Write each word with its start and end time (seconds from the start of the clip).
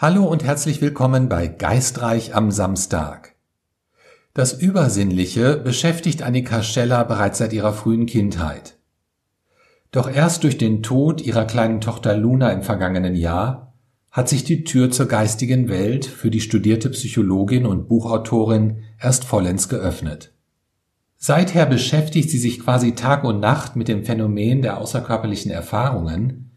Hallo 0.00 0.26
und 0.26 0.44
herzlich 0.44 0.80
willkommen 0.80 1.28
bei 1.28 1.48
Geistreich 1.48 2.32
am 2.32 2.52
Samstag. 2.52 3.34
Das 4.32 4.52
Übersinnliche 4.52 5.56
beschäftigt 5.56 6.22
Annika 6.22 6.62
Scheller 6.62 7.04
bereits 7.04 7.38
seit 7.38 7.52
ihrer 7.52 7.72
frühen 7.72 8.06
Kindheit. 8.06 8.76
Doch 9.90 10.08
erst 10.08 10.44
durch 10.44 10.56
den 10.56 10.84
Tod 10.84 11.20
ihrer 11.20 11.46
kleinen 11.46 11.80
Tochter 11.80 12.16
Luna 12.16 12.52
im 12.52 12.62
vergangenen 12.62 13.16
Jahr 13.16 13.74
hat 14.12 14.28
sich 14.28 14.44
die 14.44 14.62
Tür 14.62 14.92
zur 14.92 15.06
geistigen 15.06 15.68
Welt 15.68 16.06
für 16.06 16.30
die 16.30 16.42
studierte 16.42 16.90
Psychologin 16.90 17.66
und 17.66 17.88
Buchautorin 17.88 18.84
erst 19.00 19.24
vollends 19.24 19.68
geöffnet. 19.68 20.32
Seither 21.16 21.66
beschäftigt 21.66 22.30
sie 22.30 22.38
sich 22.38 22.60
quasi 22.60 22.94
Tag 22.94 23.24
und 23.24 23.40
Nacht 23.40 23.74
mit 23.74 23.88
dem 23.88 24.04
Phänomen 24.04 24.62
der 24.62 24.78
außerkörperlichen 24.78 25.50
Erfahrungen, 25.50 26.47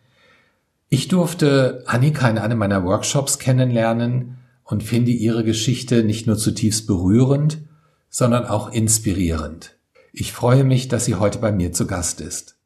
ich 0.93 1.07
durfte 1.07 1.85
Annika 1.87 2.29
in 2.29 2.37
einem 2.37 2.57
meiner 2.57 2.83
Workshops 2.83 3.39
kennenlernen 3.39 4.39
und 4.65 4.83
finde 4.83 5.11
ihre 5.11 5.45
Geschichte 5.45 6.03
nicht 6.03 6.27
nur 6.27 6.37
zutiefst 6.37 6.85
berührend, 6.85 7.59
sondern 8.09 8.45
auch 8.45 8.69
inspirierend. 8.73 9.77
Ich 10.11 10.33
freue 10.33 10.65
mich, 10.65 10.89
dass 10.89 11.05
sie 11.05 11.15
heute 11.15 11.39
bei 11.39 11.53
mir 11.53 11.71
zu 11.71 11.87
Gast 11.87 12.19
ist. 12.19 12.57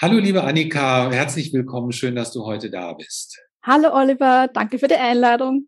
Hallo 0.00 0.20
liebe 0.20 0.44
Annika, 0.44 1.10
herzlich 1.10 1.52
willkommen, 1.52 1.90
schön, 1.90 2.14
dass 2.14 2.30
du 2.32 2.44
heute 2.44 2.70
da 2.70 2.92
bist. 2.92 3.40
Hallo 3.64 3.92
Oliver, 3.92 4.48
danke 4.54 4.78
für 4.78 4.86
die 4.86 4.94
Einladung. 4.94 5.66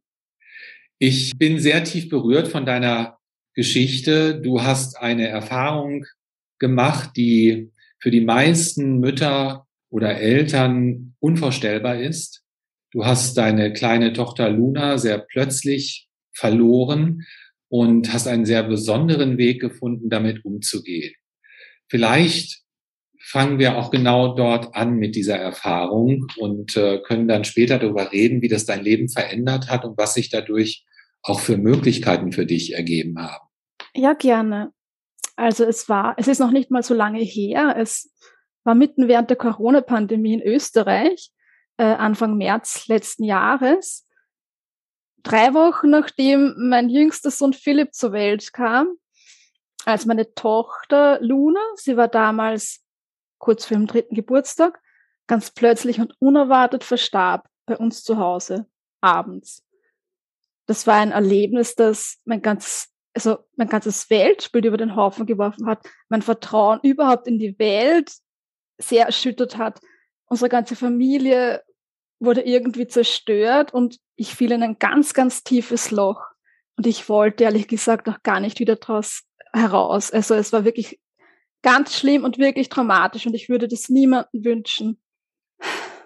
Ich 1.00 1.37
bin 1.37 1.59
sehr 1.59 1.83
tief 1.83 2.09
berührt 2.09 2.47
von 2.47 2.64
deiner 2.64 3.19
Geschichte. 3.55 4.41
Du 4.41 4.62
hast 4.62 4.97
eine 4.97 5.27
Erfahrung 5.27 6.05
gemacht, 6.61 7.16
die 7.16 7.73
für 8.02 8.11
die 8.11 8.20
meisten 8.20 8.98
Mütter 8.98 9.67
oder 9.89 10.19
Eltern 10.19 11.14
unvorstellbar 11.20 12.00
ist. 12.00 12.42
Du 12.91 13.06
hast 13.06 13.39
deine 13.39 13.72
kleine 13.72 14.12
Tochter 14.12 14.50
Luna 14.50 14.98
sehr 14.98 15.19
plötzlich 15.19 16.09
verloren 16.34 17.22
und 17.69 18.12
hast 18.12 18.27
einen 18.27 18.44
sehr 18.44 18.64
besonderen 18.64 19.39
Weg 19.39 19.61
gefunden, 19.61 20.11
damit 20.11 20.44
umzugehen. 20.44 21.14
Vielleicht 21.89 22.62
fangen 23.20 23.61
wir 23.61 23.78
auch 23.78 23.92
genau 23.92 24.34
dort 24.34 24.75
an 24.75 24.97
mit 24.97 25.14
dieser 25.14 25.37
Erfahrung 25.37 26.27
und 26.39 26.77
äh, 26.77 27.00
können 27.06 27.28
dann 27.28 27.44
später 27.44 27.78
darüber 27.78 28.11
reden, 28.11 28.42
wie 28.42 28.48
das 28.48 28.66
dein 28.66 28.83
Leben 28.83 29.09
verändert 29.09 29.70
hat 29.70 29.84
und 29.84 29.97
was 29.97 30.14
sich 30.14 30.28
dadurch 30.28 30.84
auch 31.22 31.39
für 31.39 31.56
Möglichkeiten 31.56 32.33
für 32.33 32.47
dich 32.47 32.75
ergeben 32.75 33.16
haben. 33.20 33.47
Ja, 33.94 34.14
gerne. 34.14 34.72
Also 35.36 35.64
es 35.64 35.88
war, 35.88 36.14
es 36.19 36.28
ist 36.28 36.38
noch 36.38 36.50
nicht 36.50 36.70
mal 36.70 36.83
so 36.83 36.94
lange 36.94 37.20
her. 37.20 37.75
Es 37.77 38.12
war 38.64 38.75
mitten 38.75 39.08
während 39.08 39.30
der 39.30 39.36
Corona-Pandemie 39.36 40.34
in 40.34 40.42
Österreich, 40.42 41.33
äh, 41.78 41.84
Anfang 41.84 42.36
März 42.36 42.86
letzten 42.88 43.25
Jahres. 43.25 44.06
Drei 45.22 45.55
Wochen 45.55 45.91
nachdem 45.91 46.55
mein 46.58 46.88
jüngster 46.88 47.30
Sohn 47.30 47.53
Philipp 47.53 47.94
zur 47.94 48.12
Welt 48.12 48.53
kam, 48.53 48.97
als 49.84 50.06
meine 50.06 50.34
Tochter 50.34 51.20
Luna, 51.20 51.60
sie 51.77 51.97
war 51.97 52.08
damals 52.08 52.84
kurz 53.38 53.64
vor 53.64 53.77
ihrem 53.77 53.86
dritten 53.86 54.14
Geburtstag, 54.14 54.80
ganz 55.27 55.50
plötzlich 55.50 56.00
und 56.00 56.14
unerwartet 56.20 56.84
verstarb 56.84 57.48
bei 57.66 57.77
uns 57.77 58.03
zu 58.03 58.19
Hause 58.19 58.66
abends. 59.00 59.64
Das 60.66 60.86
war 60.86 60.97
ein 60.97 61.10
Erlebnis, 61.10 61.75
das 61.75 62.20
mein 62.25 62.42
ganzes 62.42 62.91
also 63.14 63.38
mein 63.56 63.68
ganzes 63.68 64.08
Weltbild 64.10 64.64
über 64.64 64.77
den 64.77 64.96
Haufen 64.96 65.27
geworfen 65.27 65.66
hat, 65.66 65.84
mein 66.08 66.22
Vertrauen 66.22 66.80
überhaupt 66.82 67.27
in 67.27 67.38
die 67.38 67.58
Welt 67.58 68.12
sehr 68.78 69.06
erschüttert 69.06 69.58
hat. 69.58 69.80
Unsere 70.27 70.48
ganze 70.48 70.77
Familie 70.77 71.62
wurde 72.20 72.42
irgendwie 72.42 72.87
zerstört 72.87 73.75
und 73.75 73.98
ich 74.16 74.34
fiel 74.34 74.53
in 74.53 74.62
ein 74.62 74.78
ganz, 74.78 75.14
ganz 75.14 75.42
tiefes 75.42 75.91
Loch. 75.91 76.22
Und 76.76 76.87
ich 76.87 77.09
wollte 77.09 77.44
ehrlich 77.44 77.69
gesagt 77.69 78.09
auch 78.09 78.22
gar 78.22 78.41
nicht 78.41 78.60
wieder 78.60 78.76
draus 78.76 79.25
heraus. 79.53 80.10
Also 80.10 80.34
es 80.34 80.53
war 80.53 80.64
wirklich 80.64 80.98
ganz 81.62 81.97
schlimm 81.97 82.25
und 82.25 82.38
wirklich 82.38 82.69
dramatisch 82.69 83.26
und 83.26 83.34
ich 83.34 83.48
würde 83.48 83.69
das 83.69 83.88
niemandem 83.88 84.44
wünschen. 84.44 84.98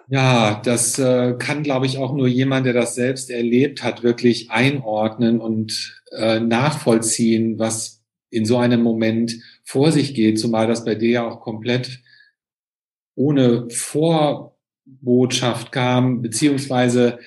Ja, 0.09 0.61
das 0.63 0.97
äh, 0.99 1.35
kann, 1.37 1.63
glaube 1.63 1.85
ich, 1.85 1.97
auch 1.97 2.13
nur 2.13 2.27
jemand, 2.27 2.65
der 2.65 2.73
das 2.73 2.95
selbst 2.95 3.29
erlebt 3.29 3.83
hat, 3.83 4.03
wirklich 4.03 4.51
einordnen 4.51 5.41
und 5.41 5.96
äh, 6.11 6.39
nachvollziehen, 6.39 7.59
was 7.59 7.97
in 8.29 8.45
so 8.45 8.57
einem 8.57 8.81
Moment 8.81 9.35
vor 9.63 9.91
sich 9.91 10.13
geht, 10.13 10.39
zumal 10.39 10.67
das 10.67 10.85
bei 10.85 10.95
dir 10.95 11.09
ja 11.09 11.27
auch 11.27 11.41
komplett 11.41 12.01
ohne 13.15 13.69
Vorbotschaft 13.69 15.71
kam, 15.71 16.21
beziehungsweise 16.21 17.19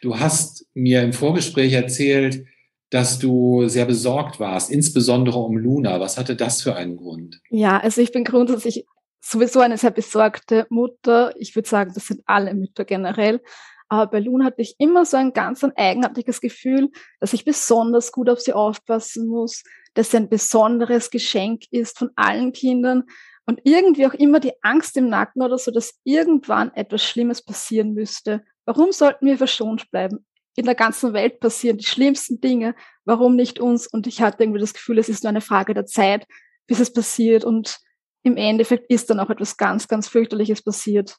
du 0.00 0.18
hast 0.18 0.66
mir 0.74 1.02
im 1.02 1.12
Vorgespräch 1.12 1.72
erzählt, 1.72 2.46
dass 2.90 3.18
du 3.18 3.66
sehr 3.66 3.86
besorgt 3.86 4.38
warst, 4.38 4.70
insbesondere 4.70 5.38
um 5.38 5.56
Luna. 5.56 5.98
Was 5.98 6.16
hatte 6.16 6.36
das 6.36 6.62
für 6.62 6.76
einen 6.76 6.96
Grund? 6.96 7.40
Ja, 7.50 7.80
also 7.80 8.00
ich 8.00 8.12
bin 8.12 8.22
grundsätzlich 8.22 8.86
sowieso 9.20 9.60
eine 9.60 9.78
sehr 9.78 9.90
besorgte 9.90 10.66
Mutter. 10.70 11.34
Ich 11.38 11.56
würde 11.56 11.68
sagen, 11.68 11.92
das 11.94 12.06
sind 12.06 12.22
alle 12.26 12.54
Mütter 12.54 12.84
generell. 12.84 13.40
Aber 13.88 14.10
bei 14.10 14.20
Luna 14.20 14.46
hatte 14.46 14.62
ich 14.62 14.76
immer 14.78 15.04
so 15.04 15.16
ein 15.16 15.32
ganz 15.32 15.62
ein 15.62 15.76
eigenartiges 15.76 16.40
Gefühl, 16.40 16.90
dass 17.20 17.32
ich 17.32 17.44
besonders 17.44 18.12
gut 18.12 18.28
auf 18.30 18.40
sie 18.40 18.52
aufpassen 18.52 19.28
muss, 19.28 19.62
dass 19.94 20.10
sie 20.10 20.16
ein 20.18 20.28
besonderes 20.28 21.10
Geschenk 21.10 21.64
ist 21.70 21.98
von 21.98 22.10
allen 22.16 22.52
Kindern 22.52 23.04
und 23.46 23.60
irgendwie 23.64 24.06
auch 24.06 24.14
immer 24.14 24.40
die 24.40 24.52
Angst 24.62 24.96
im 24.96 25.08
Nacken 25.08 25.42
oder 25.42 25.58
so, 25.58 25.70
dass 25.70 26.00
irgendwann 26.04 26.72
etwas 26.74 27.04
Schlimmes 27.04 27.42
passieren 27.42 27.92
müsste. 27.92 28.42
Warum 28.64 28.92
sollten 28.92 29.26
wir 29.26 29.36
verschont 29.36 29.90
bleiben? 29.90 30.24
In 30.56 30.64
der 30.64 30.74
ganzen 30.74 31.12
Welt 31.12 31.40
passieren 31.40 31.78
die 31.78 31.84
schlimmsten 31.84 32.40
Dinge. 32.40 32.74
Warum 33.04 33.36
nicht 33.36 33.58
uns? 33.58 33.86
Und 33.86 34.06
ich 34.06 34.22
hatte 34.22 34.42
irgendwie 34.42 34.60
das 34.60 34.72
Gefühl, 34.72 34.98
es 34.98 35.08
ist 35.08 35.24
nur 35.24 35.30
eine 35.30 35.40
Frage 35.40 35.74
der 35.74 35.84
Zeit, 35.84 36.26
bis 36.66 36.80
es 36.80 36.92
passiert. 36.92 37.44
Und 37.44 37.78
im 38.22 38.36
Endeffekt 38.36 38.90
ist 38.90 39.10
dann 39.10 39.20
auch 39.20 39.30
etwas 39.30 39.56
ganz, 39.56 39.88
ganz 39.88 40.08
fürchterliches 40.08 40.62
passiert. 40.62 41.16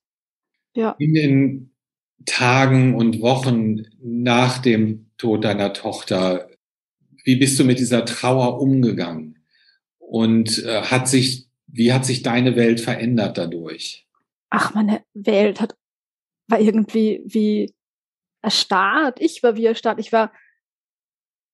Ja. 0.73 0.95
In 0.97 1.13
den 1.13 1.74
Tagen 2.25 2.95
und 2.95 3.21
Wochen 3.21 3.85
nach 4.01 4.59
dem 4.59 5.09
Tod 5.17 5.43
deiner 5.43 5.73
Tochter, 5.73 6.49
wie 7.23 7.35
bist 7.35 7.59
du 7.59 7.63
mit 7.63 7.79
dieser 7.79 8.05
Trauer 8.05 8.61
umgegangen? 8.61 9.39
Und 9.97 10.63
äh, 10.63 10.83
hat 10.83 11.07
sich, 11.07 11.47
wie 11.67 11.91
hat 11.91 12.05
sich 12.05 12.21
deine 12.23 12.55
Welt 12.55 12.79
verändert 12.79 13.37
dadurch? 13.37 14.07
Ach, 14.49 14.73
meine 14.73 15.03
Welt 15.13 15.59
hat, 15.59 15.75
war 16.47 16.59
irgendwie 16.59 17.21
wie 17.25 17.73
erstarrt. 18.41 19.19
Ich 19.19 19.43
war 19.43 19.55
wie 19.55 19.65
erstarrt. 19.65 19.99
Ich 19.99 20.13
war 20.13 20.31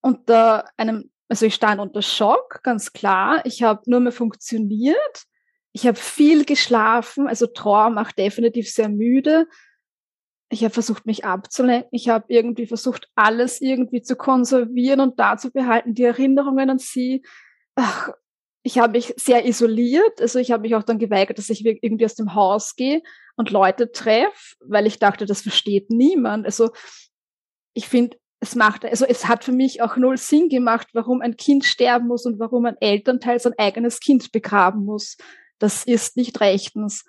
unter 0.02 0.66
einem, 0.78 1.10
also 1.30 1.46
ich 1.46 1.56
stand 1.56 1.80
unter 1.80 2.02
Schock, 2.02 2.62
ganz 2.64 2.92
klar. 2.92 3.42
Ich 3.46 3.64
habe 3.64 3.90
nur 3.90 4.02
mehr 4.02 4.12
funktioniert. 4.12 5.26
Ich 5.72 5.88
habe 5.88 5.98
viel 5.98 6.44
geschlafen, 6.44 7.28
also 7.28 7.48
Trauer 7.48 7.90
macht 7.92 8.18
definitiv 8.18 8.70
sehr 8.70 8.90
müde. 8.90 9.48
Ich 10.52 10.64
habe 10.64 10.74
versucht, 10.74 11.06
mich 11.06 11.26
abzulenken. 11.26 11.90
Ich 11.92 12.10
habe 12.10 12.26
irgendwie 12.28 12.68
versucht, 12.68 13.10
alles 13.16 13.62
irgendwie 13.62 14.02
zu 14.02 14.16
konservieren 14.16 15.00
und 15.00 15.20
da 15.20 15.38
zu 15.38 15.52
behalten, 15.52 15.94
die 15.94 16.04
Erinnerungen 16.04 16.70
an 16.70 16.80
sie. 16.80 17.24
Ach, 17.76 18.10
ich 18.64 18.78
habe 18.78 18.94
mich 18.94 19.14
sehr 19.18 19.46
isoliert. 19.46 20.22
Also 20.22 20.40
ich 20.40 20.52
habe 20.52 20.64
mich 20.64 20.76
auch 20.76 20.84
dann 20.84 21.00
geweigert, 21.00 21.38
dass 21.38 21.50
ich 21.50 21.66
irgendwie 21.66 22.06
aus 22.06 22.16
dem 22.16 22.36
Haus 22.36 22.76
gehe 22.76 23.02
und 23.36 23.50
Leute 23.50 23.92
treffe, 23.92 24.56
weil 24.60 24.86
ich 24.86 25.00
dachte, 25.00 25.26
das 25.26 25.42
versteht 25.42 25.90
niemand. 25.90 26.46
Also 26.46 26.72
ich 27.74 27.88
finde, 27.88 28.18
es 28.42 28.56
macht, 28.56 28.84
also 28.84 29.06
es 29.06 29.28
hat 29.28 29.44
für 29.44 29.52
mich 29.52 29.82
auch 29.82 29.98
null 29.98 30.18
Sinn 30.18 30.50
gemacht, 30.50 30.90
warum 30.94 31.22
ein 31.22 31.38
Kind 31.38 31.64
sterben 31.64 32.08
muss 32.08 32.26
und 32.26 32.40
warum 32.40 32.66
ein 32.66 32.78
Elternteil 32.80 33.40
sein 33.40 33.54
eigenes 33.58 34.00
Kind 34.00 34.32
begraben 34.32 34.84
muss 34.84 35.16
das 35.62 35.84
ist 35.84 36.18
nicht 36.18 36.42
rechtens. 36.42 37.06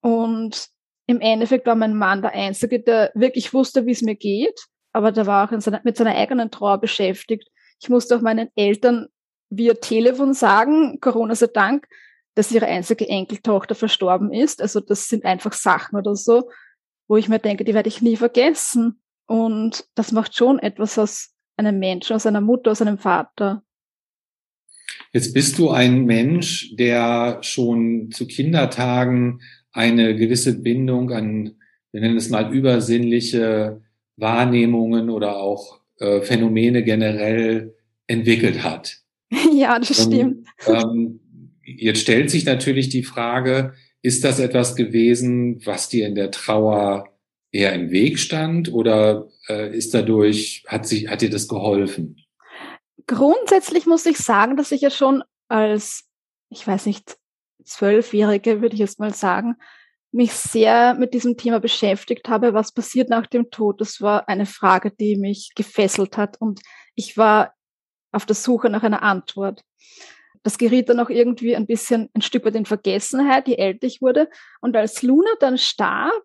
Und 0.00 0.68
im 1.06 1.20
Endeffekt 1.20 1.66
war 1.66 1.76
mein 1.76 1.96
Mann 1.96 2.22
der 2.22 2.32
Einzige, 2.32 2.80
der 2.80 3.12
wirklich 3.14 3.54
wusste, 3.54 3.86
wie 3.86 3.92
es 3.92 4.02
mir 4.02 4.16
geht, 4.16 4.66
aber 4.92 5.12
der 5.12 5.26
war 5.26 5.46
auch 5.46 5.60
seiner, 5.60 5.80
mit 5.84 5.96
seiner 5.96 6.16
eigenen 6.16 6.50
Trauer 6.50 6.78
beschäftigt. 6.78 7.48
Ich 7.80 7.88
musste 7.88 8.16
auch 8.16 8.22
meinen 8.22 8.48
Eltern 8.56 9.06
via 9.50 9.74
Telefon 9.74 10.34
sagen, 10.34 10.98
Corona 11.00 11.34
sei 11.34 11.46
Dank, 11.46 11.86
dass 12.34 12.50
ihre 12.52 12.66
einzige 12.66 13.08
Enkeltochter 13.08 13.74
verstorben 13.74 14.32
ist. 14.32 14.60
Also 14.60 14.80
das 14.80 15.08
sind 15.08 15.24
einfach 15.24 15.52
Sachen 15.52 15.98
oder 15.98 16.16
so, 16.16 16.50
wo 17.08 17.16
ich 17.16 17.28
mir 17.28 17.38
denke, 17.38 17.64
die 17.64 17.74
werde 17.74 17.88
ich 17.88 18.02
nie 18.02 18.16
vergessen. 18.16 19.00
Und 19.26 19.86
das 19.94 20.12
macht 20.12 20.36
schon 20.36 20.58
etwas 20.58 20.98
aus 20.98 21.34
einem 21.56 21.78
Menschen, 21.78 22.16
aus 22.16 22.26
einer 22.26 22.40
Mutter, 22.40 22.72
aus 22.72 22.82
einem 22.82 22.98
Vater. 22.98 23.62
Jetzt 25.12 25.32
bist 25.32 25.58
du 25.58 25.70
ein 25.70 26.04
Mensch, 26.04 26.74
der 26.76 27.38
schon 27.42 28.10
zu 28.12 28.26
Kindertagen 28.26 29.40
eine 29.76 30.16
gewisse 30.16 30.58
Bindung 30.58 31.12
an, 31.12 31.56
wir 31.92 32.00
nennen 32.00 32.16
es 32.16 32.30
mal 32.30 32.52
übersinnliche 32.52 33.82
Wahrnehmungen 34.16 35.10
oder 35.10 35.36
auch 35.36 35.80
äh, 35.98 36.22
Phänomene 36.22 36.82
generell 36.82 37.74
entwickelt 38.06 38.62
hat. 38.64 38.98
Ja, 39.52 39.78
das 39.78 40.04
stimmt. 40.04 40.46
ähm, 40.68 41.20
jetzt 41.64 42.00
stellt 42.00 42.30
sich 42.30 42.44
natürlich 42.44 42.88
die 42.90 43.02
Frage, 43.02 43.74
Ist 44.02 44.22
das 44.22 44.38
etwas 44.38 44.76
gewesen, 44.76 45.60
was 45.66 45.88
dir 45.88 46.06
in 46.06 46.14
der 46.14 46.30
Trauer 46.30 47.08
eher 47.50 47.72
im 47.72 47.90
Weg 47.90 48.20
stand 48.20 48.72
oder 48.72 49.28
äh, 49.48 49.76
ist 49.76 49.92
dadurch, 49.94 50.62
hat, 50.68 50.86
sich, 50.86 51.08
hat 51.08 51.22
dir 51.22 51.30
das 51.30 51.48
geholfen? 51.48 52.16
Grundsätzlich 53.08 53.86
muss 53.86 54.06
ich 54.06 54.16
sagen, 54.18 54.56
dass 54.56 54.70
ich 54.70 54.80
ja 54.80 54.90
schon 54.90 55.24
als, 55.48 56.04
ich 56.50 56.64
weiß 56.64 56.86
nicht, 56.86 57.16
Zwölfjährige, 57.66 58.62
würde 58.62 58.74
ich 58.74 58.80
jetzt 58.80 58.98
mal 58.98 59.12
sagen, 59.12 59.56
mich 60.12 60.32
sehr 60.32 60.94
mit 60.94 61.12
diesem 61.12 61.36
Thema 61.36 61.60
beschäftigt 61.60 62.28
habe, 62.28 62.54
was 62.54 62.72
passiert 62.72 63.10
nach 63.10 63.26
dem 63.26 63.50
Tod. 63.50 63.80
Das 63.80 64.00
war 64.00 64.28
eine 64.28 64.46
Frage, 64.46 64.90
die 64.90 65.16
mich 65.16 65.52
gefesselt 65.54 66.16
hat 66.16 66.40
und 66.40 66.60
ich 66.94 67.16
war 67.16 67.54
auf 68.12 68.24
der 68.24 68.36
Suche 68.36 68.70
nach 68.70 68.82
einer 68.82 69.02
Antwort. 69.02 69.62
Das 70.42 70.58
geriet 70.58 70.88
dann 70.88 71.00
auch 71.00 71.10
irgendwie 71.10 71.56
ein 71.56 71.66
bisschen 71.66 72.08
ein 72.14 72.22
Stück 72.22 72.44
weit 72.44 72.54
in 72.54 72.66
Vergessenheit, 72.66 73.48
je 73.48 73.56
älter 73.56 73.86
ich 73.86 74.00
wurde. 74.00 74.30
Und 74.60 74.76
als 74.76 75.02
Luna 75.02 75.30
dann 75.40 75.58
starb, 75.58 76.22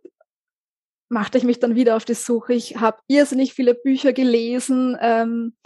machte 1.10 1.38
ich 1.38 1.44
mich 1.44 1.60
dann 1.60 1.76
wieder 1.76 1.96
auf 1.98 2.06
die 2.06 2.14
Suche. 2.14 2.54
Ich 2.54 2.78
habe 2.78 3.00
irrsinnig 3.08 3.54
viele 3.54 3.74
Bücher 3.74 4.14
gelesen, 4.14 4.98
ähm, 5.02 5.58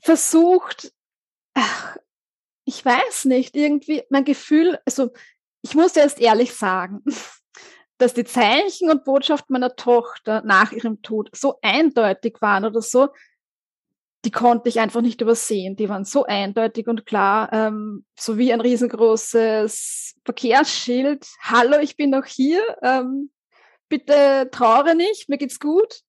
versucht, 0.00 0.92
ach, 1.54 1.98
ich 2.68 2.84
weiß 2.84 3.24
nicht, 3.24 3.56
irgendwie 3.56 4.02
mein 4.10 4.26
Gefühl, 4.26 4.78
also 4.84 5.10
ich 5.62 5.74
muss 5.74 5.96
erst 5.96 6.20
ehrlich 6.20 6.52
sagen, 6.52 7.02
dass 7.98 8.12
die 8.12 8.24
Zeichen 8.24 8.90
und 8.90 9.04
Botschaften 9.04 9.54
meiner 9.54 9.74
Tochter 9.74 10.42
nach 10.44 10.70
ihrem 10.72 11.00
Tod 11.00 11.30
so 11.34 11.58
eindeutig 11.62 12.36
waren 12.42 12.66
oder 12.66 12.82
so, 12.82 13.08
die 14.26 14.30
konnte 14.30 14.68
ich 14.68 14.80
einfach 14.80 15.00
nicht 15.00 15.22
übersehen. 15.22 15.76
Die 15.76 15.88
waren 15.88 16.04
so 16.04 16.26
eindeutig 16.26 16.88
und 16.88 17.06
klar, 17.06 17.50
ähm, 17.54 18.04
so 18.18 18.36
wie 18.36 18.52
ein 18.52 18.60
riesengroßes 18.60 20.16
Verkehrsschild. 20.26 21.26
Hallo, 21.40 21.78
ich 21.78 21.96
bin 21.96 22.10
noch 22.10 22.26
hier. 22.26 22.60
Ähm, 22.82 23.30
bitte 23.88 24.50
trauere 24.52 24.94
nicht, 24.94 25.30
mir 25.30 25.38
geht's 25.38 25.58
gut. 25.58 26.02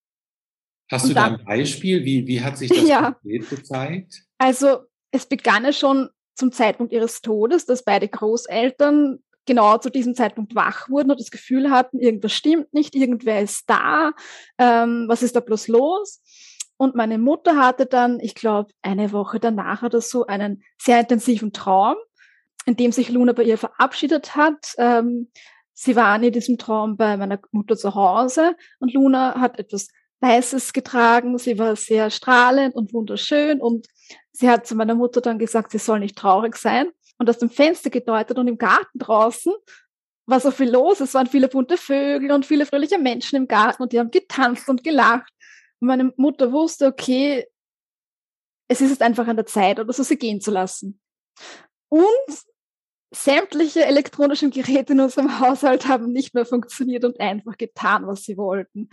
Hast 0.91 1.03
und 1.03 1.09
du 1.11 1.15
da 1.15 1.25
ein 1.25 1.45
Beispiel? 1.45 2.03
Wie, 2.03 2.27
wie 2.27 2.41
hat 2.41 2.57
sich 2.57 2.69
das 2.69 2.85
ja, 2.85 3.17
gezeigt? 3.23 4.23
Also 4.39 4.79
es 5.11 5.25
begann 5.25 5.63
ja 5.63 5.71
schon 5.71 6.09
zum 6.39 6.51
Zeitpunkt 6.51 6.93
ihres 6.93 7.21
Todes, 7.21 7.65
dass 7.65 7.83
beide 7.83 8.07
Großeltern 8.07 9.19
genau 9.45 9.77
zu 9.77 9.89
diesem 9.89 10.15
Zeitpunkt 10.15 10.55
wach 10.55 10.89
wurden 10.89 11.11
und 11.11 11.19
das 11.19 11.31
Gefühl 11.31 11.69
hatten, 11.69 11.99
irgendwas 11.99 12.33
stimmt 12.33 12.73
nicht, 12.73 12.95
irgendwer 12.95 13.41
ist 13.41 13.69
da, 13.69 14.11
ähm, 14.57 15.05
was 15.07 15.23
ist 15.23 15.35
da 15.35 15.39
bloß 15.39 15.67
los? 15.67 16.21
Und 16.77 16.95
meine 16.95 17.17
Mutter 17.17 17.57
hatte 17.57 17.85
dann, 17.85 18.19
ich 18.21 18.35
glaube, 18.35 18.71
eine 18.81 19.11
Woche 19.11 19.39
danach 19.39 19.83
oder 19.83 20.01
so 20.01 20.25
einen 20.27 20.63
sehr 20.77 21.01
intensiven 21.01 21.51
Traum, 21.51 21.95
in 22.65 22.77
dem 22.77 22.91
sich 22.91 23.09
Luna 23.09 23.33
bei 23.33 23.43
ihr 23.43 23.57
verabschiedet 23.57 24.35
hat. 24.35 24.75
Ähm, 24.77 25.29
sie 25.73 25.95
waren 25.95 26.23
in 26.23 26.31
diesem 26.31 26.57
Traum 26.57 26.95
bei 26.95 27.17
meiner 27.17 27.39
Mutter 27.51 27.75
zu 27.75 27.95
Hause 27.95 28.55
und 28.79 28.93
Luna 28.93 29.41
hat 29.41 29.59
etwas 29.59 29.89
Weißes 30.21 30.73
getragen. 30.73 31.37
Sie 31.37 31.57
war 31.57 31.75
sehr 31.75 32.09
strahlend 32.11 32.75
und 32.75 32.93
wunderschön 32.93 33.59
und 33.61 33.87
sie 34.39 34.49
hat 34.49 34.65
zu 34.65 34.75
meiner 34.75 34.95
Mutter 34.95 35.21
dann 35.21 35.37
gesagt, 35.37 35.71
sie 35.71 35.79
soll 35.79 35.99
nicht 35.99 36.17
traurig 36.17 36.55
sein 36.55 36.89
und 37.17 37.29
aus 37.29 37.37
dem 37.37 37.49
Fenster 37.49 37.89
gedeutet 37.89 38.37
und 38.37 38.47
im 38.47 38.57
Garten 38.57 38.97
draußen 38.97 39.53
war 40.25 40.39
so 40.39 40.51
viel 40.51 40.69
los. 40.69 41.01
Es 41.01 41.13
waren 41.13 41.27
viele 41.27 41.49
bunte 41.49 41.77
Vögel 41.77 42.31
und 42.31 42.45
viele 42.45 42.65
fröhliche 42.65 42.99
Menschen 42.99 43.35
im 43.35 43.47
Garten 43.47 43.83
und 43.83 43.91
die 43.91 43.99
haben 43.99 44.11
getanzt 44.11 44.69
und 44.69 44.83
gelacht. 44.83 45.33
Und 45.79 45.87
meine 45.87 46.13
Mutter 46.15 46.51
wusste, 46.51 46.87
okay, 46.87 47.47
es 48.69 48.79
ist 48.79 48.91
jetzt 48.91 49.01
einfach 49.01 49.27
an 49.27 49.35
der 49.35 49.47
Zeit, 49.47 49.79
oder 49.79 49.91
so 49.91 50.03
sie 50.03 50.17
gehen 50.17 50.39
zu 50.39 50.51
lassen. 50.51 51.01
Und 51.89 52.05
sämtliche 53.11 53.85
elektronischen 53.85 54.51
Geräte 54.51 54.93
in 54.93 54.99
unserem 54.99 55.39
Haushalt 55.39 55.87
haben 55.87 56.11
nicht 56.11 56.35
mehr 56.35 56.45
funktioniert 56.45 57.03
und 57.03 57.19
einfach 57.19 57.57
getan, 57.57 58.05
was 58.05 58.23
sie 58.23 58.37
wollten. 58.37 58.89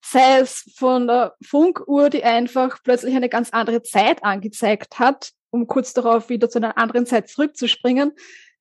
Sei 0.00 0.38
es 0.40 0.72
von 0.76 1.06
der 1.06 1.34
Funkuhr, 1.42 2.08
die 2.10 2.24
einfach 2.24 2.82
plötzlich 2.82 3.14
eine 3.14 3.28
ganz 3.28 3.50
andere 3.50 3.82
Zeit 3.82 4.24
angezeigt 4.24 4.98
hat, 4.98 5.32
um 5.50 5.66
kurz 5.66 5.92
darauf 5.92 6.28
wieder 6.28 6.48
zu 6.48 6.58
einer 6.58 6.78
anderen 6.78 7.06
Zeit 7.06 7.28
zurückzuspringen. 7.28 8.12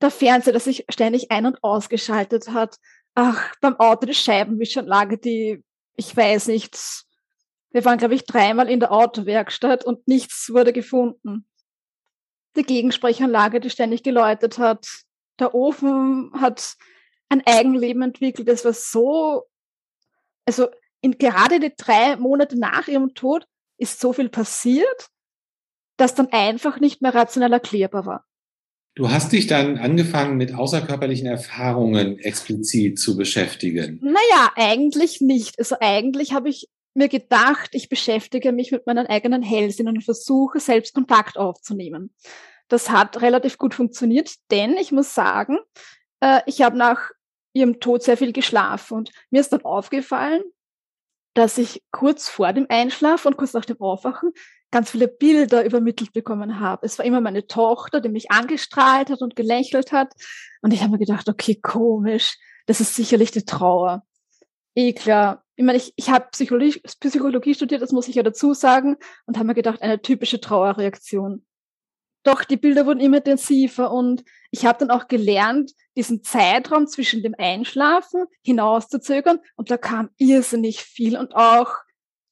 Der 0.01 0.11
Fernseher, 0.11 0.53
der 0.53 0.59
sich 0.59 0.85
ständig 0.89 1.31
ein- 1.31 1.45
und 1.45 1.63
ausgeschaltet 1.63 2.49
hat. 2.49 2.77
Ach, 3.15 3.53
beim 3.61 3.79
Auto 3.79 4.05
die 4.05 4.13
Scheibenwischanlage, 4.13 5.17
die, 5.17 5.63
ich 5.95 6.15
weiß 6.15 6.47
nicht, 6.47 7.05
wir 7.71 7.85
waren, 7.85 7.97
glaube 7.97 8.15
ich, 8.15 8.25
dreimal 8.25 8.69
in 8.69 8.79
der 8.79 8.91
Autowerkstatt 8.91 9.83
und 9.85 10.07
nichts 10.07 10.49
wurde 10.51 10.73
gefunden. 10.73 11.47
Die 12.55 12.63
Gegensprechanlage, 12.63 13.59
die 13.59 13.69
ständig 13.69 14.03
geläutet 14.03 14.57
hat. 14.57 14.87
Der 15.39 15.53
Ofen 15.53 16.31
hat 16.39 16.75
ein 17.29 17.45
Eigenleben 17.45 18.01
entwickelt. 18.01 18.47
Es 18.47 18.65
war 18.65 18.73
so, 18.73 19.43
also 20.45 20.69
in 21.01 21.17
gerade 21.17 21.59
die 21.59 21.73
drei 21.75 22.15
Monate 22.15 22.59
nach 22.59 22.87
ihrem 22.87 23.13
Tod 23.13 23.45
ist 23.77 23.99
so 23.99 24.13
viel 24.13 24.29
passiert, 24.29 25.09
dass 25.97 26.15
dann 26.15 26.27
einfach 26.31 26.79
nicht 26.79 27.01
mehr 27.01 27.13
rationell 27.13 27.53
erklärbar 27.53 28.05
war. 28.05 28.25
Du 28.95 29.11
hast 29.11 29.31
dich 29.31 29.45
dann 29.45 29.77
angefangen, 29.77 30.37
mit 30.37 30.55
außerkörperlichen 30.55 31.27
Erfahrungen 31.27 32.17
explizit 32.17 32.97
zu 32.99 33.15
beschäftigen. 33.15 33.99
Naja, 34.01 34.51
eigentlich 34.55 35.21
nicht. 35.21 35.59
Also 35.59 35.75
eigentlich 35.79 36.33
habe 36.33 36.49
ich 36.49 36.67
mir 36.95 37.07
gedacht, 37.07 37.69
ich 37.73 37.89
beschäftige 37.89 38.51
mich 38.51 38.71
mit 38.71 38.87
meinen 38.87 39.05
eigenen 39.05 39.43
Hellsinnen 39.43 39.97
und 39.97 40.03
versuche 40.03 40.59
selbst 40.59 40.95
Kontakt 40.95 41.37
aufzunehmen. 41.37 42.11
Das 42.69 42.89
hat 42.89 43.21
relativ 43.21 43.59
gut 43.59 43.75
funktioniert, 43.75 44.33
denn 44.49 44.77
ich 44.77 44.91
muss 44.91 45.13
sagen, 45.13 45.59
äh, 46.19 46.41
ich 46.47 46.63
habe 46.63 46.75
nach 46.75 47.11
ihrem 47.53 47.79
Tod 47.79 48.01
sehr 48.01 48.17
viel 48.17 48.33
geschlafen 48.33 48.97
und 48.97 49.11
mir 49.29 49.41
ist 49.41 49.53
dann 49.53 49.63
aufgefallen, 49.63 50.41
dass 51.37 51.59
ich 51.59 51.83
kurz 51.91 52.29
vor 52.29 52.51
dem 52.51 52.65
Einschlafen 52.67 53.27
und 53.27 53.37
kurz 53.37 53.53
nach 53.53 53.65
dem 53.65 53.79
Aufwachen 53.79 54.31
ganz 54.71 54.89
viele 54.89 55.07
Bilder 55.07 55.63
übermittelt 55.63 56.11
bekommen 56.11 56.59
habe. 56.59 56.85
Es 56.85 56.97
war 56.97 57.05
immer 57.05 57.21
meine 57.21 57.45
Tochter, 57.45 58.01
die 58.01 58.09
mich 58.09 58.31
angestrahlt 58.31 59.11
hat 59.11 59.21
und 59.21 59.35
gelächelt 59.35 59.91
hat. 59.91 60.13
Und 60.61 60.73
ich 60.73 60.81
habe 60.81 60.93
mir 60.93 60.97
gedacht, 60.97 61.29
okay, 61.29 61.55
komisch, 61.61 62.37
das 62.65 62.81
ist 62.81 62.95
sicherlich 62.95 63.29
die 63.29 63.45
Trauer. 63.45 64.03
Eh 64.75 64.93
klar. 64.93 65.43
Ich 65.55 65.63
meine, 65.63 65.77
ich, 65.77 65.93
ich 65.95 66.09
habe 66.09 66.27
Psychologie, 66.31 66.81
Psychologie 66.99 67.53
studiert, 67.53 67.81
das 67.81 67.91
muss 67.91 68.07
ich 68.07 68.15
ja 68.15 68.23
dazu 68.23 68.53
sagen, 68.53 68.97
und 69.25 69.37
habe 69.37 69.47
mir 69.47 69.55
gedacht, 69.55 69.81
eine 69.81 70.01
typische 70.01 70.41
Trauerreaktion. 70.41 71.45
Doch 72.23 72.43
die 72.43 72.57
Bilder 72.57 72.85
wurden 72.85 72.99
immer 72.99 73.17
intensiver 73.17 73.91
und 73.91 74.23
ich 74.51 74.65
habe 74.65 74.79
dann 74.79 74.91
auch 74.91 75.07
gelernt, 75.07 75.71
diesen 75.95 76.23
Zeitraum 76.23 76.87
zwischen 76.87 77.23
dem 77.23 77.35
Einschlafen 77.37 78.25
hinauszuzögern 78.43 79.39
und 79.55 79.71
da 79.71 79.77
kam 79.77 80.09
irrsinnig 80.17 80.83
viel 80.83 81.17
und 81.17 81.35
auch 81.35 81.75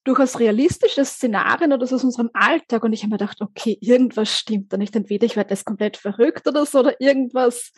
durchaus 0.03 0.39
realistische 0.39 1.03
Szenarien 1.03 1.73
oder 1.73 1.87
so 1.87 1.95
aus 1.95 2.03
unserem 2.03 2.29
Alltag 2.33 2.83
und 2.83 2.93
ich 2.93 3.01
habe 3.01 3.11
mir 3.11 3.17
gedacht, 3.17 3.41
okay, 3.41 3.77
irgendwas 3.81 4.29
stimmt 4.29 4.71
da 4.71 4.77
nicht. 4.77 4.95
Entweder 4.95 5.25
ich 5.25 5.35
werde 5.35 5.49
jetzt 5.51 5.65
komplett 5.65 5.97
verrückt 5.97 6.47
oder 6.47 6.65
so 6.65 6.79
oder 6.79 6.99
irgendwas, 7.01 7.71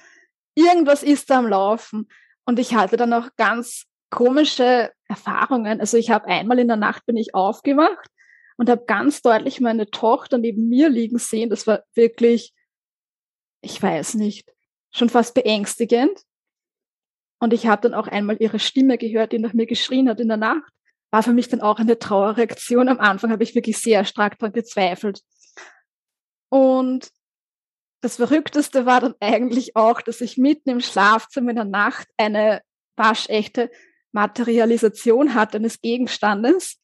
irgendwas 0.54 1.04
ist 1.04 1.30
da 1.30 1.40
am 1.40 1.48
Laufen. 1.48 2.10
Und 2.46 2.60
ich 2.60 2.76
hatte 2.76 2.98
dann 2.98 3.14
auch 3.14 3.30
ganz 3.38 3.86
komische 4.10 4.92
Erfahrungen. 5.08 5.80
Also 5.80 5.98
ich 5.98 6.10
habe 6.10 6.28
einmal 6.28 6.60
in 6.60 6.68
der 6.68 6.78
Nacht 6.78 7.06
bin 7.06 7.16
ich 7.16 7.34
aufgewacht 7.34 8.10
und 8.58 8.70
habe 8.70 8.86
ganz 8.86 9.22
deutlich 9.22 9.62
meine 9.62 9.90
Tochter 9.90 10.38
neben 10.38 10.68
mir 10.68 10.90
liegen 10.90 11.20
sehen. 11.20 11.50
Das 11.50 11.68
war 11.68 11.84
wirklich, 11.94 12.54
ich 13.62 13.82
weiß 13.82 14.16
nicht, 14.16 14.52
schon 14.92 15.10
fast 15.10 15.34
beängstigend. 15.34 16.24
Und 17.40 17.54
ich 17.54 17.68
habe 17.68 17.84
dann 17.84 17.94
auch 17.94 18.08
einmal 18.08 18.38
ihre 18.40 18.60
Stimme 18.60 18.98
gehört, 18.98 19.32
die 19.32 19.40
nach 19.40 19.54
mir 19.54 19.68
geschrien 19.68 20.10
hat 20.10 20.20
in 20.20 20.28
der 20.28 20.38
Nacht. 20.38 20.72
War 21.12 21.24
für 21.24 21.34
mich 21.34 21.48
dann 21.48 21.62
auch 21.62 21.80
eine 21.80 22.00
Trauerreaktion. 22.00 22.90
Am 22.90 23.00
Anfang 23.00 23.32
habe 23.32 23.44
ich 23.44 23.56
wirklich 23.56 23.78
sehr 23.78 24.04
stark 24.06 24.40
daran 24.40 24.54
gezweifelt. 24.54 25.22
Und 26.50 27.10
das 28.02 28.18
Verrückteste 28.18 28.86
war 28.86 29.02
dann 29.02 29.16
eigentlich 29.20 29.76
auch, 29.76 30.02
dass 30.02 30.22
ich 30.22 30.38
mitten 30.38 30.70
im 30.70 30.82
Schlafzimmer 30.82 31.52
in 31.52 31.56
der 31.58 31.66
Nacht 31.66 32.08
eine 32.18 32.62
waschechte 32.96 33.70
Materialisation 34.12 35.36
hat 35.36 35.56
eines 35.56 35.82
Gegenstandes. 35.82 36.78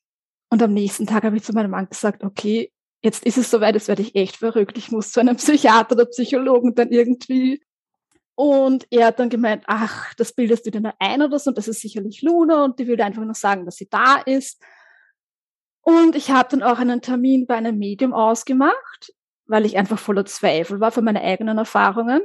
Und 0.54 0.62
am 0.62 0.72
nächsten 0.72 1.08
Tag 1.08 1.24
habe 1.24 1.36
ich 1.36 1.44
zu 1.44 1.52
meinem 1.52 1.72
Mann 1.72 1.90
gesagt, 1.90 2.24
okay, 2.24 2.72
jetzt 3.02 3.26
ist 3.26 3.40
es 3.40 3.50
soweit, 3.50 3.74
jetzt 3.74 3.88
werde 3.88 4.04
ich 4.04 4.14
echt 4.14 4.36
verrückt. 4.36 4.78
Ich 4.78 4.92
muss 4.92 5.12
zu 5.12 5.20
einem 5.20 5.36
Psychiater 5.38 5.96
oder 5.96 6.06
Psychologen 6.06 6.76
dann 6.76 6.92
irgendwie. 6.92 7.64
Und 8.36 8.86
er 8.92 9.08
hat 9.08 9.18
dann 9.18 9.32
gemeint, 9.32 9.64
ach, 9.66 10.14
das 10.14 10.32
bildest 10.32 10.68
du 10.68 10.70
dir 10.70 10.82
nur 10.82 10.94
ein 11.00 11.24
oder 11.24 11.40
so, 11.40 11.50
und 11.50 11.58
das 11.58 11.68
ist 11.68 11.82
sicherlich 11.82 12.22
Luna 12.22 12.66
und 12.66 12.78
die 12.78 12.86
will 12.86 13.02
einfach 13.02 13.24
nur 13.24 13.34
sagen, 13.34 13.66
dass 13.66 13.78
sie 13.78 13.90
da 13.90 14.18
ist. 14.18 14.62
Und 15.82 16.16
ich 16.16 16.30
habe 16.30 16.50
dann 16.52 16.62
auch 16.62 16.78
einen 16.78 17.02
Termin 17.02 17.48
bei 17.48 17.56
einem 17.56 17.80
Medium 17.80 18.14
ausgemacht, 18.14 19.12
weil 19.48 19.66
ich 19.66 19.76
einfach 19.76 19.98
voller 19.98 20.26
Zweifel 20.26 20.80
war 20.80 20.92
für 20.92 21.02
meine 21.02 21.22
eigenen 21.22 21.58
Erfahrungen. 21.58 22.22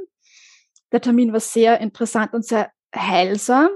Der 0.92 1.00
Termin 1.00 1.32
war 1.32 1.40
sehr 1.40 1.80
interessant 1.80 2.35
und 2.35 2.44
sehr 2.44 2.70
heilsam 2.94 3.70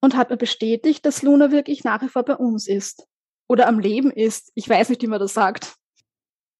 und 0.00 0.16
hat 0.16 0.30
mir 0.30 0.36
bestätigt, 0.36 1.04
dass 1.04 1.22
Luna 1.22 1.50
wirklich 1.50 1.82
nach 1.82 2.00
wie 2.00 2.08
vor 2.08 2.22
bei 2.22 2.36
uns 2.36 2.68
ist 2.68 3.08
oder 3.48 3.68
am 3.68 3.78
Leben 3.78 4.10
ist. 4.10 4.52
Ich 4.54 4.68
weiß 4.68 4.88
nicht, 4.88 5.02
wie 5.02 5.06
man 5.08 5.20
das 5.20 5.34
sagt. 5.34 5.74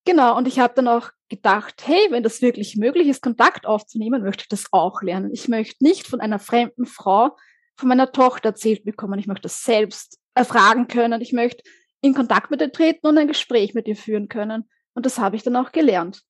Genau, 0.05 0.37
und 0.37 0.49
ich 0.49 0.59
habe 0.59 0.75
dann 0.75 0.89
auch 0.89 1.11
gedacht, 1.29 1.83
hey, 1.87 2.09
wenn 2.11 2.23
das 2.23 2.43
wirklich 2.43 2.77
möglich 2.77 3.09
ist, 3.09 3.23
Kontakt 3.23 3.67
aufzunehmen, 3.67 4.23
möchte 4.23 4.43
ich 4.43 4.49
das 4.49 4.67
auch 4.73 5.01
lernen. 5.03 5.31
Ich 5.33 5.49
möchte 5.49 5.83
nicht 5.85 6.07
von 6.07 6.21
einer 6.21 6.39
fremden 6.39 6.87
Frau, 6.87 7.37
von 7.77 7.89
meiner 7.89 8.11
Tochter 8.13 8.51
erzählt 8.51 8.85
bekommen. 8.85 9.19
Ich 9.19 9.27
möchte 9.27 9.43
das 9.43 9.63
selbst 9.63 10.19
erfragen 10.35 10.89
können. 10.89 11.21
Ich 11.21 11.33
möchte 11.33 11.63
in 12.01 12.15
Kontakt 12.15 12.51
mit 12.51 12.61
ihr 12.61 12.73
treten 12.73 13.07
und 13.07 13.17
ein 13.17 13.29
Gespräch 13.29 13.75
mit 13.75 13.87
ihr 13.87 13.97
führen 13.97 14.29
können. 14.29 14.69
Und 14.95 15.07
das 15.07 15.19
habe 15.19 15.37
ich 15.37 15.43
dann 15.43 15.57
auch 15.57 15.73
gelernt. 15.73 16.23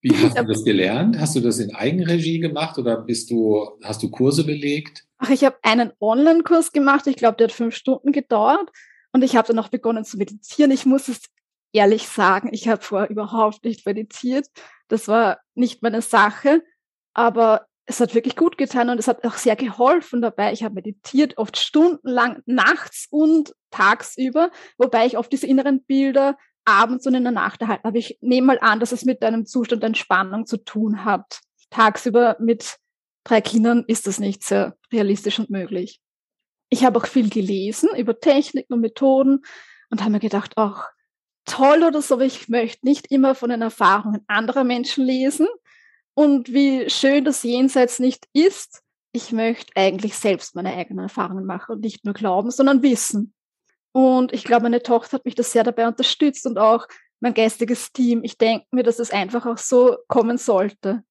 Wie 0.00 0.16
hast 0.16 0.36
du 0.36 0.44
das 0.44 0.64
gelernt? 0.64 1.18
Hast 1.20 1.36
du 1.36 1.40
das 1.40 1.60
in 1.60 1.74
Eigenregie 1.74 2.40
gemacht 2.40 2.76
oder 2.78 2.96
bist 2.96 3.30
du, 3.30 3.78
hast 3.84 4.02
du 4.02 4.10
Kurse 4.10 4.44
belegt? 4.44 5.04
Ach, 5.18 5.30
ich 5.30 5.44
habe 5.44 5.56
einen 5.62 5.92
Online-Kurs 6.00 6.72
gemacht. 6.72 7.06
Ich 7.06 7.14
glaube, 7.14 7.36
der 7.36 7.46
hat 7.46 7.52
fünf 7.52 7.76
Stunden 7.76 8.10
gedauert. 8.10 8.68
Und 9.12 9.22
ich 9.22 9.36
habe 9.36 9.48
dann 9.48 9.58
auch 9.58 9.68
begonnen 9.68 10.04
zu 10.04 10.16
meditieren. 10.16 10.70
Ich 10.70 10.86
muss 10.86 11.08
es 11.08 11.20
ehrlich 11.72 12.08
sagen, 12.08 12.50
ich 12.52 12.68
habe 12.68 12.82
vorher 12.82 13.10
überhaupt 13.10 13.64
nicht 13.64 13.86
meditiert. 13.86 14.48
Das 14.88 15.08
war 15.08 15.40
nicht 15.54 15.82
meine 15.82 16.02
Sache, 16.02 16.62
aber 17.14 17.66
es 17.86 18.00
hat 18.00 18.14
wirklich 18.14 18.36
gut 18.36 18.58
getan 18.58 18.90
und 18.90 18.98
es 18.98 19.08
hat 19.08 19.24
auch 19.24 19.34
sehr 19.34 19.56
geholfen 19.56 20.22
dabei. 20.22 20.52
Ich 20.52 20.62
habe 20.62 20.76
meditiert, 20.76 21.36
oft 21.36 21.56
stundenlang, 21.56 22.42
nachts 22.46 23.06
und 23.10 23.54
tagsüber, 23.70 24.50
wobei 24.78 25.06
ich 25.06 25.18
oft 25.18 25.32
diese 25.32 25.46
inneren 25.46 25.82
Bilder 25.84 26.36
abends 26.64 27.06
und 27.06 27.14
in 27.14 27.24
der 27.24 27.32
Nacht 27.32 27.60
erhalten 27.60 27.84
habe. 27.84 27.98
Ich 27.98 28.18
nehme 28.20 28.48
mal 28.48 28.58
an, 28.60 28.78
dass 28.80 28.92
es 28.92 29.04
mit 29.04 29.22
einem 29.22 29.46
Zustand 29.46 29.82
Entspannung 29.82 30.46
zu 30.46 30.58
tun 30.58 31.04
hat. 31.04 31.40
Tagsüber 31.70 32.36
mit 32.38 32.78
drei 33.24 33.40
Kindern 33.40 33.84
ist 33.86 34.06
das 34.06 34.20
nicht 34.20 34.44
sehr 34.44 34.76
realistisch 34.92 35.38
und 35.38 35.50
möglich. 35.50 36.00
Ich 36.72 36.84
habe 36.86 36.98
auch 36.98 37.06
viel 37.06 37.28
gelesen 37.28 37.90
über 37.98 38.18
Techniken 38.18 38.72
und 38.72 38.80
Methoden 38.80 39.44
und 39.90 40.00
habe 40.00 40.12
mir 40.12 40.20
gedacht, 40.20 40.56
auch 40.56 40.84
toll 41.44 41.82
oder 41.82 42.00
so, 42.00 42.14
aber 42.14 42.24
ich 42.24 42.48
möchte 42.48 42.86
nicht 42.86 43.10
immer 43.10 43.34
von 43.34 43.50
den 43.50 43.60
Erfahrungen 43.60 44.22
anderer 44.26 44.64
Menschen 44.64 45.04
lesen 45.04 45.46
und 46.14 46.50
wie 46.54 46.88
schön 46.88 47.26
das 47.26 47.42
Jenseits 47.42 47.98
nicht 47.98 48.26
ist. 48.32 48.80
Ich 49.12 49.32
möchte 49.32 49.70
eigentlich 49.76 50.16
selbst 50.16 50.54
meine 50.54 50.72
eigenen 50.72 51.02
Erfahrungen 51.02 51.44
machen 51.44 51.72
und 51.72 51.80
nicht 51.82 52.06
nur 52.06 52.14
glauben, 52.14 52.50
sondern 52.50 52.82
wissen. 52.82 53.34
Und 53.92 54.32
ich 54.32 54.42
glaube, 54.42 54.62
meine 54.62 54.82
Tochter 54.82 55.18
hat 55.18 55.26
mich 55.26 55.34
das 55.34 55.52
sehr 55.52 55.64
dabei 55.64 55.86
unterstützt 55.86 56.46
und 56.46 56.56
auch 56.56 56.88
mein 57.20 57.34
geistiges 57.34 57.92
Team. 57.92 58.24
Ich 58.24 58.38
denke 58.38 58.64
mir, 58.70 58.82
dass 58.82 58.98
es 58.98 59.10
einfach 59.10 59.44
auch 59.44 59.58
so 59.58 59.98
kommen 60.08 60.38
sollte. 60.38 61.04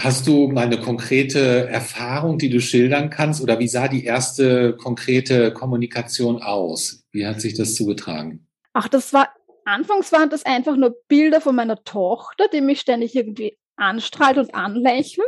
Hast 0.00 0.28
du 0.28 0.46
mal 0.46 0.66
eine 0.66 0.78
konkrete 0.78 1.68
Erfahrung, 1.68 2.38
die 2.38 2.50
du 2.50 2.60
schildern 2.60 3.10
kannst? 3.10 3.42
Oder 3.42 3.58
wie 3.58 3.66
sah 3.66 3.88
die 3.88 4.04
erste 4.04 4.76
konkrete 4.76 5.52
Kommunikation 5.52 6.40
aus? 6.40 7.04
Wie 7.10 7.26
hat 7.26 7.40
sich 7.40 7.54
das 7.54 7.74
zugetragen? 7.74 8.46
Ach, 8.74 8.86
das 8.86 9.12
war, 9.12 9.28
anfangs 9.64 10.12
waren 10.12 10.30
das 10.30 10.46
einfach 10.46 10.76
nur 10.76 10.94
Bilder 11.08 11.40
von 11.40 11.56
meiner 11.56 11.82
Tochter, 11.82 12.46
die 12.46 12.60
mich 12.60 12.78
ständig 12.78 13.16
irgendwie 13.16 13.58
anstrahlt 13.74 14.38
und 14.38 14.54
anlächelt. 14.54 15.26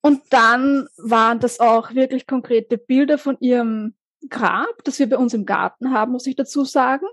Und 0.00 0.22
dann 0.30 0.88
waren 0.96 1.38
das 1.38 1.60
auch 1.60 1.94
wirklich 1.94 2.26
konkrete 2.26 2.78
Bilder 2.78 3.18
von 3.18 3.36
ihrem 3.38 3.96
Grab, 4.30 4.82
das 4.84 4.98
wir 4.98 5.10
bei 5.10 5.18
uns 5.18 5.34
im 5.34 5.44
Garten 5.44 5.92
haben, 5.92 6.12
muss 6.12 6.26
ich 6.26 6.36
dazu 6.36 6.64
sagen. 6.64 7.04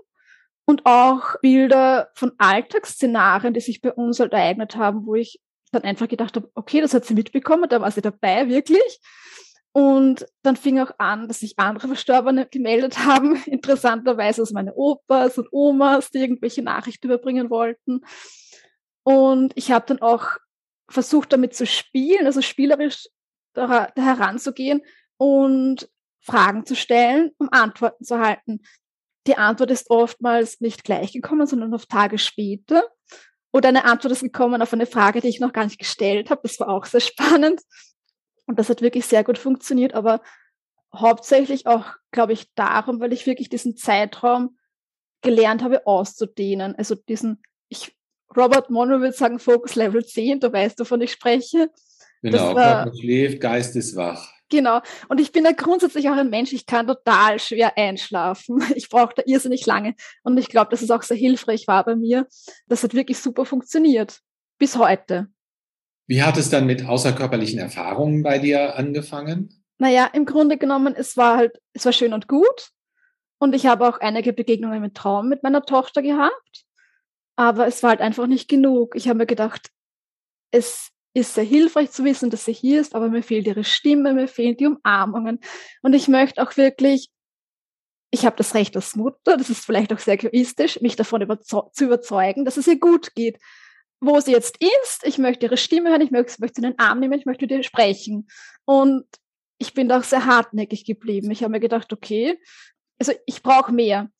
Und 0.64 0.86
auch 0.86 1.38
Bilder 1.42 2.08
von 2.14 2.32
Alltagsszenarien, 2.38 3.52
die 3.52 3.60
sich 3.60 3.82
bei 3.82 3.92
uns 3.92 4.20
halt 4.20 4.32
ereignet 4.32 4.74
haben, 4.76 5.04
wo 5.04 5.16
ich 5.16 5.38
dann 5.76 5.84
einfach 5.84 6.08
gedacht 6.08 6.36
habe, 6.36 6.50
okay, 6.54 6.80
das 6.80 6.94
hat 6.94 7.04
sie 7.04 7.14
mitbekommen, 7.14 7.68
da 7.68 7.80
war 7.80 7.90
sie 7.90 8.02
dabei, 8.02 8.48
wirklich. 8.48 9.00
Und 9.72 10.26
dann 10.42 10.56
fing 10.56 10.80
auch 10.80 10.92
an, 10.96 11.28
dass 11.28 11.40
sich 11.40 11.58
andere 11.58 11.88
Verstorbene 11.88 12.46
gemeldet 12.46 13.00
haben, 13.00 13.36
interessanterweise 13.46 14.40
aus 14.40 14.52
meine 14.52 14.74
Opas 14.74 15.36
und 15.36 15.48
Omas, 15.52 16.10
die 16.10 16.18
irgendwelche 16.18 16.62
Nachrichten 16.62 17.06
überbringen 17.06 17.50
wollten. 17.50 18.00
Und 19.02 19.52
ich 19.54 19.70
habe 19.70 19.84
dann 19.86 20.00
auch 20.00 20.38
versucht, 20.88 21.32
damit 21.32 21.54
zu 21.54 21.66
spielen, 21.66 22.26
also 22.26 22.40
spielerisch 22.40 23.06
da, 23.52 23.88
heranzugehen 23.96 24.82
und 25.18 25.90
Fragen 26.20 26.64
zu 26.64 26.74
stellen, 26.74 27.32
um 27.38 27.48
Antworten 27.52 28.04
zu 28.04 28.14
erhalten. 28.14 28.62
Die 29.26 29.36
Antwort 29.36 29.70
ist 29.70 29.90
oftmals 29.90 30.60
nicht 30.60 30.84
gleich 30.84 31.12
gekommen, 31.12 31.46
sondern 31.46 31.74
auf 31.74 31.86
Tage 31.86 32.18
später. 32.18 32.82
Oder 33.56 33.70
eine 33.70 33.86
Antwort 33.86 34.12
ist 34.12 34.20
gekommen 34.20 34.60
auf 34.60 34.74
eine 34.74 34.84
Frage, 34.84 35.22
die 35.22 35.28
ich 35.28 35.40
noch 35.40 35.54
gar 35.54 35.64
nicht 35.64 35.78
gestellt 35.78 36.28
habe. 36.28 36.42
Das 36.42 36.60
war 36.60 36.68
auch 36.68 36.84
sehr 36.84 37.00
spannend. 37.00 37.62
Und 38.44 38.58
das 38.58 38.68
hat 38.68 38.82
wirklich 38.82 39.06
sehr 39.06 39.24
gut 39.24 39.38
funktioniert, 39.38 39.94
aber 39.94 40.20
hauptsächlich 40.94 41.66
auch, 41.66 41.86
glaube 42.10 42.34
ich, 42.34 42.52
darum, 42.54 43.00
weil 43.00 43.14
ich 43.14 43.26
wirklich 43.26 43.48
diesen 43.48 43.74
Zeitraum 43.74 44.58
gelernt 45.22 45.62
habe 45.62 45.86
auszudehnen. 45.86 46.74
Also 46.76 46.96
diesen, 46.96 47.42
ich, 47.70 47.96
Robert 48.36 48.68
Monroe 48.68 49.00
würde 49.00 49.16
sagen, 49.16 49.38
Focus 49.38 49.74
Level 49.74 50.04
10, 50.04 50.40
du 50.40 50.52
weißt, 50.52 50.78
wovon 50.78 51.00
ich 51.00 51.12
spreche. 51.12 51.70
Genau, 52.20 52.52
Körper 52.52 52.92
schläft, 52.94 53.40
Geist 53.40 53.74
ist 53.74 53.96
wach. 53.96 54.35
Genau. 54.48 54.80
Und 55.08 55.20
ich 55.20 55.32
bin 55.32 55.44
da 55.44 55.52
grundsätzlich 55.52 56.08
auch 56.08 56.16
ein 56.16 56.30
Mensch, 56.30 56.52
ich 56.52 56.66
kann 56.66 56.86
total 56.86 57.38
schwer 57.38 57.76
einschlafen. 57.76 58.62
Ich 58.76 58.88
brauche 58.88 59.14
da 59.14 59.22
irrsinnig 59.26 59.66
lange. 59.66 59.94
Und 60.22 60.38
ich 60.38 60.48
glaube, 60.48 60.70
dass 60.70 60.82
es 60.82 60.90
auch 60.90 61.02
sehr 61.02 61.16
hilfreich 61.16 61.66
war 61.66 61.84
bei 61.84 61.96
mir. 61.96 62.26
Das 62.68 62.82
hat 62.82 62.94
wirklich 62.94 63.18
super 63.18 63.44
funktioniert. 63.44 64.20
Bis 64.58 64.76
heute. 64.76 65.28
Wie 66.06 66.22
hat 66.22 66.36
es 66.36 66.50
dann 66.50 66.66
mit 66.66 66.86
außerkörperlichen 66.86 67.58
Erfahrungen 67.58 68.22
bei 68.22 68.38
dir 68.38 68.76
angefangen? 68.76 69.64
Naja, 69.78 70.08
im 70.12 70.24
Grunde 70.24 70.56
genommen, 70.56 70.94
es 70.96 71.16
war 71.16 71.36
halt, 71.36 71.60
es 71.72 71.84
war 71.84 71.92
schön 71.92 72.12
und 72.12 72.28
gut. 72.28 72.70
Und 73.38 73.54
ich 73.54 73.66
habe 73.66 73.86
auch 73.86 73.98
einige 73.98 74.32
Begegnungen 74.32 74.80
mit 74.80 74.94
Traum 74.94 75.28
mit 75.28 75.42
meiner 75.42 75.62
Tochter 75.62 76.02
gehabt. 76.02 76.64
Aber 77.34 77.66
es 77.66 77.82
war 77.82 77.90
halt 77.90 78.00
einfach 78.00 78.26
nicht 78.26 78.48
genug. 78.48 78.94
Ich 78.94 79.08
habe 79.08 79.18
mir 79.18 79.26
gedacht, 79.26 79.70
es 80.52 80.90
ist 81.20 81.34
sehr 81.34 81.44
hilfreich 81.44 81.90
zu 81.90 82.04
wissen, 82.04 82.30
dass 82.30 82.44
sie 82.44 82.52
hier 82.52 82.80
ist, 82.80 82.94
aber 82.94 83.08
mir 83.08 83.22
fehlt 83.22 83.46
ihre 83.46 83.64
Stimme, 83.64 84.14
mir 84.14 84.28
fehlen 84.28 84.56
die 84.56 84.66
Umarmungen. 84.66 85.40
Und 85.82 85.94
ich 85.94 86.08
möchte 86.08 86.42
auch 86.42 86.56
wirklich, 86.56 87.10
ich 88.10 88.26
habe 88.26 88.36
das 88.36 88.54
Recht 88.54 88.76
als 88.76 88.96
Mutter, 88.96 89.36
das 89.36 89.50
ist 89.50 89.64
vielleicht 89.64 89.92
auch 89.92 89.98
sehr 89.98 90.14
egoistisch, 90.14 90.80
mich 90.80 90.96
davon 90.96 91.22
überzeug 91.22 91.74
zu 91.74 91.84
überzeugen, 91.84 92.44
dass 92.44 92.56
es 92.56 92.66
ihr 92.66 92.78
gut 92.78 93.14
geht 93.14 93.38
wo 94.00 94.20
sie 94.20 94.32
jetzt 94.32 94.56
ist. 94.82 95.04
Ich 95.04 95.18
möchte 95.18 95.46
ihre 95.46 95.56
Stimme 95.56 95.90
hören, 95.90 96.00
ich 96.00 96.10
möchte, 96.10 96.40
möchte 96.40 96.60
sie 96.60 96.66
in 96.66 96.72
den 96.72 96.78
Arm 96.78 97.00
nehmen, 97.00 97.18
ich 97.18 97.26
möchte 97.26 97.46
ihr 97.46 97.62
sprechen. 97.62 98.28
Und 98.64 99.04
ich 99.58 99.74
bin 99.74 99.88
da 99.88 99.98
auch 99.98 100.04
sehr 100.04 100.26
hartnäckig 100.26 100.84
geblieben. 100.84 101.30
Ich 101.30 101.42
habe 101.42 101.52
mir 101.52 101.60
gedacht, 101.60 101.92
okay, 101.92 102.38
also 102.98 103.12
ich 103.26 103.42
brauche 103.42 103.72
mehr. 103.72 104.10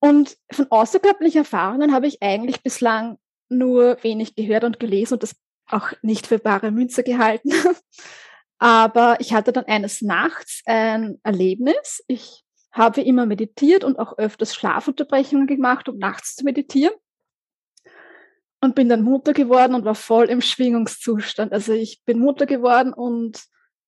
Und 0.00 0.36
von 0.50 0.66
außerkörperlichen 0.70 1.42
Erfahrungen 1.42 1.92
habe 1.92 2.08
ich 2.08 2.22
eigentlich 2.22 2.62
bislang 2.62 3.18
nur 3.48 4.02
wenig 4.02 4.34
gehört 4.34 4.64
und 4.64 4.80
gelesen 4.80 5.14
und 5.14 5.22
das 5.22 5.36
auch 5.72 5.92
nicht 6.02 6.26
für 6.26 6.38
bare 6.38 6.70
Münze 6.70 7.02
gehalten. 7.02 7.50
Aber 8.58 9.16
ich 9.20 9.32
hatte 9.32 9.52
dann 9.52 9.64
eines 9.64 10.02
Nachts 10.02 10.62
ein 10.66 11.18
Erlebnis. 11.24 12.04
Ich 12.06 12.44
habe 12.70 13.02
immer 13.02 13.26
meditiert 13.26 13.84
und 13.84 13.98
auch 13.98 14.18
öfters 14.18 14.54
Schlafunterbrechungen 14.54 15.46
gemacht, 15.46 15.88
um 15.88 15.98
nachts 15.98 16.36
zu 16.36 16.44
meditieren 16.44 16.94
und 18.62 18.76
bin 18.76 18.88
dann 18.88 19.02
Mutter 19.02 19.32
geworden 19.32 19.74
und 19.74 19.84
war 19.84 19.96
voll 19.96 20.30
im 20.30 20.40
Schwingungszustand. 20.40 21.52
Also 21.52 21.72
ich 21.72 22.02
bin 22.04 22.20
Mutter 22.20 22.46
geworden 22.46 22.92
und 22.92 23.42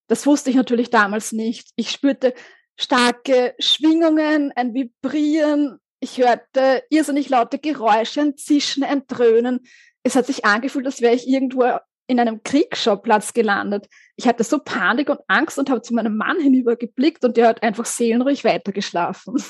das 0.09 0.27
wusste 0.27 0.51
ich 0.51 0.57
natürlich 0.57 0.91
damals 0.91 1.33
nicht. 1.33 1.71
Ich 1.77 1.91
spürte 1.91 2.35
starke 2.77 3.55
Schwingungen, 3.61 4.53
ein 4.55 4.75
Vibrieren. 4.75 5.79
Ich 6.01 6.19
hörte 6.19 6.83
irrsinnig 6.91 7.29
laute 7.29 7.59
Geräusche, 7.59 8.21
ein 8.21 8.37
Zischen, 8.37 8.83
ein 8.83 9.07
Dröhnen. 9.07 9.61
Es 10.05 10.15
hat 10.15 10.27
sich 10.27 10.45
angefühlt, 10.45 10.87
als 10.87 11.01
wäre 11.01 11.15
ich 11.15 11.27
irgendwo 11.27 11.65
in 12.07 12.21
einem 12.21 12.43
Kriegsschauplatz 12.43 13.33
gelandet. 13.33 13.89
Ich 14.17 14.29
hatte 14.29 14.45
so 14.45 14.59
Panik 14.59 15.09
und 15.09 15.21
Angst 15.27 15.59
und 15.59 15.71
habe 15.71 15.83
zu 15.83 15.95
meinem 15.95 16.17
Mann 16.17 16.39
hinübergeblickt 16.39 17.25
und 17.25 17.37
der 17.37 17.49
hat 17.49 17.63
einfach 17.63 17.87
seelenruhig 17.87 18.45
weitergeschlafen. 18.45 19.43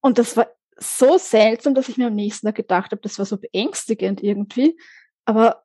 Und 0.00 0.18
das 0.18 0.36
war 0.36 0.48
so 0.78 1.16
seltsam, 1.16 1.74
dass 1.74 1.88
ich 1.88 1.96
mir 1.96 2.08
am 2.08 2.14
nächsten 2.14 2.46
Tag 2.46 2.56
gedacht 2.56 2.92
habe, 2.92 3.00
das 3.00 3.18
war 3.18 3.24
so 3.24 3.38
beängstigend 3.38 4.22
irgendwie. 4.22 4.78
Aber 5.24 5.64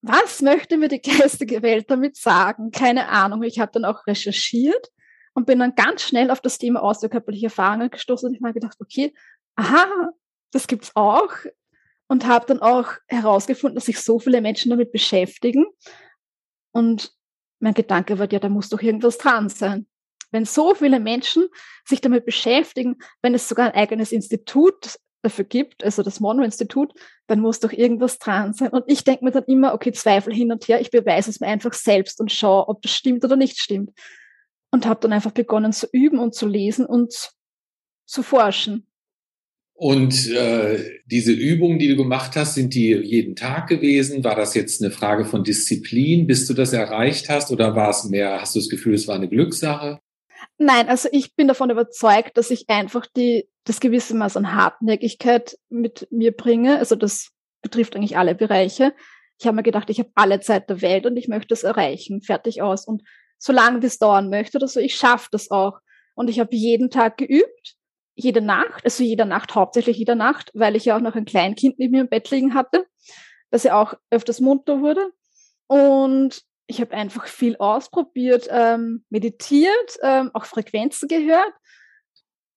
was 0.00 0.40
möchte 0.40 0.78
mir 0.78 0.88
die 0.88 1.02
geistige 1.02 1.62
Welt 1.62 1.90
damit 1.90 2.16
sagen? 2.16 2.70
Keine 2.70 3.08
Ahnung. 3.08 3.42
Ich 3.42 3.58
habe 3.58 3.72
dann 3.72 3.84
auch 3.84 4.06
recherchiert 4.06 4.88
und 5.34 5.46
bin 5.46 5.58
dann 5.58 5.74
ganz 5.74 6.02
schnell 6.02 6.30
auf 6.30 6.40
das 6.40 6.58
Thema 6.58 6.82
außerkörperliche 6.82 7.46
Erfahrungen 7.46 7.90
gestoßen 7.90 8.28
und 8.28 8.34
ich 8.34 8.40
mal 8.40 8.52
gedacht, 8.52 8.76
okay, 8.80 9.12
aha, 9.56 10.12
das 10.52 10.66
gibt's 10.66 10.92
auch 10.94 11.30
und 12.12 12.26
habe 12.26 12.44
dann 12.44 12.60
auch 12.60 12.92
herausgefunden, 13.08 13.74
dass 13.74 13.86
sich 13.86 13.98
so 13.98 14.18
viele 14.18 14.42
Menschen 14.42 14.68
damit 14.68 14.92
beschäftigen 14.92 15.64
und 16.70 17.10
mein 17.58 17.72
Gedanke 17.72 18.18
war, 18.18 18.30
ja, 18.30 18.38
da 18.38 18.50
muss 18.50 18.68
doch 18.68 18.82
irgendwas 18.82 19.16
dran 19.16 19.48
sein. 19.48 19.86
Wenn 20.30 20.44
so 20.44 20.74
viele 20.74 21.00
Menschen 21.00 21.48
sich 21.86 22.02
damit 22.02 22.26
beschäftigen, 22.26 22.98
wenn 23.22 23.34
es 23.34 23.48
sogar 23.48 23.68
ein 23.68 23.74
eigenes 23.74 24.12
Institut 24.12 24.98
dafür 25.22 25.46
gibt, 25.46 25.84
also 25.84 26.02
das 26.02 26.20
Monroe-Institut, 26.20 26.92
dann 27.28 27.40
muss 27.40 27.60
doch 27.60 27.72
irgendwas 27.72 28.18
dran 28.18 28.52
sein. 28.52 28.68
Und 28.68 28.84
ich 28.88 29.04
denke 29.04 29.24
mir 29.24 29.30
dann 29.30 29.44
immer, 29.44 29.72
okay, 29.72 29.92
Zweifel 29.92 30.34
hin 30.34 30.52
und 30.52 30.68
her, 30.68 30.82
ich 30.82 30.90
beweise 30.90 31.30
es 31.30 31.40
mir 31.40 31.46
einfach 31.46 31.72
selbst 31.72 32.20
und 32.20 32.30
schaue, 32.30 32.68
ob 32.68 32.82
das 32.82 32.92
stimmt 32.92 33.24
oder 33.24 33.36
nicht 33.36 33.58
stimmt. 33.58 33.90
Und 34.70 34.84
habe 34.84 35.00
dann 35.00 35.14
einfach 35.14 35.32
begonnen 35.32 35.72
zu 35.72 35.86
üben 35.92 36.18
und 36.18 36.34
zu 36.34 36.46
lesen 36.46 36.84
und 36.84 37.32
zu 38.04 38.22
forschen. 38.22 38.91
Und 39.82 40.30
äh, 40.30 41.00
diese 41.06 41.32
Übungen, 41.32 41.80
die 41.80 41.88
du 41.88 41.96
gemacht 41.96 42.36
hast, 42.36 42.54
sind 42.54 42.72
die 42.72 42.92
jeden 42.92 43.34
Tag 43.34 43.66
gewesen? 43.66 44.22
War 44.22 44.36
das 44.36 44.54
jetzt 44.54 44.80
eine 44.80 44.92
Frage 44.92 45.24
von 45.24 45.42
Disziplin, 45.42 46.28
bis 46.28 46.46
du 46.46 46.54
das 46.54 46.72
erreicht 46.72 47.28
hast? 47.28 47.50
Oder 47.50 47.74
war 47.74 47.90
es 47.90 48.04
mehr, 48.04 48.40
hast 48.40 48.54
du 48.54 48.60
das 48.60 48.68
Gefühl, 48.68 48.94
es 48.94 49.08
war 49.08 49.16
eine 49.16 49.28
Glückssache? 49.28 49.98
Nein, 50.56 50.88
also 50.88 51.08
ich 51.10 51.34
bin 51.34 51.48
davon 51.48 51.70
überzeugt, 51.70 52.36
dass 52.36 52.52
ich 52.52 52.70
einfach 52.70 53.06
die, 53.16 53.48
das 53.64 53.80
gewisse 53.80 54.14
Maß 54.14 54.36
an 54.36 54.54
Hartnäckigkeit 54.54 55.58
mit 55.68 56.06
mir 56.12 56.30
bringe. 56.30 56.78
Also 56.78 56.94
das 56.94 57.30
betrifft 57.60 57.96
eigentlich 57.96 58.16
alle 58.16 58.36
Bereiche. 58.36 58.94
Ich 59.40 59.48
habe 59.48 59.56
mir 59.56 59.64
gedacht, 59.64 59.90
ich 59.90 59.98
habe 59.98 60.12
alle 60.14 60.38
Zeit 60.38 60.70
der 60.70 60.80
Welt 60.80 61.06
und 61.06 61.16
ich 61.16 61.26
möchte 61.26 61.54
es 61.54 61.64
erreichen, 61.64 62.22
fertig 62.22 62.62
aus. 62.62 62.86
Und 62.86 63.02
solange 63.36 63.80
das 63.80 63.98
dauern 63.98 64.30
möchte 64.30 64.58
oder 64.58 64.68
so, 64.68 64.78
ich 64.78 64.94
schaffe 64.94 65.26
das 65.32 65.50
auch. 65.50 65.80
Und 66.14 66.30
ich 66.30 66.38
habe 66.38 66.54
jeden 66.54 66.88
Tag 66.88 67.18
geübt 67.18 67.74
jede 68.14 68.40
Nacht, 68.40 68.84
also 68.84 69.02
jede 69.02 69.24
Nacht, 69.24 69.54
hauptsächlich 69.54 69.96
jede 69.96 70.16
Nacht, 70.16 70.50
weil 70.54 70.76
ich 70.76 70.84
ja 70.84 70.96
auch 70.96 71.00
noch 71.00 71.14
ein 71.14 71.24
Kleinkind 71.24 71.78
neben 71.78 71.92
mir 71.92 72.00
im 72.02 72.08
Bett 72.08 72.30
liegen 72.30 72.54
hatte, 72.54 72.86
dass 73.50 73.64
er 73.64 73.78
auch 73.78 73.94
öfters 74.10 74.40
munter 74.40 74.80
wurde. 74.80 75.10
Und 75.66 76.42
ich 76.66 76.80
habe 76.80 76.94
einfach 76.94 77.26
viel 77.26 77.56
ausprobiert, 77.56 78.48
ähm, 78.50 79.04
meditiert, 79.10 79.98
ähm, 80.02 80.30
auch 80.34 80.44
Frequenzen 80.44 81.08
gehört. 81.08 81.52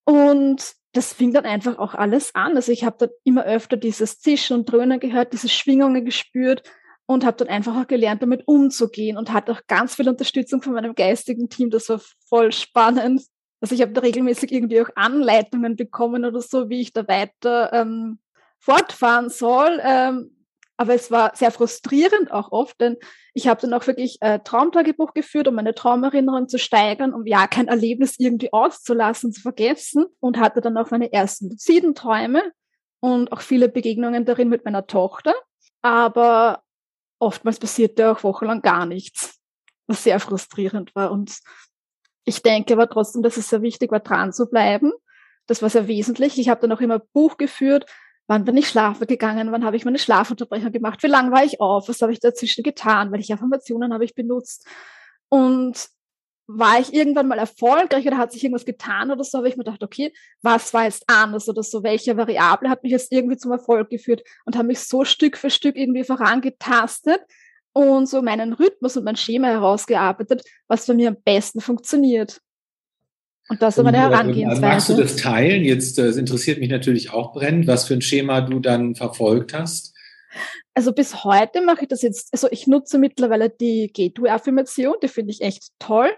Und 0.06 0.74
das 0.94 1.14
fing 1.14 1.34
dann 1.34 1.46
einfach 1.46 1.78
auch 1.78 1.94
alles 1.94 2.34
an. 2.36 2.56
Also 2.56 2.72
ich 2.72 2.84
habe 2.86 2.96
dann 3.00 3.10
immer 3.24 3.44
öfter 3.44 3.76
dieses 3.78 4.20
Zischen 4.20 4.58
und 4.58 4.72
Dröhnen 4.72 5.00
gehört, 5.00 5.34
diese 5.34 5.50
Schwingungen 5.50 6.06
gespürt 6.06 6.64
und 7.06 7.26
habe 7.26 7.38
dann 7.38 7.50
einfach 7.50 7.76
auch 7.76 7.88
gelernt, 7.88 8.22
damit 8.22 8.44
umzugehen 8.48 9.18
und 9.18 9.34
hatte 9.34 9.52
auch 9.52 9.62
ganz 9.68 9.96
viel 9.96 10.08
Unterstützung 10.08 10.62
von 10.62 10.74
meinem 10.74 10.96
geistigen 10.96 11.50
Team. 11.50 11.70
Das 11.70 11.90
war 11.90 12.00
voll 12.30 12.52
spannend. 12.52 13.22
Also 13.66 13.74
ich 13.74 13.82
habe 13.82 13.94
da 13.94 14.02
regelmäßig 14.02 14.52
irgendwie 14.52 14.80
auch 14.80 14.90
Anleitungen 14.94 15.76
bekommen 15.76 16.24
oder 16.24 16.40
so, 16.40 16.70
wie 16.70 16.82
ich 16.82 16.94
da 16.94 17.08
weiter 17.08 17.74
ähm, 17.74 18.20
fortfahren 18.60 19.30
soll. 19.30 19.82
Ähm, 19.84 20.46
aber 20.78 20.94
es 20.94 21.10
war 21.10 21.36
sehr 21.36 21.50
frustrierend 21.50 22.32
auch 22.32 22.52
oft, 22.52 22.80
denn 22.80 22.98
ich 23.34 23.48
habe 23.48 23.62
dann 23.62 23.74
auch 23.74 23.88
wirklich 23.88 24.22
äh, 24.22 24.38
Traumtagebuch 24.38 25.16
geführt, 25.16 25.48
um 25.48 25.56
meine 25.56 25.74
Traumerinnerung 25.74 26.48
zu 26.48 26.60
steigern, 26.60 27.12
um 27.12 27.26
ja 27.26 27.48
kein 27.48 27.68
Erlebnis 27.68 28.20
irgendwie 28.20 28.54
auszulassen, 28.54 29.34
zu 29.34 29.42
vergessen 29.42 30.06
und 30.20 30.38
hatte 30.38 30.62
dann 30.62 30.78
auch 30.78 30.92
meine 30.92 31.12
ersten 31.12 31.50
luziden 31.50 31.96
Träume 31.96 32.44
und 33.00 33.32
auch 33.32 33.42
viele 33.42 33.68
Begegnungen 33.68 34.26
darin 34.26 34.50
mit 34.50 34.64
meiner 34.64 34.86
Tochter. 34.86 35.34
Aber 35.82 36.62
oftmals 37.18 37.58
passierte 37.58 38.12
auch 38.12 38.22
wochenlang 38.22 38.62
gar 38.62 38.86
nichts, 38.86 39.40
was 39.88 40.04
sehr 40.04 40.20
frustrierend 40.20 40.94
war. 40.94 41.10
Und 41.10 41.40
ich 42.26 42.42
denke 42.42 42.74
aber 42.74 42.90
trotzdem, 42.90 43.22
dass 43.22 43.38
es 43.38 43.50
sehr 43.50 43.62
wichtig 43.62 43.92
war, 43.92 44.00
dran 44.00 44.34
zu 44.34 44.48
bleiben. 44.48 44.92
Das 45.48 45.62
war 45.62 45.70
sehr 45.70 45.88
wesentlich. 45.88 46.40
Ich 46.40 46.50
habe 46.50 46.62
dann 46.62 46.72
auch 46.72 46.82
immer 46.82 47.00
Buch 47.00 47.38
geführt, 47.38 47.86
wann 48.28 48.46
bin 48.46 48.58
ich 48.58 48.68
schlafen 48.68 49.06
gegangen, 49.08 49.52
wann 49.52 49.64
habe 49.64 49.78
ich 49.78 49.86
meine 49.86 50.00
Schlafunterbrechung 50.00 50.72
gemacht, 50.72 51.04
wie 51.04 51.08
lange 51.08 51.32
war 51.32 51.44
ich 51.44 51.62
auf, 51.62 51.88
was 51.88 52.02
habe 52.02 52.12
ich 52.12 52.20
dazwischen 52.20 52.64
getan, 52.64 53.12
welche 53.12 53.36
Affirmationen 53.36 53.94
habe 53.94 54.04
ich 54.04 54.16
benutzt. 54.16 54.68
Und 55.30 55.88
war 56.48 56.80
ich 56.80 56.94
irgendwann 56.94 57.28
mal 57.28 57.40
erfolgreich 57.40 58.06
oder 58.06 58.18
hat 58.18 58.32
sich 58.32 58.44
irgendwas 58.44 58.66
getan 58.66 59.10
oder 59.12 59.24
so, 59.24 59.40
habe 59.40 59.50
ich 59.50 59.58
mir 59.58 59.64
gedacht, 59.64 59.84
okay, 59.84 60.14
was 60.42 60.74
war 60.74 60.84
jetzt 60.84 61.04
anders 61.08 61.50
oder 61.50 61.64
so, 61.64 61.84
welche 61.84 62.18
Variable 62.18 62.70
hat 62.70 62.84
mich 62.84 62.92
jetzt 62.92 63.12
irgendwie 63.12 63.38
zum 63.38 63.52
Erfolg 63.52 63.90
geführt 63.90 64.24
und 64.46 64.56
habe 64.56 64.68
mich 64.68 64.80
so 64.80 65.06
Stück 65.06 65.38
für 65.38 65.50
Stück 65.50 65.76
irgendwie 65.76 66.04
vorangetastet, 66.04 67.20
und 67.76 68.08
so 68.08 68.22
meinen 68.22 68.54
Rhythmus 68.54 68.96
und 68.96 69.04
mein 69.04 69.18
Schema 69.18 69.48
herausgearbeitet, 69.48 70.44
was 70.68 70.86
für 70.86 70.94
mir 70.94 71.10
am 71.10 71.18
besten 71.24 71.60
funktioniert. 71.60 72.40
Und 73.50 73.62
das 73.62 73.78
ist 73.78 73.84
meine 73.84 74.00
Herangehensweise. 74.00 74.62
Magst 74.62 74.90
du 74.90 74.94
das 74.96 75.18
teilen? 75.18 75.64
Jetzt, 75.64 75.98
das 75.98 76.16
interessiert 76.16 76.60
mich 76.60 76.70
natürlich 76.70 77.12
auch 77.12 77.34
brennend, 77.34 77.68
was 77.68 77.86
für 77.86 77.94
ein 77.94 78.02
Schema 78.02 78.42
du 78.42 78.60
dann 78.60 78.96
verfolgt 78.96 79.54
hast. 79.54 79.94
Also 80.74 80.94
bis 80.94 81.24
heute 81.26 81.62
mache 81.62 81.82
ich 81.84 81.88
das 81.90 82.02
jetzt, 82.02 82.30
also 82.32 82.48
ich 82.50 82.66
nutze 82.66 82.98
mittlerweile 82.98 83.50
die 83.50 83.92
Gateway-Affirmation, 83.94 84.96
die 85.04 85.08
finde 85.10 85.32
ich 85.32 85.42
echt 85.42 85.70
toll 85.80 86.10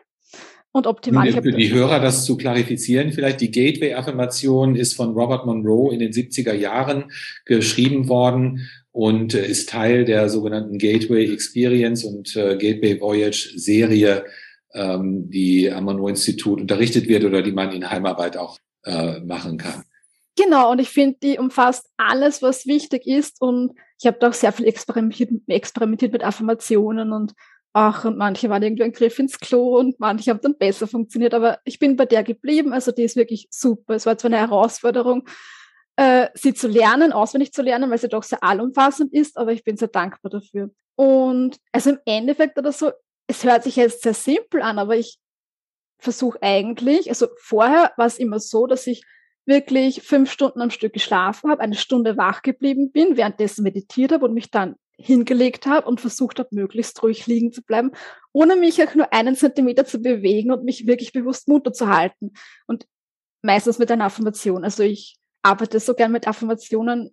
und 0.72 0.88
optimal. 0.88 1.32
Für 1.32 1.41
die 1.41 1.74
Hörer 1.74 2.00
das 2.00 2.24
zu 2.24 2.38
klarifizieren, 2.38 3.12
vielleicht 3.12 3.41
die 3.41 3.52
Gateway-Affirmation 3.52 4.76
ist 4.76 4.93
von 4.96 5.13
Robert 5.13 5.46
Monroe 5.46 5.93
in 5.93 6.00
den 6.00 6.12
70er 6.12 6.54
Jahren 6.54 7.12
geschrieben 7.46 8.10
worden 8.10 8.70
und 8.98 9.36
äh, 9.36 9.46
ist 9.46 9.70
Teil 9.70 10.06
der 10.06 10.28
sogenannten 10.28 10.80
Gateway 10.80 11.32
Experience 11.32 12.04
und 12.04 12.36
äh, 12.36 12.58
Gateway 12.58 13.00
Voyage 13.00 13.54
Serie, 13.56 14.26
ähm, 14.74 15.30
die 15.30 15.72
am 15.72 15.84
Monroe-Institut 15.84 16.60
unterrichtet 16.60 17.08
wird 17.08 17.24
oder 17.24 17.44
die 17.44 17.52
man 17.52 17.72
in 17.74 17.92
Heimarbeit 17.92 18.38
auch 18.38 18.58
äh, 18.86 19.20
machen 19.20 19.60
kann. 19.60 19.84
Genau, 20.36 20.72
und 20.72 20.80
ich 20.80 20.90
finde, 20.90 21.18
die 21.22 21.38
umfasst 21.38 21.88
alles, 21.98 22.42
was 22.42 22.66
wichtig 22.66 23.06
ist. 23.06 23.40
Und 23.40 23.74
ich 24.00 24.08
habe 24.08 24.18
da 24.20 24.30
auch 24.30 24.34
sehr 24.34 24.52
viel 24.52 24.66
experimentiert, 24.66 25.30
experimentiert 25.46 26.12
mit 26.12 26.24
Affirmationen 26.24 27.12
und 27.12 27.34
ach, 27.74 28.04
und 28.04 28.18
manche 28.18 28.50
waren 28.50 28.64
irgendwie 28.64 28.84
ein 28.84 28.94
Griff 28.94 29.20
ins 29.20 29.40
Klo 29.40 29.78
und 29.78 30.00
manche 30.00 30.32
haben 30.32 30.42
dann 30.42 30.58
besser 30.58 30.88
funktioniert. 30.88 31.36
Aber 31.36 31.60
ich 31.66 31.78
bin 31.78 31.98
bei 31.98 32.08
der 32.08 32.24
geblieben. 32.24 32.74
Also 32.74 32.92
die 32.92 33.04
ist 33.04 33.16
wirklich 33.16 33.48
super. 33.52 33.94
Es 33.94 34.08
war 34.08 34.18
zwar 34.18 34.32
eine 34.32 34.40
Herausforderung, 34.40 35.28
äh, 35.98 36.30
sie 36.36 36.54
zu 36.54 36.68
lernen, 36.68 37.12
auswendig 37.12 37.52
zu 37.52 37.62
lernen, 37.62 37.90
weil 37.90 37.98
sie 37.98 38.08
doch 38.08 38.24
sehr 38.24 38.44
allumfassend 38.44 39.12
ist, 39.14 39.38
aber 39.38 39.52
ich 39.52 39.64
bin 39.64 39.78
sehr 39.78 39.90
dankbar 39.90 40.30
dafür. 40.30 40.70
Und 40.96 41.58
also 41.72 41.92
im 41.92 42.00
Endeffekt 42.06 42.58
oder 42.58 42.72
so, 42.72 42.92
es 43.28 43.44
hört 43.44 43.64
sich 43.64 43.76
jetzt 43.76 44.04
sehr 44.04 44.14
simpel 44.14 44.62
an, 44.62 44.80
aber 44.80 44.96
ich 44.96 45.18
versuche 46.00 46.42
eigentlich, 46.42 47.10
also 47.10 47.28
vorher 47.38 47.92
war 47.98 48.06
es 48.06 48.20
immer 48.20 48.40
so, 48.40 48.68
dass 48.68 48.88
ich 48.88 49.04
wirklich 49.46 50.04
fünf 50.04 50.32
Stunden 50.32 50.62
am 50.62 50.70
Stück 50.70 50.94
geschlafen 50.94 51.50
habe, 51.50 51.62
eine 51.62 51.76
Stunde 51.76 52.18
wach 52.18 52.42
geblieben 52.42 52.92
bin, 52.92 53.18
währenddessen 53.18 53.64
meditiert 53.64 54.12
habe 54.12 54.26
und 54.26 54.34
mich 54.34 54.52
dann 54.52 54.76
hingelegt 55.00 55.66
habe 55.66 55.88
und 55.88 56.02
versucht 56.02 56.40
habe, 56.40 56.50
möglichst 56.52 57.02
ruhig 57.02 57.26
liegen 57.28 57.52
zu 57.52 57.64
bleiben, 57.64 57.92
ohne 58.34 58.56
mich 58.56 58.84
auch 58.84 58.94
nur 58.94 59.14
einen 59.14 59.36
Zentimeter 59.36 59.86
zu 59.86 60.00
bewegen 60.00 60.52
und 60.52 60.64
mich 60.64 60.86
wirklich 60.86 61.12
bewusst 61.12 61.48
munter 61.48 61.72
zu 61.72 61.88
halten. 61.88 62.34
Und 62.68 62.88
meistens 63.42 63.80
mit 63.80 63.92
einer 63.92 64.06
Affirmation. 64.06 64.64
Also 64.64 64.84
ich 64.84 65.18
arbeite 65.41 65.80
so 65.80 65.93
gern 65.93 66.12
mit 66.12 66.28
Affirmationen 66.28 67.12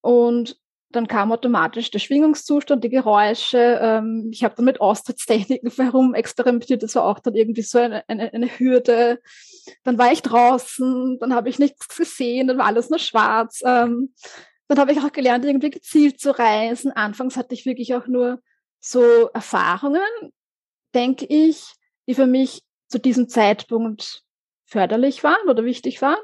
und 0.00 0.58
dann 0.90 1.06
kam 1.06 1.32
automatisch 1.32 1.90
der 1.90 1.98
Schwingungszustand, 1.98 2.82
die 2.82 2.88
Geräusche. 2.88 3.78
Ähm, 3.82 4.30
ich 4.32 4.42
habe 4.42 4.54
dann 4.54 4.64
mit 4.64 4.80
Austrittstechniken 4.80 5.70
herum 5.76 6.14
experimentiert. 6.14 6.82
Das 6.82 6.94
war 6.94 7.04
auch 7.04 7.18
dann 7.18 7.34
irgendwie 7.34 7.62
so 7.62 7.78
eine, 7.78 8.08
eine, 8.08 8.32
eine 8.32 8.46
Hürde. 8.46 9.20
Dann 9.84 9.98
war 9.98 10.12
ich 10.12 10.22
draußen, 10.22 11.18
dann 11.20 11.34
habe 11.34 11.50
ich 11.50 11.58
nichts 11.58 11.94
gesehen, 11.94 12.48
dann 12.48 12.58
war 12.58 12.66
alles 12.66 12.88
nur 12.88 12.98
schwarz. 12.98 13.60
Ähm, 13.64 14.14
dann 14.68 14.78
habe 14.78 14.92
ich 14.92 14.98
auch 14.98 15.12
gelernt, 15.12 15.44
irgendwie 15.44 15.70
gezielt 15.70 16.20
zu 16.20 16.38
reisen. 16.38 16.92
Anfangs 16.92 17.36
hatte 17.36 17.54
ich 17.54 17.66
wirklich 17.66 17.94
auch 17.94 18.06
nur 18.06 18.40
so 18.80 19.28
Erfahrungen, 19.34 20.00
denke 20.94 21.26
ich, 21.26 21.64
die 22.06 22.14
für 22.14 22.26
mich 22.26 22.62
zu 22.88 22.98
diesem 22.98 23.28
Zeitpunkt 23.28 24.22
förderlich 24.64 25.22
waren 25.22 25.48
oder 25.48 25.64
wichtig 25.64 26.00
waren. 26.00 26.18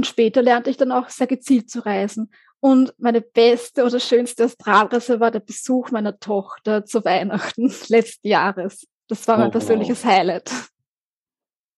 Und 0.00 0.06
später 0.06 0.40
lernte 0.40 0.70
ich 0.70 0.78
dann 0.78 0.92
auch 0.92 1.10
sehr 1.10 1.26
gezielt 1.26 1.68
zu 1.68 1.84
reisen. 1.84 2.32
Und 2.58 2.94
meine 2.96 3.20
beste 3.20 3.84
oder 3.84 4.00
schönste 4.00 4.44
Astralreise 4.44 5.20
war 5.20 5.30
der 5.30 5.40
Besuch 5.40 5.90
meiner 5.90 6.18
Tochter 6.18 6.86
zu 6.86 7.04
Weihnachten 7.04 7.70
letzten 7.88 8.26
Jahres. 8.26 8.88
Das 9.08 9.28
war 9.28 9.36
mein 9.36 9.48
oh, 9.48 9.50
persönliches 9.50 10.02
wow. 10.02 10.10
Highlight. 10.10 10.50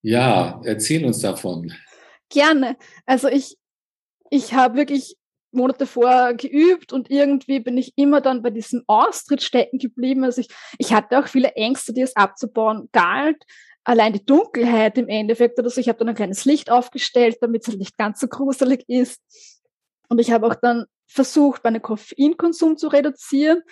Ja, 0.02 0.60
erzähl 0.62 1.04
uns 1.04 1.18
davon. 1.18 1.72
Gerne. 2.28 2.76
Also 3.06 3.26
ich, 3.26 3.58
ich 4.30 4.54
habe 4.54 4.76
wirklich 4.76 5.16
Monate 5.50 5.88
vorher 5.88 6.34
geübt 6.34 6.92
und 6.92 7.10
irgendwie 7.10 7.58
bin 7.58 7.76
ich 7.76 7.92
immer 7.96 8.20
dann 8.20 8.42
bei 8.42 8.50
diesem 8.50 8.84
Austritt 8.86 9.42
stecken 9.42 9.78
geblieben. 9.78 10.22
Also 10.22 10.42
ich, 10.42 10.48
ich 10.78 10.92
hatte 10.92 11.18
auch 11.18 11.26
viele 11.26 11.56
Ängste, 11.56 11.92
die 11.92 12.02
es 12.02 12.14
abzubauen 12.14 12.88
galt 12.92 13.42
allein 13.84 14.12
die 14.12 14.24
Dunkelheit 14.24 14.98
im 14.98 15.08
Endeffekt 15.08 15.58
oder 15.58 15.70
so. 15.70 15.80
Ich 15.80 15.88
habe 15.88 15.98
dann 15.98 16.10
ein 16.10 16.14
kleines 16.14 16.44
Licht 16.44 16.70
aufgestellt, 16.70 17.38
damit 17.40 17.62
es 17.62 17.68
halt 17.68 17.78
nicht 17.78 17.96
ganz 17.98 18.20
so 18.20 18.28
gruselig 18.28 18.84
ist. 18.88 19.20
Und 20.08 20.18
ich 20.18 20.30
habe 20.30 20.46
auch 20.46 20.54
dann 20.54 20.86
versucht, 21.06 21.64
meinen 21.64 21.82
Koffeinkonsum 21.82 22.76
zu 22.76 22.88
reduzieren, 22.88 23.62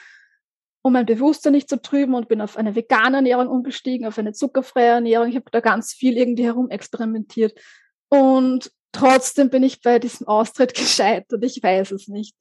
um 0.83 0.92
mein 0.92 1.07
Bewusstsein 1.07 1.53
nicht 1.53 1.68
zu 1.68 1.81
trüben 1.81 2.14
und 2.14 2.29
bin 2.29 2.40
auf 2.40 2.57
eine 2.57 2.75
vegane 2.75 3.18
Ernährung 3.18 3.49
umgestiegen, 3.49 4.07
auf 4.07 4.18
eine 4.18 4.33
zuckerfreie 4.33 4.88
Ernährung. 4.88 5.29
Ich 5.29 5.37
habe 5.37 5.51
da 5.51 5.61
ganz 5.61 5.92
viel 5.92 6.16
irgendwie 6.16 6.44
herum 6.44 6.70
experimentiert. 6.70 7.59
Und 8.09 8.73
trotzdem 8.92 9.51
bin 9.51 9.62
ich 9.62 9.83
bei 9.83 9.99
diesem 9.99 10.27
Austritt 10.27 10.75
gescheitert. 10.75 11.42
Ich 11.44 11.62
weiß 11.62 11.92
es 11.92 12.09
nicht. 12.09 12.35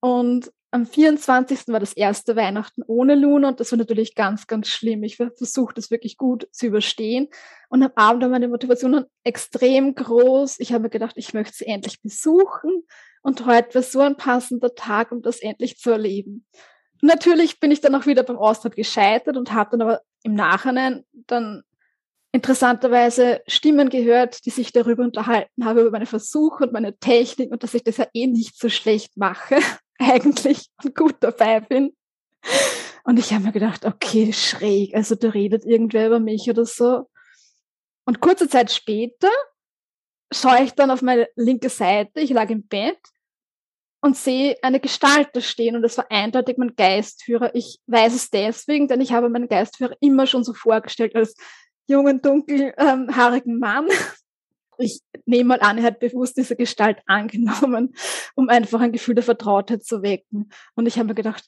Und 0.00 0.52
am 0.70 0.86
24. 0.86 1.68
war 1.68 1.80
das 1.80 1.94
erste 1.94 2.36
Weihnachten 2.36 2.82
ohne 2.86 3.14
Luna 3.14 3.48
und 3.48 3.60
das 3.60 3.72
war 3.72 3.78
natürlich 3.78 4.14
ganz, 4.14 4.46
ganz 4.46 4.68
schlimm. 4.68 5.02
Ich 5.02 5.16
versuche 5.16 5.74
das 5.74 5.90
wirklich 5.90 6.18
gut 6.18 6.46
zu 6.52 6.66
überstehen 6.66 7.28
und 7.68 7.82
am 7.82 7.92
Abend 7.94 8.22
war 8.22 8.28
meine 8.28 8.48
Motivation 8.48 9.04
extrem 9.24 9.94
groß. 9.94 10.60
Ich 10.60 10.72
habe 10.72 10.84
mir 10.84 10.90
gedacht, 10.90 11.14
ich 11.16 11.32
möchte 11.32 11.56
sie 11.56 11.66
endlich 11.66 12.02
besuchen 12.02 12.84
und 13.22 13.46
heute 13.46 13.76
war 13.76 13.82
so 13.82 14.00
ein 14.00 14.16
passender 14.16 14.74
Tag, 14.74 15.10
um 15.10 15.22
das 15.22 15.40
endlich 15.40 15.78
zu 15.78 15.90
erleben. 15.90 16.46
natürlich 17.00 17.60
bin 17.60 17.70
ich 17.70 17.80
dann 17.80 17.94
auch 17.94 18.06
wieder 18.06 18.22
beim 18.22 18.38
Austritt 18.38 18.76
gescheitert 18.76 19.36
und 19.36 19.52
habe 19.52 19.70
dann 19.70 19.82
aber 19.82 20.02
im 20.22 20.34
Nachhinein 20.34 21.04
dann 21.12 21.62
interessanterweise 22.32 23.40
Stimmen 23.46 23.88
gehört, 23.88 24.44
die 24.44 24.50
sich 24.50 24.72
darüber 24.72 25.02
unterhalten 25.02 25.64
haben, 25.64 25.78
über 25.78 25.90
meine 25.90 26.06
Versuche 26.06 26.64
und 26.64 26.72
meine 26.72 26.98
Technik 26.98 27.50
und 27.50 27.62
dass 27.62 27.72
ich 27.72 27.84
das 27.84 27.96
ja 27.96 28.06
eh 28.12 28.26
nicht 28.26 28.58
so 28.58 28.68
schlecht 28.68 29.16
mache, 29.16 29.56
eigentlich 30.12 30.70
gut 30.94 31.16
dabei 31.20 31.60
bin. 31.60 31.94
Und 33.04 33.18
ich 33.18 33.32
habe 33.32 33.44
mir 33.44 33.52
gedacht, 33.52 33.84
okay, 33.84 34.32
schräg, 34.32 34.94
also 34.94 35.14
da 35.14 35.30
redet 35.30 35.64
irgendwer 35.64 36.06
über 36.06 36.20
mich 36.20 36.48
oder 36.50 36.64
so. 36.64 37.08
Und 38.04 38.20
kurze 38.20 38.48
Zeit 38.48 38.70
später 38.70 39.30
schaue 40.32 40.62
ich 40.62 40.72
dann 40.72 40.90
auf 40.90 41.02
meine 41.02 41.28
linke 41.36 41.70
Seite, 41.70 42.20
ich 42.20 42.30
lag 42.30 42.50
im 42.50 42.66
Bett 42.66 42.98
und 44.00 44.16
sehe 44.16 44.56
eine 44.62 44.80
Gestalt 44.80 45.30
da 45.32 45.40
stehen 45.40 45.74
und 45.74 45.84
es 45.84 45.98
war 45.98 46.10
eindeutig 46.10 46.56
mein 46.58 46.76
Geistführer. 46.76 47.54
Ich 47.54 47.80
weiß 47.86 48.14
es 48.14 48.30
deswegen, 48.30 48.88
denn 48.88 49.00
ich 49.00 49.12
habe 49.12 49.28
meinen 49.28 49.48
Geistführer 49.48 49.96
immer 50.00 50.26
schon 50.26 50.44
so 50.44 50.54
vorgestellt 50.54 51.16
als 51.16 51.34
jungen, 51.86 52.20
dunkelhaarigen 52.20 53.54
ähm, 53.54 53.58
Mann. 53.58 53.88
Ich 54.78 55.00
nehme 55.26 55.48
mal 55.48 55.60
an, 55.60 55.78
er 55.78 55.84
hat 55.84 56.00
bewusst 56.00 56.36
diese 56.36 56.56
Gestalt 56.56 56.98
angenommen, 57.06 57.94
um 58.34 58.48
einfach 58.48 58.80
ein 58.80 58.92
Gefühl 58.92 59.14
der 59.14 59.24
Vertrautheit 59.24 59.84
zu 59.84 60.02
wecken. 60.02 60.50
Und 60.74 60.86
ich 60.86 60.98
habe 60.98 61.08
mir 61.08 61.14
gedacht, 61.14 61.44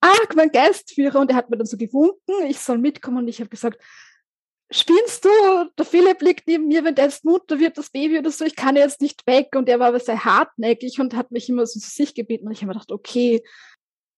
ah, 0.00 0.14
mein 0.34 0.50
Geistführer. 0.50 1.20
Und 1.20 1.30
er 1.30 1.36
hat 1.36 1.50
mir 1.50 1.56
dann 1.56 1.66
so 1.66 1.76
gewunken, 1.76 2.46
ich 2.48 2.58
soll 2.58 2.78
mitkommen. 2.78 3.18
Und 3.18 3.28
ich 3.28 3.40
habe 3.40 3.50
gesagt, 3.50 3.82
spinnst 4.70 5.24
du? 5.24 5.28
Der 5.78 5.84
Philipp 5.84 6.20
liegt 6.22 6.46
neben 6.46 6.68
mir, 6.68 6.84
wenn 6.84 6.94
der 6.94 7.06
jetzt 7.06 7.24
Mutter 7.24 7.58
wird, 7.58 7.78
das 7.78 7.90
Baby 7.90 8.18
oder 8.18 8.30
so, 8.30 8.44
ich 8.44 8.56
kann 8.56 8.76
jetzt 8.76 9.00
nicht 9.00 9.26
weg. 9.26 9.48
Und 9.54 9.68
er 9.68 9.78
war 9.78 9.88
aber 9.88 10.00
sehr 10.00 10.24
hartnäckig 10.24 11.00
und 11.00 11.14
hat 11.14 11.30
mich 11.30 11.48
immer 11.48 11.66
so 11.66 11.80
zu 11.80 11.90
sich 11.90 12.14
gebeten. 12.14 12.46
Und 12.46 12.52
ich 12.52 12.58
habe 12.58 12.68
mir 12.68 12.74
gedacht, 12.74 12.92
okay, 12.92 13.42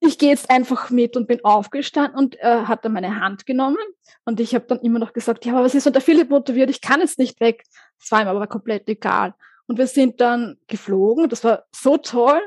ich 0.00 0.18
gehe 0.18 0.30
jetzt 0.30 0.50
einfach 0.50 0.90
mit 0.90 1.16
und 1.16 1.26
bin 1.26 1.44
aufgestanden 1.44 2.18
und 2.18 2.38
äh, 2.40 2.64
hat 2.64 2.84
dann 2.84 2.92
meine 2.92 3.20
Hand 3.20 3.46
genommen. 3.46 3.78
Und 4.24 4.40
ich 4.40 4.54
habe 4.54 4.66
dann 4.66 4.80
immer 4.80 4.98
noch 4.98 5.12
gesagt, 5.12 5.44
ja, 5.44 5.52
aber 5.52 5.64
was 5.64 5.74
ist, 5.74 5.87
wenn 5.87 5.92
der 5.92 6.02
Philipp 6.02 6.30
wird? 6.30 6.70
Ich 6.70 6.80
kann 6.80 7.00
jetzt 7.00 7.18
nicht 7.18 7.40
weg. 7.40 7.64
Das 7.98 8.11
war 8.12 8.22
ihm 8.22 8.28
aber 8.28 8.46
komplett 8.46 8.88
egal. 8.88 9.34
Und 9.66 9.78
wir 9.78 9.87
sind 9.87 10.20
dann 10.20 10.58
geflogen. 10.66 11.28
Das 11.28 11.44
war 11.44 11.64
so 11.74 11.96
toll. 11.96 12.40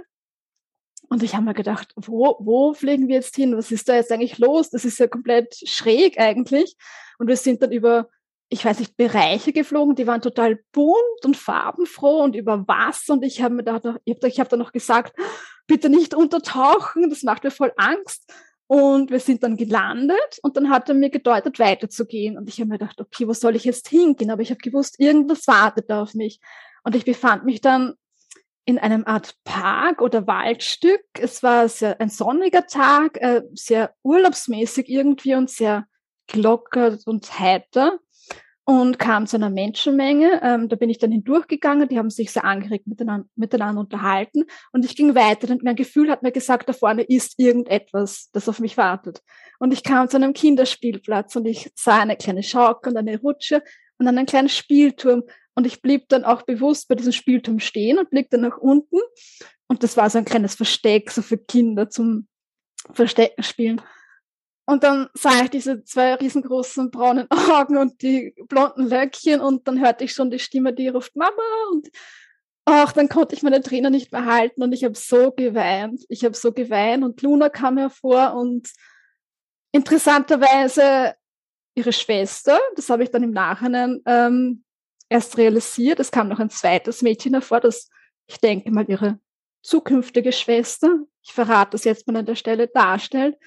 Und 1.09 1.23
ich 1.23 1.35
habe 1.35 1.43
mir 1.43 1.53
gedacht, 1.53 1.93
wo, 1.97 2.37
wo 2.39 2.73
fliegen 2.73 3.09
wir 3.09 3.15
jetzt 3.15 3.35
hin? 3.35 3.57
Was 3.57 3.71
ist 3.71 3.89
da 3.89 3.95
jetzt 3.95 4.11
eigentlich 4.11 4.37
los? 4.37 4.69
Das 4.69 4.85
ist 4.85 4.97
ja 4.97 5.07
komplett 5.07 5.55
schräg 5.67 6.17
eigentlich. 6.17 6.77
Und 7.19 7.27
wir 7.27 7.35
sind 7.35 7.61
dann 7.61 7.73
über, 7.73 8.07
ich 8.47 8.63
weiß 8.63 8.79
nicht, 8.79 8.95
Bereiche 8.95 9.51
geflogen, 9.51 9.95
die 9.95 10.07
waren 10.07 10.21
total 10.21 10.59
bunt 10.71 11.25
und 11.25 11.35
farbenfroh 11.35 12.23
und 12.23 12.35
über 12.35 12.65
Wasser. 12.67 13.13
Und 13.13 13.23
ich 13.23 13.41
habe 13.41 13.55
mir 13.55 13.63
da 13.63 13.81
noch, 13.83 13.97
ich 14.05 14.15
habe 14.23 14.29
hab 14.29 14.49
dann 14.49 14.59
noch 14.59 14.71
gesagt, 14.71 15.13
bitte 15.71 15.89
nicht 15.89 16.13
untertauchen, 16.13 17.09
das 17.09 17.23
macht 17.23 17.45
mir 17.45 17.51
voll 17.51 17.71
Angst. 17.77 18.29
Und 18.67 19.09
wir 19.09 19.21
sind 19.21 19.41
dann 19.43 19.55
gelandet 19.55 20.39
und 20.43 20.57
dann 20.57 20.69
hat 20.69 20.89
er 20.89 20.95
mir 20.95 21.09
gedeutet, 21.09 21.59
weiterzugehen. 21.59 22.37
Und 22.37 22.49
ich 22.49 22.59
habe 22.59 22.67
mir 22.69 22.77
gedacht, 22.77 22.99
okay, 22.99 23.25
wo 23.25 23.31
soll 23.31 23.55
ich 23.55 23.63
jetzt 23.63 23.87
hingehen? 23.87 24.31
Aber 24.31 24.41
ich 24.41 24.49
habe 24.49 24.59
gewusst, 24.59 24.99
irgendwas 24.99 25.47
wartet 25.47 25.89
auf 25.89 26.13
mich. 26.13 26.41
Und 26.83 26.93
ich 26.95 27.05
befand 27.05 27.45
mich 27.45 27.61
dann 27.61 27.93
in 28.65 28.79
einem 28.79 29.05
Art 29.05 29.35
Park 29.45 30.01
oder 30.01 30.27
Waldstück. 30.27 31.05
Es 31.13 31.41
war 31.41 31.69
sehr 31.69 32.01
ein 32.01 32.09
sonniger 32.09 32.67
Tag, 32.67 33.17
äh, 33.21 33.43
sehr 33.53 33.93
urlaubsmäßig 34.03 34.89
irgendwie 34.89 35.35
und 35.35 35.49
sehr 35.49 35.85
gelockert 36.27 37.07
und 37.07 37.39
heiter 37.39 37.97
und 38.71 38.99
kam 38.99 39.27
zu 39.27 39.35
einer 39.35 39.49
Menschenmenge. 39.49 40.39
Ähm, 40.41 40.69
da 40.69 40.77
bin 40.77 40.89
ich 40.89 40.97
dann 40.97 41.11
hindurchgegangen, 41.11 41.89
die 41.89 41.97
haben 41.97 42.09
sich 42.09 42.31
sehr 42.31 42.45
angeregt 42.45 42.87
miteinander, 42.87 43.27
miteinander 43.35 43.81
unterhalten 43.81 44.45
und 44.71 44.85
ich 44.85 44.95
ging 44.95 45.13
weiter 45.13 45.49
und 45.49 45.61
mein 45.61 45.75
Gefühl 45.75 46.09
hat 46.09 46.23
mir 46.23 46.31
gesagt, 46.31 46.69
da 46.69 46.73
vorne 46.73 47.01
ist 47.01 47.37
irgendetwas, 47.37 48.29
das 48.31 48.47
auf 48.47 48.61
mich 48.61 48.77
wartet. 48.77 49.21
Und 49.59 49.73
ich 49.73 49.83
kam 49.83 50.07
zu 50.07 50.15
einem 50.15 50.31
Kinderspielplatz 50.31 51.35
und 51.35 51.47
ich 51.47 51.69
sah 51.75 51.99
eine 51.99 52.15
kleine 52.15 52.43
Schaukel 52.43 52.93
und 52.93 52.97
eine 52.97 53.19
Rutsche 53.19 53.61
und 53.97 54.05
dann 54.05 54.17
einen 54.17 54.25
kleinen 54.25 54.47
Spielturm 54.47 55.23
und 55.53 55.67
ich 55.67 55.81
blieb 55.81 56.07
dann 56.07 56.23
auch 56.23 56.43
bewusst 56.43 56.87
bei 56.87 56.95
diesem 56.95 57.11
Spielturm 57.11 57.59
stehen 57.59 57.99
und 57.99 58.09
blickte 58.09 58.37
nach 58.37 58.57
unten 58.57 58.99
und 59.67 59.83
das 59.83 59.97
war 59.97 60.09
so 60.09 60.17
ein 60.17 60.23
kleines 60.23 60.55
Versteck, 60.55 61.11
so 61.11 61.21
für 61.21 61.37
Kinder 61.37 61.89
zum 61.89 62.29
Verstecken 62.93 63.43
spielen. 63.43 63.81
Und 64.65 64.83
dann 64.83 65.09
sah 65.13 65.43
ich 65.43 65.49
diese 65.49 65.83
zwei 65.83 66.15
riesengroßen 66.15 66.91
braunen 66.91 67.27
Augen 67.51 67.77
und 67.77 68.01
die 68.01 68.33
blonden 68.47 68.87
Löckchen 68.87 69.41
und 69.41 69.67
dann 69.67 69.79
hörte 69.79 70.03
ich 70.03 70.13
schon 70.13 70.31
die 70.31 70.39
Stimme, 70.39 70.73
die 70.73 70.87
ruft 70.87 71.15
Mama 71.15 71.41
und 71.71 71.89
ach, 72.65 72.93
dann 72.93 73.09
konnte 73.09 73.35
ich 73.35 73.43
meine 73.43 73.61
Tränen 73.61 73.91
nicht 73.91 74.11
mehr 74.11 74.25
halten 74.25 74.63
und 74.63 74.71
ich 74.71 74.83
habe 74.83 74.95
so 74.95 75.31
geweint. 75.31 76.05
Ich 76.09 76.23
habe 76.23 76.35
so 76.35 76.51
geweint 76.51 77.03
und 77.03 77.21
Luna 77.21 77.49
kam 77.49 77.77
hervor 77.77 78.35
und 78.35 78.69
interessanterweise 79.71 81.15
ihre 81.75 81.93
Schwester, 81.93 82.59
das 82.75 82.89
habe 82.89 83.03
ich 83.03 83.11
dann 83.11 83.23
im 83.23 83.31
Nachhinein 83.31 84.01
ähm, 84.05 84.63
erst 85.09 85.37
realisiert. 85.37 85.99
Es 85.99 86.11
kam 86.11 86.27
noch 86.27 86.39
ein 86.39 86.49
zweites 86.49 87.01
Mädchen 87.01 87.33
hervor, 87.33 87.59
das 87.59 87.89
ich 88.27 88.39
denke 88.39 88.71
mal 88.71 88.85
ihre 88.87 89.19
zukünftige 89.63 90.31
Schwester, 90.31 90.99
ich 91.23 91.33
verrate 91.33 91.71
das 91.71 91.83
jetzt 91.83 92.07
mal 92.07 92.17
an 92.17 92.25
der 92.25 92.35
Stelle, 92.35 92.67
darstellt. 92.67 93.37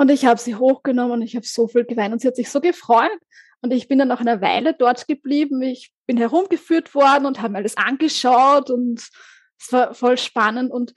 Und 0.00 0.10
ich 0.10 0.24
habe 0.24 0.40
sie 0.40 0.54
hochgenommen 0.54 1.12
und 1.12 1.22
ich 1.22 1.36
habe 1.36 1.44
so 1.44 1.68
viel 1.68 1.84
geweint 1.84 2.14
und 2.14 2.22
sie 2.22 2.28
hat 2.28 2.34
sich 2.34 2.48
so 2.48 2.62
gefreut. 2.62 3.20
Und 3.60 3.70
ich 3.70 3.86
bin 3.86 3.98
dann 3.98 4.08
noch 4.08 4.20
eine 4.20 4.40
Weile 4.40 4.72
dort 4.72 5.06
geblieben. 5.06 5.60
Ich 5.60 5.92
bin 6.06 6.16
herumgeführt 6.16 6.94
worden 6.94 7.26
und 7.26 7.42
habe 7.42 7.52
mir 7.52 7.58
alles 7.58 7.76
angeschaut 7.76 8.70
und 8.70 8.98
es 8.98 9.72
war 9.72 9.92
voll 9.92 10.16
spannend. 10.16 10.72
Und 10.72 10.94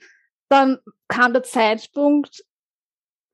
dann 0.48 0.78
kam 1.06 1.34
der 1.34 1.42
Zeitpunkt, 1.42 2.46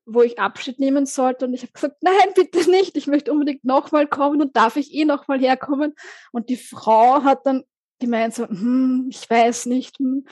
wo 0.05 0.23
ich 0.23 0.39
Abschied 0.39 0.77
nehmen 0.77 1.05
sollte 1.05 1.45
und 1.45 1.53
ich 1.53 1.61
habe 1.61 1.71
gesagt, 1.71 2.03
nein, 2.03 2.33
bitte 2.35 2.69
nicht, 2.69 2.97
ich 2.97 3.07
möchte 3.07 3.31
unbedingt 3.31 3.63
nochmal 3.63 4.07
kommen 4.07 4.41
und 4.41 4.57
darf 4.57 4.75
ich 4.75 4.93
eh 4.93 5.05
nochmal 5.05 5.39
herkommen. 5.39 5.95
Und 6.33 6.49
die 6.49 6.57
Frau 6.57 7.23
hat 7.23 7.45
dann 7.45 7.63
gemeint 7.97 8.35
so, 8.35 8.45
hm, 8.45 9.07
ich 9.09 9.29
weiß 9.29 9.67
nicht, 9.67 9.99
hm, 9.99 10.25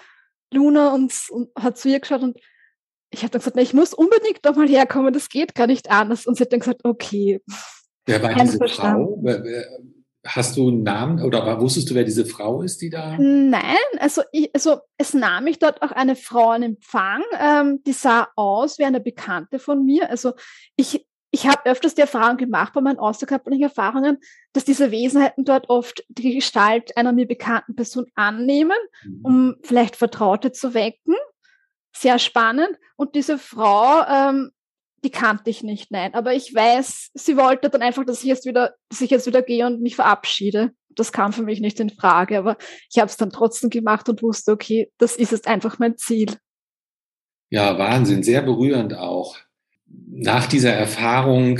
Luna 0.51 0.93
und, 0.93 1.13
und 1.29 1.49
hat 1.57 1.77
zu 1.77 1.87
ihr 1.87 2.01
geschaut 2.01 2.23
und 2.23 2.37
ich 3.11 3.23
habe 3.23 3.31
dann 3.31 3.39
gesagt, 3.39 3.55
na, 3.55 3.61
ich 3.61 3.73
muss 3.73 3.93
unbedingt 3.93 4.39
doch 4.43 4.55
mal 4.55 4.67
herkommen, 4.67 5.13
das 5.13 5.29
geht 5.29 5.55
gar 5.55 5.67
nicht 5.67 5.89
anders. 5.89 6.25
Und 6.25 6.37
sie 6.37 6.43
hat 6.43 6.51
dann 6.51 6.59
gesagt, 6.59 6.81
okay. 6.83 7.41
Wer 8.05 8.21
war 8.21 8.33
diese 8.35 8.59
Frau? 8.67 9.23
Hast 10.25 10.57
du 10.57 10.67
einen 10.67 10.83
Namen 10.83 11.23
oder 11.23 11.61
wusstest 11.61 11.89
du, 11.89 11.95
wer 11.95 12.03
diese 12.03 12.25
Frau 12.25 12.61
ist, 12.61 12.81
die 12.81 12.89
da? 12.89 13.17
Nein, 13.17 13.77
also, 13.99 14.21
ich, 14.33 14.53
also 14.53 14.79
es 14.97 15.13
nahm 15.13 15.45
mich 15.45 15.59
dort 15.59 15.81
auch 15.81 15.91
eine 15.91 16.17
Frau 16.17 16.53
in 16.53 16.61
Empfang, 16.61 17.23
ähm, 17.39 17.81
die 17.87 17.93
sah 17.93 18.27
aus 18.35 18.77
wie 18.79 18.83
eine 18.83 18.99
Bekannte 18.99 19.59
von 19.59 19.85
mir. 19.85 20.09
Also 20.09 20.33
ich, 20.75 21.07
ich 21.31 21.47
habe 21.47 21.69
öfters 21.69 21.95
die 21.95 22.01
Erfahrung 22.01 22.35
gemacht 22.35 22.73
bei 22.73 22.81
meinen 22.81 22.99
außerkörperlichen 22.99 23.63
Erfahrungen, 23.63 24.17
dass 24.51 24.65
diese 24.65 24.91
Wesenheiten 24.91 25.45
dort 25.45 25.69
oft 25.69 26.03
die 26.09 26.35
Gestalt 26.35 26.95
einer 26.97 27.13
mir 27.13 27.25
bekannten 27.25 27.75
Person 27.75 28.05
annehmen, 28.13 28.77
mhm. 29.05 29.19
um 29.23 29.55
vielleicht 29.63 29.95
Vertraute 29.95 30.51
zu 30.51 30.73
wecken 30.73 31.15
sehr 31.95 32.19
spannend. 32.19 32.77
Und 32.95 33.15
diese 33.15 33.37
Frau, 33.37 34.03
ähm, 34.07 34.51
die 35.03 35.11
kannte 35.11 35.49
ich 35.49 35.63
nicht, 35.63 35.91
nein. 35.91 36.13
Aber 36.13 36.33
ich 36.33 36.53
weiß, 36.53 37.11
sie 37.13 37.37
wollte 37.37 37.69
dann 37.69 37.81
einfach, 37.81 38.05
dass 38.05 38.21
ich 38.21 38.27
jetzt 38.27 38.45
wieder, 38.45 38.75
dass 38.89 39.01
ich 39.01 39.09
jetzt 39.09 39.27
wieder 39.27 39.41
gehe 39.41 39.65
und 39.65 39.81
mich 39.81 39.95
verabschiede. 39.95 40.71
Das 40.89 41.11
kam 41.11 41.31
für 41.31 41.43
mich 41.43 41.61
nicht 41.61 41.79
in 41.79 41.89
Frage. 41.89 42.37
Aber 42.37 42.57
ich 42.91 42.99
habe 42.99 43.09
es 43.09 43.17
dann 43.17 43.29
trotzdem 43.29 43.69
gemacht 43.69 44.09
und 44.09 44.21
wusste, 44.21 44.51
okay, 44.51 44.91
das 44.97 45.15
ist 45.15 45.31
jetzt 45.31 45.47
einfach 45.47 45.79
mein 45.79 45.97
Ziel. 45.97 46.35
Ja, 47.49 47.77
Wahnsinn, 47.77 48.23
sehr 48.23 48.41
berührend 48.41 48.93
auch. 48.93 49.37
Nach 49.87 50.45
dieser 50.45 50.73
Erfahrung, 50.73 51.59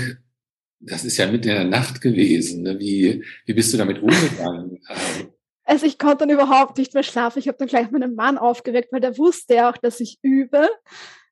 das 0.80 1.04
ist 1.04 1.18
ja 1.18 1.28
mitten 1.28 1.50
in 1.50 1.56
der 1.56 1.64
Nacht 1.66 2.02
gewesen, 2.02 2.64
ne? 2.64 2.80
wie, 2.80 3.24
wie 3.46 3.54
bist 3.54 3.74
du 3.74 3.78
damit 3.78 4.02
umgegangen? 4.02 4.80
Also 5.70 5.86
ich 5.86 6.00
konnte 6.00 6.26
dann 6.26 6.32
überhaupt 6.32 6.80
nicht 6.80 6.96
mehr 6.96 7.04
schlafen. 7.04 7.38
Ich 7.38 7.48
habe 7.48 7.60
dann 7.60 7.68
gleich 7.68 7.92
meinen 7.92 8.16
Mann 8.16 8.40
aufgeweckt, 8.40 8.92
weil 8.92 9.02
der 9.02 9.20
wusste 9.20 9.54
ja 9.54 9.70
auch, 9.70 9.78
dass 9.78 10.00
ich 10.00 10.18
übe. 10.24 10.68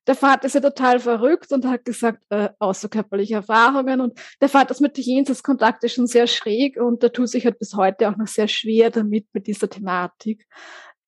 Der 0.06 0.14
Vater 0.14 0.46
ist 0.46 0.54
ja 0.54 0.60
total 0.60 1.00
verrückt 1.00 1.50
und 1.50 1.66
hat 1.66 1.84
gesagt, 1.84 2.22
äh, 2.28 2.50
außerkörperliche 2.60 3.34
Erfahrungen. 3.34 4.00
Und 4.00 4.16
der 4.40 4.48
fand 4.48 4.70
das 4.70 4.78
mit 4.78 4.96
Jenseitskontakt 4.96 5.82
ist 5.82 5.94
schon 5.94 6.06
sehr 6.06 6.28
schräg 6.28 6.76
und 6.80 7.02
der 7.02 7.12
tut 7.12 7.28
sich 7.28 7.44
halt 7.46 7.58
bis 7.58 7.74
heute 7.74 8.08
auch 8.08 8.16
noch 8.16 8.28
sehr 8.28 8.46
schwer 8.46 8.90
damit, 8.90 9.26
mit 9.32 9.48
dieser 9.48 9.68
Thematik. 9.68 10.46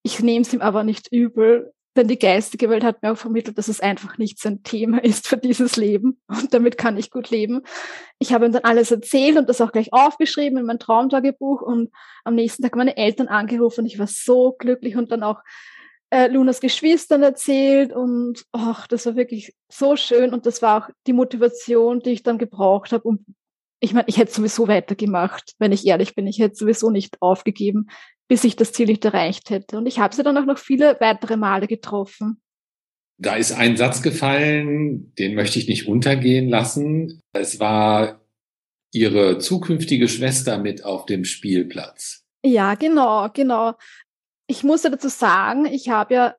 Ich 0.03 0.19
nehme 0.19 0.41
es 0.41 0.53
ihm 0.53 0.61
aber 0.61 0.83
nicht 0.83 1.07
übel, 1.13 1.71
denn 1.95 2.07
die 2.07 2.19
geistige 2.19 2.69
Welt 2.69 2.83
hat 2.83 3.01
mir 3.01 3.11
auch 3.11 3.17
vermittelt, 3.17 3.57
dass 3.57 3.67
es 3.67 3.81
einfach 3.81 4.17
nicht 4.17 4.39
sein 4.39 4.63
Thema 4.63 5.03
ist 5.03 5.27
für 5.27 5.37
dieses 5.37 5.75
Leben. 5.75 6.21
Und 6.27 6.53
damit 6.53 6.77
kann 6.77 6.97
ich 6.97 7.11
gut 7.11 7.29
leben. 7.29 7.61
Ich 8.19 8.33
habe 8.33 8.45
ihm 8.45 8.51
dann 8.51 8.63
alles 8.63 8.91
erzählt 8.91 9.37
und 9.37 9.49
das 9.49 9.61
auch 9.61 9.71
gleich 9.71 9.91
aufgeschrieben 9.91 10.57
in 10.57 10.65
mein 10.65 10.79
Traumtagebuch 10.79 11.61
und 11.61 11.91
am 12.23 12.35
nächsten 12.35 12.63
Tag 12.63 12.75
meine 12.75 12.97
Eltern 12.97 13.27
angerufen. 13.27 13.85
Ich 13.85 13.99
war 13.99 14.07
so 14.07 14.53
glücklich 14.57 14.95
und 14.95 15.11
dann 15.11 15.23
auch 15.23 15.41
äh, 16.11 16.27
Lunas 16.27 16.61
Geschwistern 16.61 17.23
erzählt 17.23 17.93
und 17.93 18.45
ach, 18.51 18.87
das 18.87 19.05
war 19.05 19.15
wirklich 19.15 19.55
so 19.69 19.95
schön 19.95 20.33
und 20.33 20.45
das 20.45 20.61
war 20.61 20.83
auch 20.83 20.89
die 21.07 21.13
Motivation, 21.13 22.01
die 22.01 22.11
ich 22.11 22.23
dann 22.23 22.37
gebraucht 22.37 22.91
habe, 22.91 23.03
um 23.03 23.25
ich 23.83 23.93
meine, 23.93 24.07
ich 24.07 24.19
hätte 24.19 24.31
sowieso 24.31 24.67
weitergemacht, 24.67 25.55
wenn 25.57 25.71
ich 25.71 25.87
ehrlich 25.87 26.13
bin. 26.13 26.27
Ich 26.27 26.37
hätte 26.37 26.53
sowieso 26.55 26.91
nicht 26.91 27.19
aufgegeben 27.19 27.87
bis 28.31 28.45
ich 28.45 28.55
das 28.55 28.71
Ziel 28.71 28.85
nicht 28.85 29.03
erreicht 29.03 29.49
hätte. 29.49 29.77
Und 29.77 29.87
ich 29.87 29.99
habe 29.99 30.15
sie 30.15 30.23
dann 30.23 30.37
auch 30.37 30.45
noch 30.45 30.57
viele 30.57 30.95
weitere 31.01 31.35
Male 31.35 31.67
getroffen. 31.67 32.41
Da 33.17 33.35
ist 33.35 33.51
ein 33.51 33.75
Satz 33.75 34.01
gefallen, 34.01 35.13
den 35.15 35.35
möchte 35.35 35.59
ich 35.59 35.67
nicht 35.67 35.89
untergehen 35.89 36.47
lassen. 36.47 37.19
Es 37.33 37.59
war 37.59 38.21
ihre 38.93 39.39
zukünftige 39.39 40.07
Schwester 40.07 40.59
mit 40.59 40.85
auf 40.85 41.05
dem 41.05 41.25
Spielplatz. 41.25 42.23
Ja, 42.41 42.75
genau, 42.75 43.27
genau. 43.33 43.73
Ich 44.47 44.63
musste 44.63 44.89
dazu 44.89 45.09
sagen, 45.09 45.65
ich 45.65 45.89
habe 45.89 46.13
ja 46.13 46.35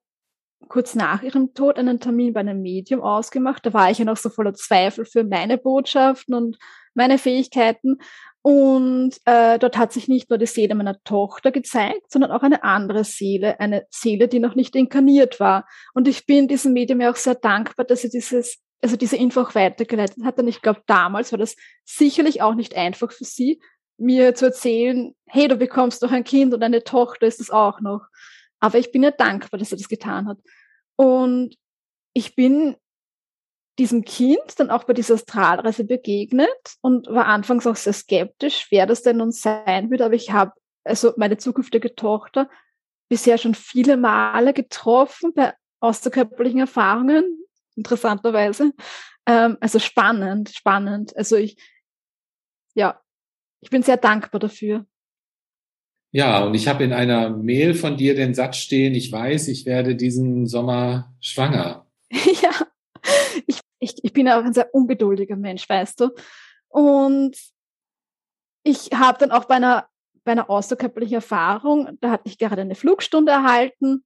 kurz 0.69 0.95
nach 0.95 1.23
ihrem 1.23 1.53
Tod 1.53 1.79
einen 1.79 2.01
Termin 2.01 2.33
bei 2.33 2.41
einem 2.41 2.63
Medium 2.63 3.03
ausgemacht. 3.03 3.67
Da 3.67 3.75
war 3.75 3.91
ich 3.91 3.99
ja 3.99 4.07
noch 4.07 4.17
so 4.17 4.31
voller 4.31 4.55
Zweifel 4.55 5.05
für 5.05 5.25
meine 5.25 5.59
Botschaften 5.59 6.35
und 6.35 6.57
meine 6.95 7.19
Fähigkeiten. 7.19 7.99
Und 8.43 9.17
äh, 9.25 9.59
dort 9.59 9.79
hat 9.79 9.93
sich 9.93 10.09
nicht 10.09 10.29
nur 10.29 10.39
die 10.39 10.47
Seele 10.47 10.75
meiner 10.75 11.01
Tochter 11.05 11.53
gezeigt, 11.53 12.11
sondern 12.11 12.33
auch 12.33 12.43
eine 12.43 12.65
andere 12.65 13.05
Seele, 13.05 13.61
eine 13.61 13.87
Seele, 13.91 14.27
die 14.27 14.41
noch 14.41 14.57
nicht 14.57 14.75
inkarniert 14.75 15.39
war. 15.39 15.67
Und 15.95 16.09
ich 16.09 16.27
bin 16.27 16.49
diesem 16.49 16.73
Medium 16.73 17.01
ja 17.01 17.13
auch 17.13 17.17
sehr 17.17 17.37
dankbar, 17.37 17.87
dass 17.87 18.03
sie 18.03 18.11
dieses, 18.11 18.59
also 18.83 18.97
diese 18.97 19.17
Info 19.17 19.43
auch 19.43 19.55
weitergeleitet 19.55 20.25
hat. 20.25 20.39
Und 20.39 20.49
ich 20.49 20.61
glaube, 20.61 20.83
damals 20.87 21.31
war 21.31 21.39
das 21.39 21.55
sicherlich 21.85 22.43
auch 22.43 22.55
nicht 22.55 22.75
einfach 22.77 23.13
für 23.13 23.25
sie, 23.25 23.61
mir 23.97 24.35
zu 24.35 24.47
erzählen, 24.47 25.15
hey, 25.27 25.47
du 25.47 25.57
bekommst 25.57 26.03
doch 26.03 26.11
ein 26.11 26.25
Kind 26.25 26.53
und 26.53 26.65
eine 26.65 26.83
Tochter 26.83 27.29
ist 27.29 27.41
es 27.41 27.51
auch 27.51 27.81
noch. 27.81 28.01
Aber 28.59 28.79
ich 28.79 28.91
bin 28.91 29.05
ja 29.05 29.13
dankbar, 29.13 29.59
dass 29.59 29.71
er 29.71 29.79
das 29.79 29.89
getan 29.89 30.27
hat. 30.27 30.39
Und 30.97 31.55
ich 32.13 32.35
bin 32.35 32.77
diesem 33.79 34.05
Kind 34.05 34.59
dann 34.59 34.71
auch 34.71 34.85
bei 34.85 34.93
dieser 34.93 35.15
Astralreise 35.15 35.85
begegnet 35.85 36.49
und 36.83 37.07
war 37.09 37.27
anfangs 37.27 37.67
auch 37.67 37.77
sehr 37.77 37.93
skeptisch, 37.93 38.67
wer 38.71 38.87
das 38.87 39.03
denn 39.03 39.17
nun 39.17 39.33
sein 39.33 39.91
wird. 39.91 40.03
Aber 40.03 40.15
ich 40.15 40.31
habe 40.31 40.53
also 40.85 41.13
meine 41.17 41.39
zukünftige 41.39 41.95
Tochter 41.95 42.51
bisher 43.09 43.39
schon 43.39 43.55
viele 43.55 43.97
Male 43.97 44.53
getroffen 44.53 45.33
bei 45.35 45.55
außerkörperlichen 45.81 46.61
Erfahrungen, 46.61 47.45
interessanterweise. 47.77 48.73
Ähm, 49.27 49.57
also 49.61 49.79
spannend, 49.79 50.51
spannend. 50.51 51.17
Also 51.17 51.37
ich, 51.37 51.57
ja, 52.75 53.01
ich 53.61 53.71
bin 53.71 53.83
sehr 53.83 53.97
dankbar 53.97 54.41
dafür. 54.41 54.87
Ja, 56.11 56.45
und 56.45 56.55
ich 56.55 56.69
habe 56.69 56.85
in 56.85 56.93
einer 56.93 57.31
Mail 57.31 57.75
von 57.75 57.97
dir 57.97 58.15
den 58.15 58.35
Satz 58.35 58.59
stehen, 58.59 58.95
ich 58.95 59.11
weiß, 59.11 59.49
ich 59.49 59.65
werde 59.65 59.97
diesen 59.97 60.47
Sommer 60.47 61.15
schwanger. 61.21 61.87
ja, 62.11 62.62
ich, 63.83 63.97
ich, 64.03 64.13
bin 64.13 64.29
auch 64.29 64.45
ein 64.45 64.55
sehr 64.55 64.75
ungeduldiger 64.75 65.37
Mensch, 65.37 65.69
weißt 65.69 66.01
du. 66.01 66.11
Und 66.69 67.37
ich 68.63 68.91
habe 68.95 69.19
dann 69.19 69.31
auch 69.31 69.45
bei 69.45 69.57
einer, 69.57 69.89
bei 70.25 70.33
einer 70.33 70.49
außerkörperlichen 70.49 71.17
Erfahrung, 71.17 71.99
da 72.01 72.11
hatte 72.11 72.29
ich 72.29 72.39
gerade 72.39 72.63
eine 72.63 72.75
Flugstunde 72.75 73.33
erhalten 73.33 74.05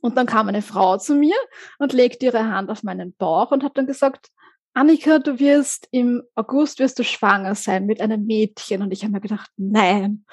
und 0.00 0.16
dann 0.16 0.26
kam 0.26 0.48
eine 0.48 0.62
Frau 0.62 0.96
zu 0.98 1.14
mir 1.14 1.34
und 1.78 1.92
legte 1.92 2.26
ihre 2.26 2.48
Hand 2.48 2.70
auf 2.70 2.82
meinen 2.82 3.14
Bauch 3.14 3.50
und 3.50 3.64
hat 3.64 3.76
dann 3.76 3.86
gesagt, 3.86 4.28
Annika, 4.74 5.18
du 5.18 5.38
wirst 5.38 5.88
im 5.90 6.22
August 6.34 6.78
wirst 6.78 6.98
du 6.98 7.04
schwanger 7.04 7.54
sein 7.54 7.86
mit 7.86 8.00
einem 8.00 8.26
Mädchen. 8.26 8.82
Und 8.82 8.92
ich 8.92 9.02
habe 9.02 9.12
mir 9.12 9.20
gedacht, 9.20 9.50
nein, 9.56 10.26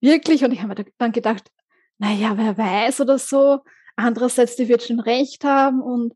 wirklich. 0.00 0.44
Und 0.44 0.52
ich 0.52 0.62
habe 0.62 0.74
mir 0.74 0.86
dann 0.96 1.12
gedacht, 1.12 1.50
naja, 1.98 2.36
wer 2.36 2.56
weiß 2.56 3.02
oder 3.02 3.18
so. 3.18 3.60
Andererseits, 3.94 4.56
die 4.56 4.68
wird 4.68 4.82
schon 4.82 4.98
recht 4.98 5.44
haben. 5.44 5.82
Und 5.82 6.14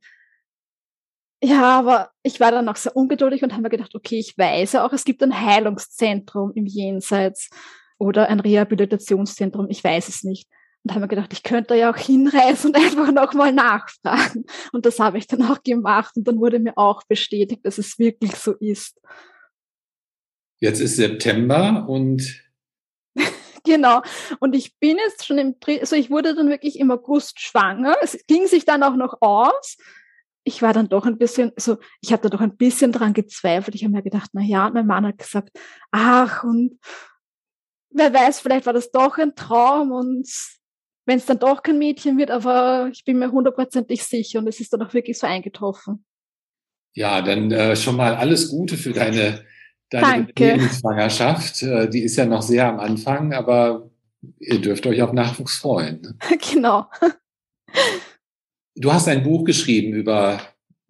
ja, 1.42 1.79
aber 1.79 2.11
ich 2.22 2.40
war 2.40 2.51
dann 2.51 2.68
auch 2.68 2.77
sehr 2.77 2.96
ungeduldig 2.96 3.42
und 3.42 3.53
habe 3.53 3.62
mir 3.62 3.70
gedacht, 3.70 3.94
okay, 3.94 4.18
ich 4.18 4.37
weiß 4.38 4.72
ja 4.72 4.87
auch, 4.87 4.92
es 4.92 5.05
gibt 5.05 5.22
ein 5.22 5.38
Heilungszentrum 5.38 6.53
im 6.55 6.66
Jenseits 6.66 7.51
oder 7.99 8.29
ein 8.29 8.40
Rehabilitationszentrum, 8.40 9.68
ich 9.68 9.83
weiß 9.83 10.09
es 10.09 10.22
nicht. 10.22 10.49
Und 10.83 10.90
habe 10.92 11.01
mir 11.01 11.09
gedacht, 11.09 11.33
ich 11.33 11.42
könnte 11.42 11.75
ja 11.75 11.90
auch 11.90 11.96
hinreisen 11.96 12.68
und 12.68 12.77
einfach 12.83 13.12
nochmal 13.12 13.53
nachfragen. 13.53 14.44
Und 14.72 14.87
das 14.87 14.99
habe 14.99 15.18
ich 15.18 15.27
dann 15.27 15.42
auch 15.42 15.62
gemacht 15.62 16.16
und 16.16 16.27
dann 16.29 16.38
wurde 16.38 16.59
mir 16.59 16.79
auch 16.79 17.03
bestätigt, 17.09 17.64
dass 17.64 17.79
es 17.79 17.99
wirklich 17.99 18.35
so 18.37 18.53
ist. 18.53 19.01
Jetzt 20.59 20.81
ist 20.81 20.96
September 20.96 21.87
und 21.88 22.42
Genau. 23.64 24.01
Und 24.38 24.55
ich 24.55 24.79
bin 24.79 24.96
jetzt 24.96 25.27
schon 25.27 25.38
im, 25.38 25.57
also 25.81 25.96
ich 25.96 26.09
wurde 26.09 26.35
dann 26.35 26.49
wirklich 26.49 26.79
im 26.79 26.90
August 26.90 27.40
schwanger. 27.40 27.96
Es 28.01 28.16
ging 28.29 28.46
sich 28.46 28.64
dann 28.64 28.85
auch 28.85 28.94
noch 28.94 29.20
aus. 29.20 29.77
Ich 30.48 30.62
war 30.62 30.72
dann 30.72 30.88
doch 30.88 31.06
ein 31.06 31.18
bisschen, 31.18 31.50
also 31.56 31.78
ich 32.00 32.12
habe 32.12 32.22
da 32.22 32.28
doch 32.28 32.40
ein 32.40 32.56
bisschen 32.56 32.92
dran 32.92 33.14
gezweifelt. 33.14 33.74
Ich 33.74 33.82
habe 33.82 33.92
mir 33.92 34.02
gedacht, 34.02 34.30
na 34.32 34.42
ja, 34.42 34.70
mein 34.70 34.87
Mann 34.87 35.06
hat 35.06 35.18
gesagt, 35.18 35.50
ach 35.90 36.44
und 36.44 36.78
wer 37.90 38.14
weiß, 38.14 38.40
vielleicht 38.40 38.66
war 38.66 38.72
das 38.72 38.90
doch 38.90 39.18
ein 39.18 39.35
Traum 39.35 39.90
und 39.90 40.28
wenn 41.04 41.18
es 41.18 41.26
dann 41.26 41.38
doch 41.38 41.62
kein 41.62 41.78
Mädchen 41.78 42.18
wird, 42.18 42.30
aber 42.30 42.88
ich 42.92 43.04
bin 43.04 43.18
mir 43.18 43.32
hundertprozentig 43.32 44.02
sicher 44.04 44.38
und 44.38 44.48
es 44.48 44.61
ist 44.61 44.72
dann 44.72 44.82
auch 44.82 44.94
wirklich 44.94 45.18
so 45.18 45.26
eingetroffen. 45.26 46.04
Ja, 46.94 47.22
dann 47.22 47.50
äh, 47.50 47.76
schon 47.76 47.96
mal 47.96 48.14
alles 48.14 48.48
Gute 48.48 48.76
für 48.76 48.92
deine 48.92 49.44
deine 49.90 50.28
Schwangerschaft, 50.68 51.62
äh, 51.62 51.88
die 51.88 52.02
ist 52.02 52.16
ja 52.16 52.26
noch 52.26 52.42
sehr 52.42 52.66
am 52.66 52.80
Anfang, 52.80 53.32
aber 53.32 53.90
ihr 54.38 54.61
dürft 54.61 54.87
euch 54.87 55.02
auf 55.02 55.12
Nachwuchs 55.12 55.59
freuen. 55.59 56.00
Ne? 56.02 56.16
Genau. 56.52 56.87
Du 58.76 58.92
hast 58.92 59.08
ein 59.08 59.22
Buch 59.22 59.44
geschrieben 59.44 59.94
über, 59.94 60.40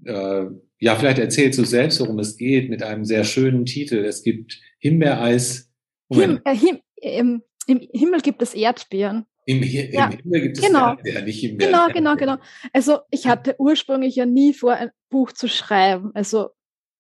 äh, 0.05 0.45
ja, 0.79 0.97
vielleicht 0.97 1.19
erzählst 1.19 1.59
du 1.59 1.65
selbst, 1.65 2.01
worum 2.01 2.19
es 2.19 2.37
geht, 2.37 2.69
mit 2.69 2.83
einem 2.83 3.05
sehr 3.05 3.25
schönen 3.25 3.65
Titel. 3.65 4.05
Es 4.05 4.23
gibt 4.23 4.61
Himbeereis. 4.79 5.71
Him, 6.11 6.41
äh, 6.45 6.55
him, 6.55 6.81
im, 6.97 7.43
Im 7.67 7.89
Himmel 7.93 8.21
gibt 8.21 8.43
es 8.43 8.55
Erdbeeren. 8.55 9.27
Im, 9.47 9.63
Im 9.63 9.93
ja, 9.93 10.11
Himmel 10.11 10.41
gibt 10.41 10.59
es 10.59 10.65
genau. 10.65 10.91
Erdbeeren, 10.91 11.25
nicht 11.25 11.41
Himbeeren. 11.41 11.73
Genau, 11.73 11.87
genau, 11.89 12.17
genau. 12.17 12.37
Also 12.73 12.99
ich 13.11 13.27
hatte 13.27 13.55
ursprünglich 13.59 14.17
ja 14.17 14.27
nie 14.27 14.53
vor, 14.53 14.73
ein 14.75 14.91
Buch 15.09 15.33
zu 15.33 15.49
schreiben. 15.49 16.11
Also 16.15 16.51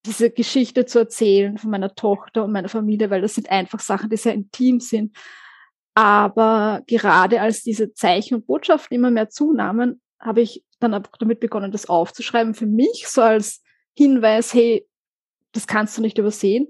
diese 0.07 0.31
Geschichte 0.31 0.87
zu 0.87 1.01
erzählen 1.01 1.59
von 1.59 1.70
meiner 1.70 1.94
Tochter 1.94 2.44
und 2.44 2.53
meiner 2.53 2.68
Familie, 2.68 3.11
weil 3.11 3.20
das 3.20 3.35
sind 3.35 3.51
einfach 3.51 3.81
Sachen, 3.81 4.11
die 4.11 4.16
sehr 4.16 4.35
intim 4.35 4.79
sind. 4.79 5.16
Aber 5.94 6.83
gerade 6.87 7.40
als 7.40 7.62
diese 7.62 7.92
Zeichen 7.92 8.35
und 8.35 8.46
Botschaften 8.46 8.94
immer 8.94 9.11
mehr 9.11 9.29
zunahmen, 9.29 10.01
habe 10.20 10.42
ich 10.42 10.62
dann 10.81 10.95
auch 10.95 11.03
damit 11.19 11.41
begonnen, 11.41 11.73
das 11.73 11.89
aufzuschreiben 11.89 12.55
für 12.55 12.67
mich, 12.67 13.07
so 13.09 13.23
als 13.23 13.62
Hinweis, 13.95 14.53
hey, 14.53 14.87
das 15.53 15.67
kannst 15.67 15.97
du 15.97 16.03
nicht 16.03 16.19
übersehen. 16.19 16.69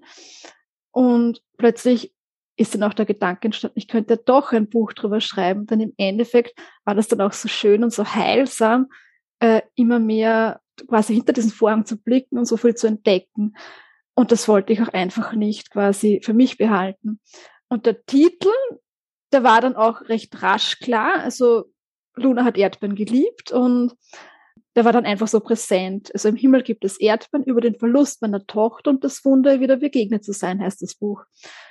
Und 0.92 1.42
plötzlich 1.58 2.14
ist 2.56 2.74
dann 2.74 2.82
auch 2.84 2.94
der 2.94 3.06
Gedanke 3.06 3.48
entstanden, 3.48 3.78
ich 3.78 3.88
könnte 3.88 4.16
doch 4.16 4.52
ein 4.52 4.68
Buch 4.68 4.92
drüber 4.92 5.20
schreiben. 5.20 5.66
Denn 5.66 5.80
im 5.80 5.92
Endeffekt 5.98 6.58
war 6.84 6.94
das 6.94 7.08
dann 7.08 7.20
auch 7.20 7.32
so 7.32 7.48
schön 7.48 7.84
und 7.84 7.92
so 7.92 8.04
heilsam, 8.04 8.86
äh, 9.40 9.62
immer 9.74 9.98
mehr 9.98 10.60
quasi 10.88 11.14
hinter 11.14 11.32
diesen 11.32 11.50
Vorhang 11.50 11.84
zu 11.84 12.00
blicken 12.00 12.38
und 12.38 12.46
so 12.46 12.56
viel 12.56 12.74
zu 12.74 12.86
entdecken. 12.86 13.54
Und 14.14 14.32
das 14.32 14.48
wollte 14.48 14.72
ich 14.72 14.80
auch 14.80 14.88
einfach 14.88 15.34
nicht 15.34 15.70
quasi 15.70 16.20
für 16.22 16.32
mich 16.32 16.56
behalten. 16.56 17.20
Und 17.68 17.84
der 17.84 18.04
Titel, 18.06 18.52
der 19.32 19.42
war 19.42 19.60
dann 19.60 19.76
auch 19.76 20.02
recht 20.08 20.42
rasch 20.42 20.78
klar. 20.78 21.20
Also 21.20 21.66
Luna 22.16 22.44
hat 22.44 22.56
Erdbeeren 22.56 22.96
geliebt 22.96 23.52
und 23.52 23.94
der 24.74 24.84
war 24.84 24.92
dann 24.92 25.06
einfach 25.06 25.28
so 25.28 25.40
präsent. 25.40 26.10
Also 26.12 26.28
im 26.28 26.36
Himmel 26.36 26.62
gibt 26.62 26.84
es 26.84 26.98
Erdbeeren 26.98 27.44
über 27.44 27.60
den 27.60 27.76
Verlust 27.76 28.20
meiner 28.20 28.46
Tochter 28.46 28.90
und 28.90 29.04
das 29.04 29.24
Wunder, 29.24 29.60
wieder 29.60 29.76
begegnet 29.76 30.24
zu 30.24 30.32
sein, 30.32 30.60
heißt 30.60 30.82
das 30.82 30.94
Buch. 30.94 31.24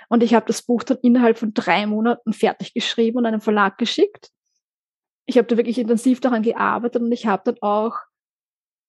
Und 0.10 0.24
ich 0.24 0.34
habe 0.34 0.46
das 0.48 0.62
Buch 0.62 0.84
dann 0.84 0.98
innerhalb 1.02 1.38
von 1.38 1.54
drei 1.54 1.86
Monaten 1.86 2.34
fertig 2.34 2.74
geschrieben 2.74 3.18
und 3.18 3.26
einem 3.26 3.42
Verlag 3.42 3.78
geschickt. 3.78 4.32
Ich 5.28 5.38
habe 5.38 5.48
da 5.48 5.58
wirklich 5.58 5.78
intensiv 5.78 6.20
daran 6.20 6.44
gearbeitet 6.44 7.02
und 7.02 7.12
ich 7.12 7.26
habe 7.26 7.44
dann 7.46 7.58
auch 7.62 7.98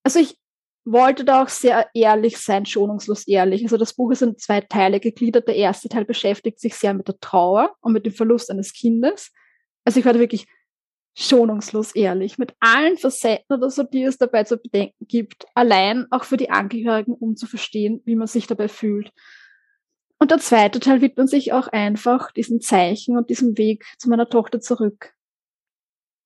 also 0.07 0.21
ich 0.21 0.39
wollte 0.85 1.25
da 1.25 1.43
auch 1.43 1.49
sehr 1.49 1.89
ehrlich 1.93 2.39
sein, 2.39 2.65
schonungslos 2.65 3.27
ehrlich. 3.27 3.65
Also 3.65 3.77
das 3.77 3.95
Buch 3.95 4.13
ist 4.13 4.23
in 4.23 4.39
zwei 4.39 4.61
Teile 4.61 5.01
gegliedert. 5.01 5.49
Der 5.49 5.57
erste 5.57 5.89
Teil 5.89 6.05
beschäftigt 6.05 6.61
sich 6.61 6.77
sehr 6.77 6.95
mit 6.95 7.09
der 7.09 7.19
Trauer 7.19 7.75
und 7.81 7.93
mit 7.93 8.07
dem 8.07 8.13
Verlust 8.13 8.49
eines 8.49 8.73
Kindes. 8.73 9.33
Also 9.85 9.99
ich 9.99 10.07
war 10.07 10.13
da 10.13 10.21
wirklich 10.21 10.47
schonungslos 11.19 11.95
ehrlich, 11.95 12.37
mit 12.37 12.53
allen 12.61 12.99
Facetten 12.99 13.57
oder 13.57 13.71
so, 13.71 13.83
die 13.83 14.03
es 14.03 14.19
dabei 14.19 14.45
zu 14.45 14.59
bedenken 14.59 15.07
gibt, 15.09 15.47
allein 15.55 16.07
auch 16.11 16.25
für 16.25 16.37
die 16.37 16.51
Angehörigen, 16.51 17.15
um 17.15 17.37
zu 17.37 17.47
verstehen, 17.47 18.03
wie 18.05 18.17
man 18.17 18.27
sich 18.27 18.47
dabei 18.47 18.69
fühlt. 18.69 19.11
Und 20.19 20.31
der 20.31 20.39
zweite 20.39 20.79
Teil 20.79 21.01
widmet 21.01 21.31
sich 21.31 21.53
auch 21.53 21.69
einfach 21.69 22.33
diesen 22.33 22.61
Zeichen 22.61 23.17
und 23.17 23.31
diesem 23.31 23.57
Weg 23.57 23.85
zu 23.99 24.09
meiner 24.11 24.29
Tochter 24.29 24.61
zurück. 24.61 25.15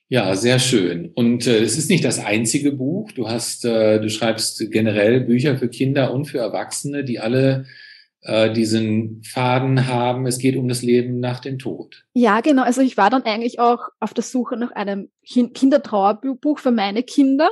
Ja, 0.09 0.35
sehr 0.35 0.59
schön. 0.59 1.13
Und 1.15 1.47
äh, 1.47 1.63
es 1.63 1.79
ist 1.79 1.89
nicht 1.89 2.05
das 2.05 2.19
einzige 2.19 2.73
Buch. 2.73 3.13
Du 3.13 3.29
hast, 3.29 3.65
äh, 3.65 4.01
du 4.01 4.11
schreibst 4.11 4.59
generell 4.73 5.21
Bücher 5.21 5.57
für 5.57 5.69
Kinder 5.69 6.13
und 6.13 6.25
für 6.25 6.39
Erwachsene, 6.39 7.05
die 7.05 7.21
alle 7.21 7.67
äh, 8.23 8.53
diesen 8.53 9.23
Faden 9.23 9.87
haben. 9.87 10.27
Es 10.27 10.39
geht 10.39 10.57
um 10.57 10.69
das 10.69 10.83
Leben 10.83 11.21
nach 11.21 11.41
dem 11.41 11.59
Tod. 11.59 12.05
Ja, 12.15 12.41
genau. 12.41 12.63
Also 12.63 12.81
ich 12.81 12.97
war 12.97 13.11
dann 13.11 13.23
eigentlich 13.23 13.61
auch 13.61 13.89
auf 13.99 14.15
der 14.15 14.25
Suche 14.25 14.57
nach 14.57 14.73
einem 14.73 15.11
Kindertrauerbuch 15.25 16.59
für 16.59 16.71
meine 16.71 17.03
Kinder, 17.03 17.51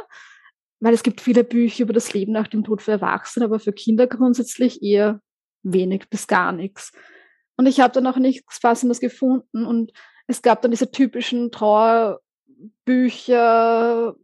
weil 0.81 0.95
es 0.95 1.03
gibt 1.03 1.21
viele 1.21 1.45
Bücher 1.45 1.85
über 1.85 1.93
das 1.93 2.13
Leben 2.13 2.33
nach 2.33 2.49
dem 2.49 2.65
Tod 2.65 2.83
für 2.83 2.93
Erwachsene, 2.93 3.47
aber 3.47 3.61
für 3.61 3.73
Kinder 3.73 4.07
grundsätzlich 4.07 4.83
eher 4.83 5.21
wenig 5.63 6.09
bis 6.11 6.27
gar 6.27 6.53
nichts. 6.53 6.93
Und 7.57 7.67
ich 7.67 7.81
habe 7.81 7.93
dann 7.93 8.07
auch 8.07 8.19
nichts 8.19 8.61
Passendes 8.61 9.01
gefunden 9.01 9.67
und 9.67 9.93
es 10.27 10.43
gab 10.43 10.63
dann 10.63 10.71
diese 10.71 10.91
typischen 10.91 11.51
Trauer 11.51 12.21
Bücher, 12.85 14.15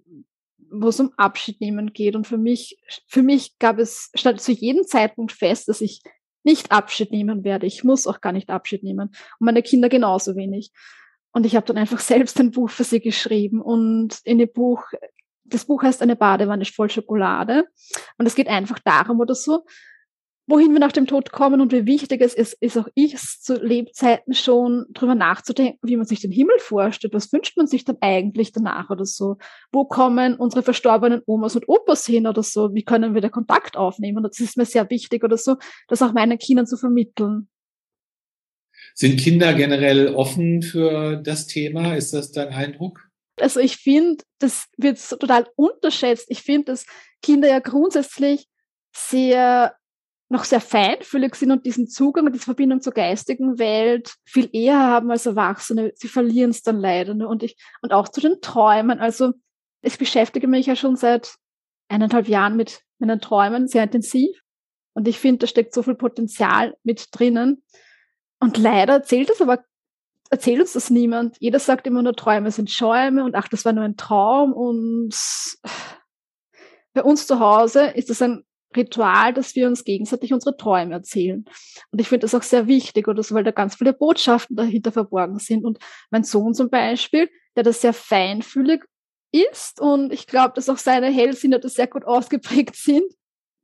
wo 0.70 0.88
es 0.88 1.00
um 1.00 1.12
Abschied 1.16 1.60
nehmen 1.60 1.92
geht. 1.92 2.16
Und 2.16 2.26
für 2.26 2.38
mich, 2.38 2.78
für 3.06 3.22
mich 3.22 3.58
gab 3.58 3.78
es, 3.78 4.10
stand 4.14 4.40
zu 4.40 4.52
jedem 4.52 4.84
Zeitpunkt 4.84 5.32
fest, 5.32 5.68
dass 5.68 5.80
ich 5.80 6.02
nicht 6.44 6.70
Abschied 6.70 7.10
nehmen 7.10 7.44
werde. 7.44 7.66
Ich 7.66 7.84
muss 7.84 8.06
auch 8.06 8.20
gar 8.20 8.32
nicht 8.32 8.50
Abschied 8.50 8.82
nehmen. 8.82 9.08
Und 9.08 9.44
meine 9.44 9.62
Kinder 9.62 9.88
genauso 9.88 10.36
wenig. 10.36 10.70
Und 11.32 11.46
ich 11.46 11.56
habe 11.56 11.66
dann 11.66 11.78
einfach 11.78 11.98
selbst 12.00 12.38
ein 12.40 12.52
Buch 12.52 12.70
für 12.70 12.84
sie 12.84 13.00
geschrieben. 13.00 13.60
Und 13.60 14.20
in 14.24 14.38
dem 14.38 14.52
Buch, 14.52 14.84
das 15.44 15.64
Buch 15.64 15.82
heißt 15.82 16.02
Eine 16.02 16.16
Badewanne 16.16 16.64
voll 16.64 16.90
Schokolade. 16.90 17.64
Und 18.18 18.26
es 18.26 18.34
geht 18.34 18.48
einfach 18.48 18.78
darum 18.78 19.20
oder 19.20 19.34
so, 19.34 19.64
wohin 20.46 20.72
wir 20.72 20.80
nach 20.80 20.92
dem 20.92 21.06
Tod 21.06 21.32
kommen 21.32 21.60
und 21.60 21.72
wie 21.72 21.86
wichtig 21.86 22.20
es 22.20 22.34
ist, 22.34 22.54
ist 22.60 22.76
auch 22.76 22.88
ich 22.94 23.16
zu 23.16 23.54
Lebzeiten 23.54 24.34
schon 24.34 24.84
drüber 24.92 25.14
nachzudenken, 25.14 25.78
wie 25.82 25.96
man 25.96 26.06
sich 26.06 26.20
den 26.20 26.30
Himmel 26.30 26.58
vorstellt. 26.58 27.14
Was 27.14 27.32
wünscht 27.32 27.56
man 27.56 27.66
sich 27.66 27.84
dann 27.84 27.96
eigentlich 28.00 28.52
danach 28.52 28.90
oder 28.90 29.06
so? 29.06 29.38
Wo 29.72 29.84
kommen 29.84 30.34
unsere 30.34 30.62
verstorbenen 30.62 31.22
Omas 31.26 31.56
und 31.56 31.68
Opas 31.68 32.06
hin 32.06 32.26
oder 32.26 32.42
so? 32.42 32.74
Wie 32.74 32.84
können 32.84 33.14
wir 33.14 33.22
da 33.22 33.30
Kontakt 33.30 33.76
aufnehmen? 33.76 34.18
Und 34.18 34.24
das 34.24 34.40
ist 34.40 34.56
mir 34.56 34.66
sehr 34.66 34.88
wichtig 34.90 35.24
oder 35.24 35.38
so, 35.38 35.56
das 35.88 36.02
auch 36.02 36.12
meinen 36.12 36.38
Kindern 36.38 36.66
zu 36.66 36.76
vermitteln. 36.76 37.48
Sind 38.94 39.18
Kinder 39.18 39.54
generell 39.54 40.14
offen 40.14 40.62
für 40.62 41.16
das 41.16 41.46
Thema? 41.46 41.96
Ist 41.96 42.12
das 42.12 42.32
dein 42.32 42.48
Eindruck? 42.48 43.08
Also 43.40 43.60
ich 43.60 43.76
finde, 43.76 44.22
das 44.38 44.66
wird 44.76 44.98
total 45.08 45.46
unterschätzt. 45.56 46.26
Ich 46.28 46.42
finde, 46.42 46.72
dass 46.72 46.86
Kinder 47.22 47.48
ja 47.48 47.58
grundsätzlich 47.58 48.46
sehr 48.94 49.74
noch 50.34 50.44
sehr 50.44 50.60
feinfühlig 50.60 51.36
sind 51.36 51.52
und 51.52 51.64
diesen 51.64 51.86
Zugang 51.86 52.26
und 52.26 52.32
diese 52.32 52.44
Verbindung 52.44 52.80
zur 52.80 52.92
geistigen 52.92 53.58
Welt 53.58 54.16
viel 54.24 54.50
eher 54.52 54.78
haben 54.78 55.10
als 55.12 55.26
Erwachsene. 55.26 55.92
Sie 55.94 56.08
verlieren 56.08 56.50
es 56.50 56.62
dann 56.62 56.80
leider. 56.80 57.14
Ne? 57.14 57.28
Und 57.28 57.44
ich, 57.44 57.56
und 57.82 57.92
auch 57.92 58.08
zu 58.08 58.20
den 58.20 58.40
Träumen. 58.40 58.98
Also 58.98 59.32
ich 59.80 59.96
beschäftige 59.96 60.48
mich 60.48 60.66
ja 60.66 60.74
schon 60.74 60.96
seit 60.96 61.36
eineinhalb 61.88 62.28
Jahren 62.28 62.56
mit 62.56 62.82
meinen 62.98 63.20
Träumen 63.20 63.68
sehr 63.68 63.84
intensiv. 63.84 64.36
Und 64.92 65.06
ich 65.06 65.20
finde, 65.20 65.38
da 65.38 65.46
steckt 65.46 65.72
so 65.72 65.84
viel 65.84 65.94
Potenzial 65.94 66.76
mit 66.82 67.08
drinnen. 67.12 67.62
Und 68.40 68.58
leider 68.58 68.94
erzählt 68.94 69.30
es 69.30 69.40
aber, 69.40 69.64
erzählt 70.30 70.60
uns 70.60 70.72
das 70.72 70.90
niemand. 70.90 71.36
Jeder 71.38 71.60
sagt 71.60 71.86
immer 71.86 72.02
nur, 72.02 72.16
Träume 72.16 72.50
sind 72.50 72.72
Schäume 72.72 73.24
und 73.24 73.36
ach, 73.36 73.46
das 73.46 73.64
war 73.64 73.72
nur 73.72 73.84
ein 73.84 73.96
Traum. 73.96 74.52
Und 74.52 75.14
bei 76.92 77.04
uns 77.04 77.28
zu 77.28 77.38
Hause 77.38 77.86
ist 77.86 78.10
das 78.10 78.20
ein 78.20 78.44
Ritual, 78.76 79.32
dass 79.32 79.54
wir 79.54 79.66
uns 79.66 79.84
gegenseitig 79.84 80.32
unsere 80.32 80.56
Träume 80.56 80.94
erzählen. 80.94 81.44
Und 81.90 82.00
ich 82.00 82.08
finde 82.08 82.24
das 82.24 82.34
auch 82.34 82.42
sehr 82.42 82.66
wichtig 82.66 83.08
oder 83.08 83.22
so, 83.22 83.34
weil 83.34 83.44
da 83.44 83.50
ganz 83.50 83.76
viele 83.76 83.92
Botschaften 83.92 84.56
dahinter 84.56 84.92
verborgen 84.92 85.38
sind. 85.38 85.64
Und 85.64 85.78
mein 86.10 86.24
Sohn 86.24 86.54
zum 86.54 86.70
Beispiel, 86.70 87.30
der 87.56 87.62
das 87.62 87.80
sehr 87.80 87.92
feinfühlig 87.92 88.84
ist 89.32 89.80
und 89.80 90.12
ich 90.12 90.26
glaube, 90.26 90.54
dass 90.54 90.68
auch 90.68 90.78
seine 90.78 91.08
Hellsinne 91.08 91.58
das 91.58 91.74
sehr 91.74 91.88
gut 91.88 92.04
ausgeprägt 92.04 92.76
sind, 92.76 93.04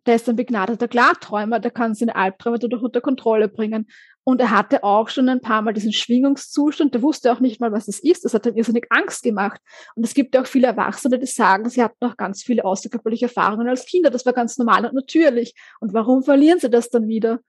der 0.06 0.16
ist 0.16 0.28
ein 0.28 0.36
begnadeter 0.36 0.88
Klarträumer, 0.88 1.60
der 1.60 1.70
kann 1.70 1.94
seine 1.94 2.16
Albträume 2.16 2.58
unter 2.60 3.00
Kontrolle 3.00 3.48
bringen. 3.48 3.88
Und 4.24 4.40
er 4.40 4.50
hatte 4.50 4.84
auch 4.84 5.08
schon 5.08 5.28
ein 5.28 5.40
paar 5.40 5.62
Mal 5.62 5.72
diesen 5.72 5.92
Schwingungszustand, 5.92 6.94
der 6.94 7.02
wusste 7.02 7.32
auch 7.32 7.40
nicht 7.40 7.60
mal, 7.60 7.72
was 7.72 7.86
das 7.86 7.98
ist. 7.98 8.24
Das 8.24 8.34
hat 8.34 8.46
ihm 8.46 8.56
irrsinnig 8.56 8.86
Angst 8.90 9.22
gemacht. 9.22 9.60
Und 9.94 10.04
es 10.04 10.14
gibt 10.14 10.34
ja 10.34 10.42
auch 10.42 10.46
viele 10.46 10.66
Erwachsene, 10.66 11.18
die 11.18 11.26
sagen, 11.26 11.68
sie 11.70 11.82
hatten 11.82 12.04
auch 12.04 12.16
ganz 12.16 12.42
viele 12.42 12.64
außerkörperliche 12.64 13.26
Erfahrungen 13.26 13.66
als 13.66 13.86
Kinder. 13.86 14.10
Das 14.10 14.26
war 14.26 14.32
ganz 14.32 14.58
normal 14.58 14.84
und 14.84 14.94
natürlich. 14.94 15.54
Und 15.80 15.94
warum 15.94 16.22
verlieren 16.22 16.60
sie 16.60 16.70
das 16.70 16.90
dann 16.90 17.08
wieder? 17.08 17.40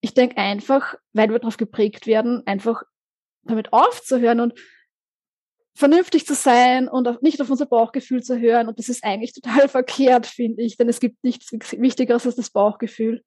Ich 0.00 0.14
denke 0.14 0.36
einfach, 0.36 0.94
weil 1.12 1.28
wir 1.28 1.38
darauf 1.38 1.56
geprägt 1.56 2.06
werden, 2.06 2.42
einfach 2.46 2.82
damit 3.44 3.72
aufzuhören 3.72 4.40
und 4.40 4.54
vernünftig 5.74 6.26
zu 6.26 6.34
sein 6.34 6.88
und 6.88 7.08
auch 7.08 7.20
nicht 7.22 7.40
auf 7.40 7.50
unser 7.50 7.66
Bauchgefühl 7.66 8.22
zu 8.22 8.38
hören. 8.38 8.68
Und 8.68 8.78
das 8.78 8.88
ist 8.88 9.04
eigentlich 9.04 9.32
total 9.42 9.68
verkehrt, 9.68 10.26
finde 10.26 10.62
ich, 10.62 10.76
denn 10.76 10.88
es 10.88 11.00
gibt 11.00 11.22
nichts 11.24 11.50
Wichtigeres 11.52 12.26
als 12.26 12.36
das 12.36 12.50
Bauchgefühl. 12.50 13.22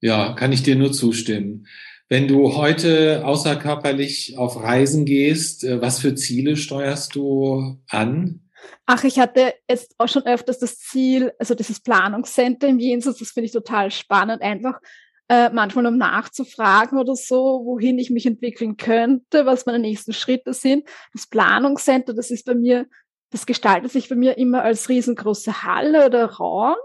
Ja, 0.00 0.34
kann 0.34 0.52
ich 0.52 0.62
dir 0.62 0.76
nur 0.76 0.92
zustimmen. 0.92 1.66
Wenn 2.10 2.26
du 2.26 2.56
heute 2.56 3.22
außerkörperlich 3.26 4.38
auf 4.38 4.62
Reisen 4.62 5.04
gehst, 5.04 5.64
äh, 5.64 5.82
was 5.82 5.98
für 5.98 6.14
Ziele 6.14 6.56
steuerst 6.56 7.14
du 7.14 7.78
an? 7.88 8.40
Ach, 8.86 9.04
ich 9.04 9.18
hatte 9.18 9.54
jetzt 9.68 9.94
auch 9.98 10.08
schon 10.08 10.24
öfters 10.24 10.58
das 10.58 10.78
Ziel, 10.78 11.32
also 11.38 11.54
dieses 11.54 11.80
Planungscenter 11.80 12.66
im 12.66 12.78
Jenseits, 12.78 13.18
das 13.18 13.30
finde 13.30 13.46
ich 13.46 13.52
total 13.52 13.90
spannend, 13.90 14.40
einfach 14.40 14.80
äh, 15.28 15.50
manchmal 15.50 15.84
um 15.84 15.98
nachzufragen 15.98 16.98
oder 16.98 17.14
so, 17.14 17.62
wohin 17.66 17.98
ich 17.98 18.08
mich 18.08 18.24
entwickeln 18.24 18.78
könnte, 18.78 19.44
was 19.44 19.66
meine 19.66 19.78
nächsten 19.78 20.14
Schritte 20.14 20.54
sind. 20.54 20.88
Das 21.12 21.26
Planungscenter, 21.26 22.14
das 22.14 22.30
ist 22.30 22.46
bei 22.46 22.54
mir, 22.54 22.86
das 23.30 23.44
gestaltet 23.44 23.92
sich 23.92 24.08
bei 24.08 24.16
mir 24.16 24.38
immer 24.38 24.62
als 24.62 24.88
riesengroße 24.88 25.62
Halle 25.62 26.06
oder 26.06 26.24
Raum. 26.24 26.76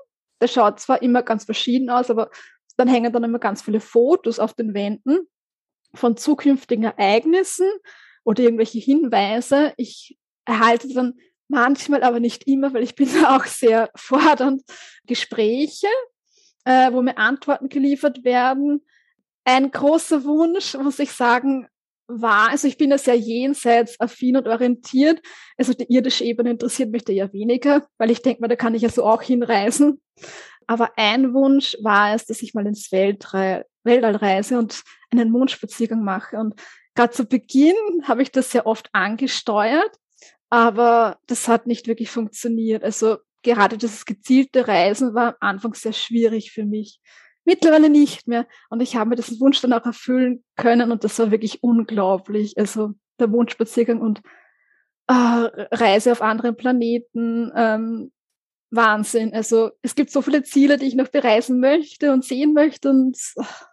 Der 0.41 0.49
schaut 0.49 0.81
zwar 0.81 1.01
immer 1.01 1.23
ganz 1.23 1.45
verschieden 1.45 1.89
aus, 1.89 2.09
aber 2.09 2.29
dann 2.77 2.88
hängen 2.88 3.12
dann 3.13 3.23
immer 3.23 3.39
ganz 3.39 3.62
viele 3.62 3.79
Fotos 3.79 4.39
auf 4.39 4.53
den 4.53 4.73
Wänden 4.73 5.27
von 5.93 6.17
zukünftigen 6.17 6.86
Ereignissen 6.86 7.67
oder 8.23 8.43
irgendwelche 8.43 8.79
Hinweise. 8.79 9.73
Ich 9.77 10.17
erhalte 10.45 10.88
dann 10.93 11.13
manchmal, 11.47 12.03
aber 12.03 12.19
nicht 12.19 12.47
immer, 12.47 12.73
weil 12.73 12.83
ich 12.83 12.95
bin 12.95 13.07
auch 13.25 13.45
sehr 13.45 13.89
fordernd, 13.95 14.63
Gespräche, 15.05 15.88
äh, 16.65 16.91
wo 16.91 17.01
mir 17.01 17.17
Antworten 17.17 17.69
geliefert 17.69 18.23
werden. 18.23 18.81
Ein 19.45 19.71
großer 19.71 20.23
Wunsch, 20.23 20.75
muss 20.75 20.99
ich 20.99 21.12
sagen, 21.12 21.67
war, 22.07 22.49
also 22.49 22.67
ich 22.67 22.77
bin 22.77 22.91
ja 22.91 22.97
sehr 22.97 23.15
jenseits 23.15 23.99
affin 23.99 24.38
und 24.38 24.47
orientiert. 24.47 25.21
Also 25.57 25.73
die 25.73 25.91
irdische 25.91 26.23
Ebene 26.23 26.51
interessiert 26.51 26.91
mich 26.91 27.05
da 27.05 27.13
ja 27.13 27.31
weniger, 27.31 27.88
weil 27.97 28.12
ich 28.12 28.21
denke 28.21 28.41
mal, 28.41 28.47
da 28.47 28.55
kann 28.55 28.75
ich 28.75 28.81
ja 28.81 28.89
so 28.89 29.05
auch 29.05 29.21
hinreisen. 29.21 30.01
Aber 30.67 30.91
ein 30.97 31.34
Wunsch 31.34 31.78
war 31.82 32.13
es, 32.13 32.26
dass 32.26 32.41
ich 32.41 32.54
mal 32.54 32.65
ins 32.65 32.91
Weltall, 32.91 33.65
Weltall 33.84 34.15
reise 34.15 34.58
und 34.58 34.84
einen 35.12 35.32
Mondspaziergang 35.32 36.04
mache. 36.04 36.38
Und 36.38 36.62
gerade 36.95 37.13
zu 37.13 37.26
Beginn 37.26 37.76
habe 38.04 38.21
ich 38.21 38.32
das 38.32 38.52
sehr 38.52 38.65
oft 38.65 38.89
angesteuert, 38.93 39.91
aber 40.49 41.17
das 41.28 41.47
hat 41.47 41.67
nicht 41.67 41.88
wirklich 41.88 42.10
funktioniert. 42.10 42.84
Also 42.84 43.17
gerade 43.41 43.78
das 43.78 44.06
gezielte 44.06 44.67
Reisen 44.67 45.13
war 45.13 45.30
am 45.30 45.36
Anfang 45.39 45.73
sehr 45.73 45.93
schwierig 45.93 46.52
für 46.52 46.65
mich. 46.65 46.99
Mittlerweile 47.45 47.89
nicht 47.89 48.28
mehr. 48.28 48.47
Und 48.69 48.82
ich 48.82 48.95
habe 48.95 49.10
mir 49.10 49.15
diesen 49.17 49.39
Wunsch 49.41 49.60
dann 49.62 49.73
auch 49.73 49.86
erfüllen 49.86 50.43
können 50.56 50.91
und 50.91 51.04
das 51.04 51.19
war 51.19 51.30
wirklich 51.30 51.62
unglaublich. 51.62 52.58
Also 52.58 52.93
der 53.19 53.28
Mondspaziergang 53.28 53.99
und 53.99 54.21
äh, 55.08 55.13
Reise 55.13 56.13
auf 56.13 56.21
anderen 56.21 56.56
Planeten, 56.56 57.52
ähm, 57.56 58.12
Wahnsinn. 58.75 59.33
Also 59.33 59.71
es 59.81 59.95
gibt 59.95 60.12
so 60.12 60.21
viele 60.21 60.43
Ziele, 60.43 60.77
die 60.77 60.88
ich 60.88 60.95
noch 60.95 61.09
bereisen 61.09 61.59
möchte 61.59 62.12
und 62.12 62.25
sehen 62.25 62.53
möchte 62.53 62.89
und 62.89 63.17
ach, 63.38 63.67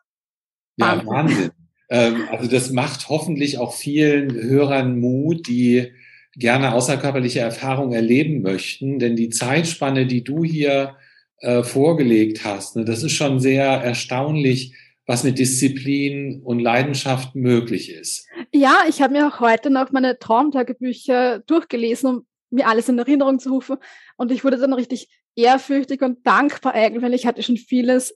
ja, 0.77 1.03
Wahnsinn. 1.07 1.51
ähm, 1.91 2.25
also 2.31 2.51
das 2.51 2.71
macht 2.71 3.09
hoffentlich 3.09 3.59
auch 3.59 3.75
vielen 3.75 4.33
Hörern 4.33 4.99
Mut, 4.99 5.47
die 5.49 5.93
gerne 6.37 6.75
außerkörperliche 6.75 7.41
Erfahrungen 7.41 7.93
erleben 7.93 8.43
möchten, 8.43 8.99
denn 8.99 9.17
die 9.17 9.31
Zeitspanne, 9.31 10.07
die 10.07 10.23
du 10.23 10.45
hier 10.45 10.97
äh, 11.39 11.63
vorgelegt 11.63 12.45
hast, 12.45 12.77
ne, 12.77 12.85
das 12.85 13.03
ist 13.03 13.13
schon 13.13 13.41
sehr 13.41 13.65
erstaunlich, 13.65 14.75
was 15.07 15.25
mit 15.25 15.39
Disziplin 15.39 16.41
und 16.45 16.61
Leidenschaft 16.61 17.35
möglich 17.35 17.91
ist. 17.91 18.29
Ja, 18.55 18.85
ich 18.89 19.03
habe 19.03 19.15
mir 19.15 19.27
auch 19.27 19.41
heute 19.41 19.69
noch 19.69 19.91
meine 19.91 20.19
Traumtagebücher 20.19 21.41
durchgelesen, 21.41 22.11
um 22.11 22.27
mir 22.51 22.69
alles 22.69 22.89
in 22.89 22.99
Erinnerung 22.99 23.39
zu 23.39 23.51
rufen. 23.51 23.77
Und 24.17 24.31
ich 24.31 24.45
wurde 24.45 24.59
dann 24.59 24.73
richtig 24.73 25.09
ehrfürchtig 25.37 26.03
und 26.03 26.27
dankbar 26.27 26.75
eigentlich, 26.75 27.03
weil 27.03 27.15
ich 27.15 27.27
hatte 27.27 27.43
schon 27.43 27.57
vieles 27.57 28.15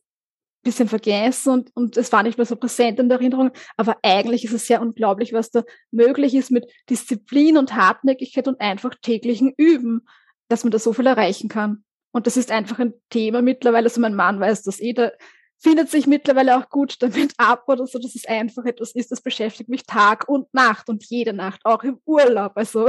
bisschen 0.64 0.88
vergessen 0.88 1.52
und, 1.52 1.70
und 1.74 1.96
es 1.96 2.10
war 2.10 2.22
nicht 2.22 2.38
mehr 2.38 2.46
so 2.46 2.56
präsent 2.56 2.98
in 2.98 3.08
der 3.08 3.18
Erinnerung. 3.18 3.50
Aber 3.76 3.98
eigentlich 4.02 4.44
ist 4.44 4.54
es 4.54 4.66
sehr 4.66 4.80
unglaublich, 4.80 5.32
was 5.32 5.50
da 5.50 5.62
möglich 5.92 6.34
ist 6.34 6.50
mit 6.50 6.66
Disziplin 6.90 7.56
und 7.58 7.76
Hartnäckigkeit 7.76 8.48
und 8.48 8.60
einfach 8.60 8.94
täglichen 9.00 9.52
Üben, 9.56 10.06
dass 10.48 10.64
man 10.64 10.70
da 10.70 10.78
so 10.78 10.92
viel 10.92 11.06
erreichen 11.06 11.48
kann. 11.48 11.84
Und 12.12 12.26
das 12.26 12.36
ist 12.36 12.50
einfach 12.50 12.78
ein 12.78 12.94
Thema 13.10 13.42
mittlerweile. 13.42 13.86
Also 13.86 14.00
mein 14.00 14.14
Mann 14.14 14.40
weiß 14.40 14.62
das 14.62 14.80
eh, 14.80 14.94
der 14.94 15.12
findet 15.58 15.90
sich 15.90 16.06
mittlerweile 16.06 16.58
auch 16.58 16.68
gut 16.68 16.96
damit 17.00 17.32
ab 17.38 17.64
oder 17.68 17.86
so, 17.86 17.98
dass 17.98 18.14
es 18.14 18.26
einfach 18.26 18.64
etwas 18.64 18.92
ist, 18.92 19.12
das 19.12 19.22
beschäftigt 19.22 19.68
mich 19.68 19.84
Tag 19.84 20.28
und 20.28 20.52
Nacht 20.52 20.88
und 20.88 21.04
jede 21.04 21.32
Nacht, 21.32 21.60
auch 21.64 21.82
im 21.84 22.00
Urlaub. 22.04 22.52
Also 22.56 22.88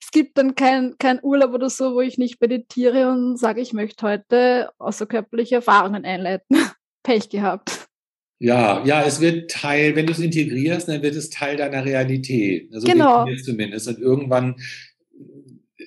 es 0.00 0.10
gibt 0.10 0.38
dann 0.38 0.54
kein, 0.54 0.96
kein 0.98 1.20
Urlaub 1.22 1.52
oder 1.52 1.70
so, 1.70 1.94
wo 1.94 2.00
ich 2.00 2.18
nicht 2.18 2.40
meditiere 2.40 3.10
und 3.10 3.38
sage, 3.38 3.60
ich 3.60 3.72
möchte 3.72 4.06
heute 4.06 4.70
außerkörperliche 4.78 5.56
Erfahrungen 5.56 6.04
einleiten. 6.04 6.56
Pech 7.02 7.28
gehabt. 7.28 7.88
Ja, 8.38 8.84
ja, 8.84 9.02
es 9.02 9.20
wird 9.20 9.50
Teil, 9.50 9.96
wenn 9.96 10.06
du 10.06 10.12
es 10.12 10.20
integrierst, 10.20 10.88
dann 10.88 11.02
wird 11.02 11.16
es 11.16 11.30
Teil 11.30 11.56
deiner 11.56 11.84
Realität. 11.84 12.72
Also 12.72 12.86
genau. 12.86 13.26
zumindest. 13.44 13.88
Und 13.88 13.98
irgendwann 13.98 14.56
äh, 15.76 15.84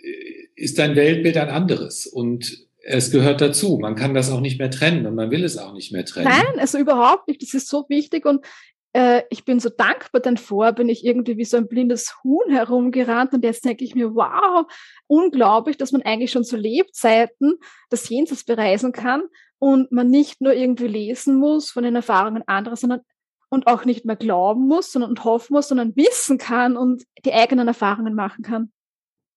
ist 0.55 0.77
dein 0.77 0.95
Weltbild 0.95 1.38
ein 1.38 1.49
anderes. 1.49 2.07
Und 2.07 2.67
es 2.84 3.11
gehört 3.11 3.41
dazu. 3.41 3.77
Man 3.79 3.95
kann 3.95 4.13
das 4.13 4.32
auch 4.32 4.41
nicht 4.41 4.59
mehr 4.59 4.71
trennen 4.71 5.05
und 5.05 5.15
man 5.15 5.32
will 5.32 5.43
es 5.43 5.57
auch 5.57 5.73
nicht 5.73 5.91
mehr 5.91 6.03
trennen. 6.03 6.29
Nein, 6.29 6.59
also 6.59 6.77
überhaupt 6.77 7.27
nicht. 7.27 7.41
Das 7.41 7.53
ist 7.53 7.69
so 7.69 7.86
wichtig 7.89 8.25
und 8.25 8.43
äh, 8.93 9.23
ich 9.29 9.45
bin 9.45 9.59
so 9.59 9.69
dankbar, 9.69 10.21
denn 10.21 10.37
vorher 10.37 10.73
bin 10.73 10.89
ich 10.89 11.05
irgendwie 11.05 11.37
wie 11.37 11.45
so 11.45 11.57
ein 11.57 11.67
blindes 11.67 12.15
Huhn 12.23 12.49
herumgerannt 12.49 13.33
und 13.33 13.43
jetzt 13.43 13.63
denke 13.65 13.83
ich 13.83 13.95
mir, 13.95 14.15
wow, 14.15 14.65
unglaublich, 15.07 15.77
dass 15.77 15.91
man 15.91 16.01
eigentlich 16.01 16.31
schon 16.31 16.43
zu 16.43 16.57
Lebzeiten 16.57 17.55
das 17.89 18.09
Jenseits 18.09 18.43
bereisen 18.43 18.91
kann 18.91 19.23
und 19.59 19.91
man 19.91 20.09
nicht 20.09 20.41
nur 20.41 20.53
irgendwie 20.53 20.87
lesen 20.87 21.37
muss 21.37 21.71
von 21.71 21.83
den 21.83 21.95
Erfahrungen 21.95 22.43
anderer, 22.47 22.75
sondern 22.75 23.01
und 23.49 23.67
auch 23.67 23.83
nicht 23.83 24.05
mehr 24.05 24.15
glauben 24.15 24.67
muss, 24.67 24.93
sondern 24.93 25.21
hoffen 25.23 25.53
muss, 25.53 25.67
sondern 25.67 25.93
wissen 25.95 26.37
kann 26.37 26.77
und 26.77 27.03
die 27.25 27.33
eigenen 27.33 27.67
Erfahrungen 27.67 28.15
machen 28.15 28.43
kann. 28.43 28.71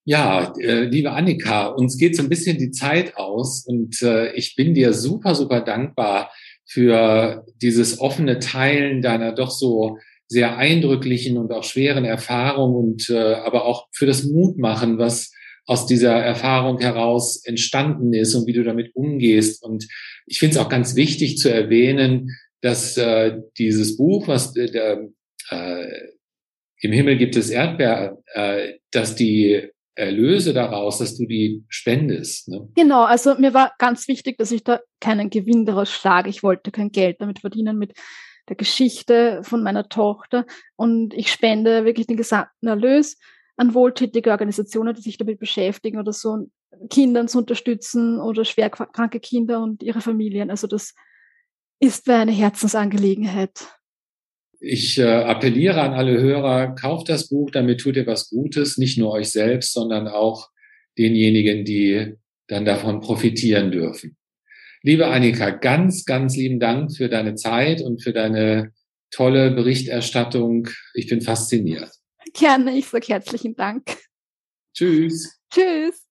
Ja, 0.07 0.52
äh, 0.59 0.84
liebe 0.84 1.11
Annika, 1.11 1.68
uns 1.68 1.96
geht 1.96 2.14
so 2.14 2.22
ein 2.22 2.28
bisschen 2.28 2.59
die 2.59 2.70
Zeit 2.70 3.16
aus 3.16 3.66
und 3.66 4.02
äh, 4.02 4.32
ich 4.34 4.55
bin 4.55 4.74
dir 4.74 4.92
super, 4.92 5.34
super 5.34 5.62
dankbar 5.62 6.30
für 6.66 7.44
dieses 7.60 8.00
offene 8.00 8.38
Teilen 8.38 9.02
deiner 9.02 9.32
doch 9.32 9.50
so 9.50 9.98
sehr 10.26 10.56
eindrücklichen 10.56 11.36
und 11.36 11.52
auch 11.52 11.64
schweren 11.64 12.04
Erfahrung 12.04 12.74
und 12.74 13.10
äh, 13.10 13.34
aber 13.34 13.66
auch 13.66 13.88
für 13.92 14.06
das 14.06 14.24
Mutmachen, 14.24 14.98
was 14.98 15.32
aus 15.66 15.86
dieser 15.86 16.14
Erfahrung 16.14 16.78
heraus 16.80 17.42
entstanden 17.44 18.12
ist 18.12 18.34
und 18.34 18.46
wie 18.46 18.52
du 18.52 18.64
damit 18.64 18.94
umgehst. 18.94 19.62
Und 19.62 19.86
ich 20.26 20.38
finde 20.38 20.56
es 20.56 20.60
auch 20.60 20.68
ganz 20.68 20.94
wichtig 20.94 21.38
zu 21.38 21.48
erwähnen, 21.50 22.30
dass 22.60 22.96
äh, 22.96 23.38
dieses 23.58 23.96
Buch, 23.96 24.28
was 24.28 24.56
äh, 24.56 24.96
äh, 25.50 25.86
im 26.80 26.92
Himmel 26.92 27.16
gibt 27.16 27.36
es 27.36 27.50
Erdbeer, 27.50 28.18
äh, 28.34 28.74
dass 28.90 29.14
die 29.14 29.70
Erlöse 29.97 30.53
daraus, 30.53 30.99
dass 30.99 31.16
du 31.16 31.26
die 31.26 31.64
spendest. 31.68 32.49
Ne? 32.49 32.68
Genau, 32.74 33.05
also 33.05 33.36
mir 33.36 33.55
war 33.55 33.72
ganz 33.78 34.09
wichtig, 34.09 34.38
dass 34.38 34.51
ich 34.51 34.64
da 34.64 34.80
keinen 35.01 35.30
Gewinn 35.30 35.66
daraus 35.66 35.90
schlage. 35.90 36.30
Ich 36.30 36.42
wollte 36.42 36.70
kein 36.70 36.90
Geld 36.90 37.20
damit 37.20 37.40
verdienen 37.40 37.78
mit 37.78 37.92
der 38.49 38.57
Geschichte 38.57 39.40
von 39.42 39.62
meiner 39.62 39.88
Tochter 39.88 40.47
und 40.76 41.14
ich 41.14 41.32
spende 41.32 41.84
wirklich 41.84 42.07
den 42.07 42.16
gesamten 42.16 42.66
Erlös 42.66 43.16
an 43.57 43.72
wohltätige 43.74 44.30
Organisationen, 44.30 44.95
die 44.95 45.03
sich 45.03 45.16
damit 45.16 45.38
beschäftigen 45.38 45.99
oder 45.99 46.12
so 46.12 46.49
Kindern 46.90 47.28
zu 47.28 47.38
unterstützen 47.38 48.20
oder 48.20 48.45
schwer 48.45 48.70
kranke 48.70 49.20
Kinder 49.20 49.62
und 49.62 49.82
ihre 49.82 50.01
Familien. 50.01 50.51
Also 50.51 50.66
das 50.66 50.95
ist 51.78 52.07
mir 52.07 52.16
eine 52.16 52.32
Herzensangelegenheit. 52.32 53.68
Ich 54.66 54.98
äh, 54.98 55.04
appelliere 55.04 55.82
an 55.82 55.92
alle 55.92 56.18
Hörer, 56.18 56.74
kauft 56.74 57.10
das 57.10 57.28
Buch, 57.28 57.50
damit 57.50 57.80
tut 57.80 57.96
ihr 57.96 58.06
was 58.06 58.30
Gutes, 58.30 58.78
nicht 58.78 58.96
nur 58.96 59.12
euch 59.12 59.28
selbst, 59.28 59.74
sondern 59.74 60.08
auch 60.08 60.48
denjenigen, 60.96 61.66
die 61.66 62.14
dann 62.46 62.64
davon 62.64 63.00
profitieren 63.00 63.70
dürfen. 63.70 64.16
Liebe 64.82 65.08
Annika, 65.08 65.50
ganz, 65.50 66.06
ganz 66.06 66.36
lieben 66.36 66.60
Dank 66.60 66.96
für 66.96 67.10
deine 67.10 67.34
Zeit 67.34 67.82
und 67.82 68.02
für 68.02 68.14
deine 68.14 68.72
tolle 69.10 69.50
Berichterstattung. 69.50 70.68
Ich 70.94 71.08
bin 71.08 71.20
fasziniert. 71.20 71.90
Gerne, 72.32 72.78
ich 72.78 72.86
sage 72.86 73.06
herzlichen 73.08 73.54
Dank. 73.54 73.84
Tschüss. 74.74 75.40
Tschüss. 75.52 76.06